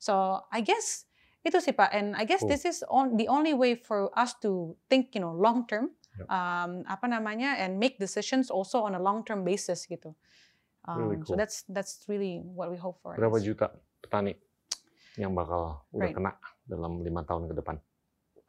[0.00, 1.03] So I guess
[1.44, 1.92] itu sih Pak.
[1.92, 2.50] And I guess Cool.
[2.50, 6.26] this is on, the only way for us to think you know long term Yep.
[6.30, 10.14] um, apa namanya and make decisions also on a long term basis gitu.
[10.86, 11.36] Um, Really So cool.
[11.36, 13.18] that's that's really what we hope for.
[13.18, 14.38] Berapa juta petani
[15.18, 16.14] yang bakal udah Right.
[16.14, 16.32] kena
[16.64, 17.76] dalam lima tahun ke depan?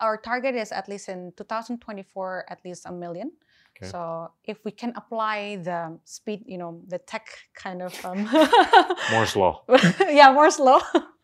[0.04, 3.32] Our target is at least in 2024 at least a million.
[3.76, 3.88] Okay.
[3.92, 8.28] So if we can apply the speed, you know, the tech kind of um,
[9.12, 9.64] Moore's law.
[10.12, 10.80] yeah, more slow.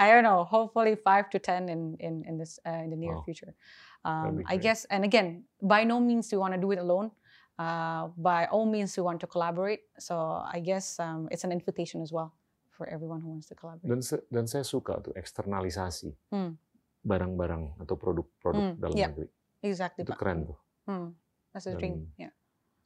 [0.00, 0.48] I don't know.
[0.48, 3.22] Hopefully, five to ten in in in this uh, in the near Wow.
[3.28, 3.52] future.
[4.00, 7.12] Um, I guess, and again, by no means we want to do it alone.
[7.60, 9.84] Uh, by all means, we want to collaborate.
[10.00, 12.32] So I guess um, it's an invitation as well
[12.72, 13.92] for everyone who wants to collaborate.
[13.92, 14.00] Dan
[14.32, 16.56] dan saya suka tuh eksternalisasi Hmm.
[17.04, 19.08] barang-barang atau produk-produk Hmm, dalam yep.
[19.12, 19.28] negeri.
[19.60, 20.08] Exactly.
[20.08, 20.18] Itu Pak.
[20.24, 20.58] keren tuh.
[20.88, 21.12] Hmm.
[21.52, 22.08] That's the dream.
[22.16, 22.32] Yeah,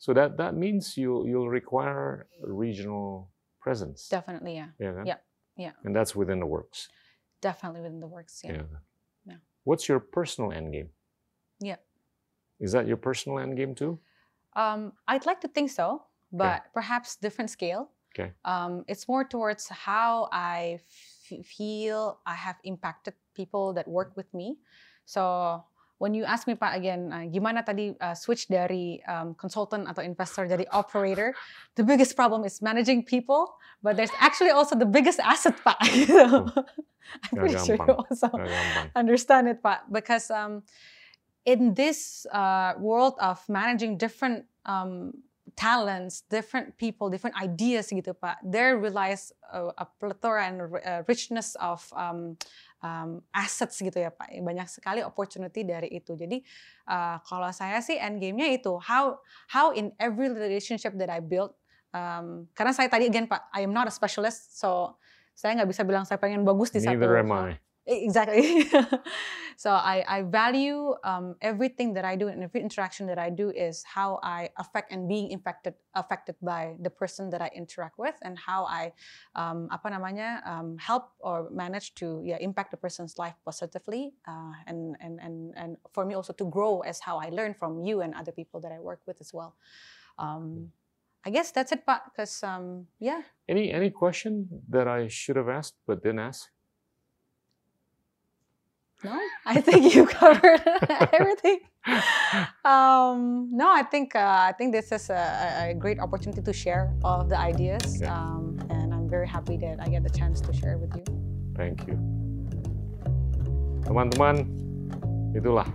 [0.03, 3.31] So that that means you you'll require regional
[3.63, 4.11] presence.
[4.11, 4.59] definitely.
[4.59, 5.05] Yeah, ya kan?
[5.07, 5.21] Yep,
[5.63, 5.75] yeah.
[5.87, 6.91] And that's within the works.
[7.45, 8.41] Definitely within the works.
[8.41, 8.65] Yeah.
[8.65, 8.69] kan?
[9.29, 9.41] Yeah.
[9.69, 10.89] What's your personal end game?
[11.61, 11.77] Yeah.
[12.59, 14.01] Is that your personal end game too?
[14.57, 17.93] Um, I'd like to think so, but perhaps different scale.
[18.15, 18.33] Okay.
[18.49, 24.33] Um, it's more towards how I f- feel I have impacted people that work with
[24.33, 24.57] me.
[25.05, 25.61] So
[25.99, 30.03] when you ask me Pak again, uh, gimana tadi uh, switch dari um, consultant atau
[30.03, 31.35] investor jadi operator,
[31.79, 35.79] the biggest problem is managing people, but there's actually also the biggest asset Pak.
[37.05, 37.21] Hmm.
[37.29, 38.33] I'm pretty sure you also
[38.97, 40.65] understand it Pak, because um,
[41.45, 45.13] in this uh, world of managing different um,
[45.57, 51.55] talents, different people, different ideas gitu Pak, there relies a, a plethora and a richness
[51.61, 52.37] of um,
[52.85, 54.29] um, assets gitu ya Pak.
[54.45, 56.13] Banyak sekali opportunity dari itu.
[56.13, 56.45] Jadi
[56.93, 59.17] uh, kalau saya sih end game-nya itu how
[59.49, 61.57] how in every relationship that I build
[61.95, 64.99] um, karena saya tadi again Pak, I am not a specialist, so
[65.33, 67.47] saya nggak bisa bilang saya pengen bagus di satu Neither am hal.
[67.55, 67.57] I.
[67.87, 68.65] Exactly.
[69.57, 73.51] so I, I value um, everything that I do and every interaction that I do
[73.51, 78.15] is how I affect and being affected affected by the person that I interact with
[78.23, 78.93] and how I
[79.37, 84.57] um, apa namanya um, help or manage to yeah impact the person's life positively uh,
[84.67, 88.01] and and and and for me also to grow as how I learn from you
[88.01, 89.57] and other people that I work with as well.
[90.19, 90.73] Um,
[91.25, 92.13] I guess that's it, Pak.
[92.13, 96.54] Because um, yeah, Any any question that I should have asked but didn't ask?
[99.05, 100.65] No, I think you covered
[101.13, 101.61] everything.
[102.65, 106.89] Um, no, I think uh, I think this is a, a great opportunity to share
[107.05, 108.09] all of the ideas, Okay.
[108.09, 111.05] um, and I'm very happy that I get the chance to share with you.
[111.53, 112.01] Thank you.
[113.85, 114.49] Teman-teman,
[115.37, 115.69] itulah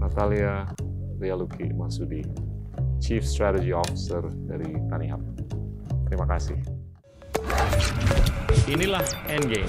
[0.00, 0.72] Natalia
[1.20, 2.24] Rialuki Masudi,
[3.04, 5.20] Chief Strategy Officer dari Tanihub.
[6.08, 6.56] Terima kasih.
[8.64, 9.68] Inilah Endgame.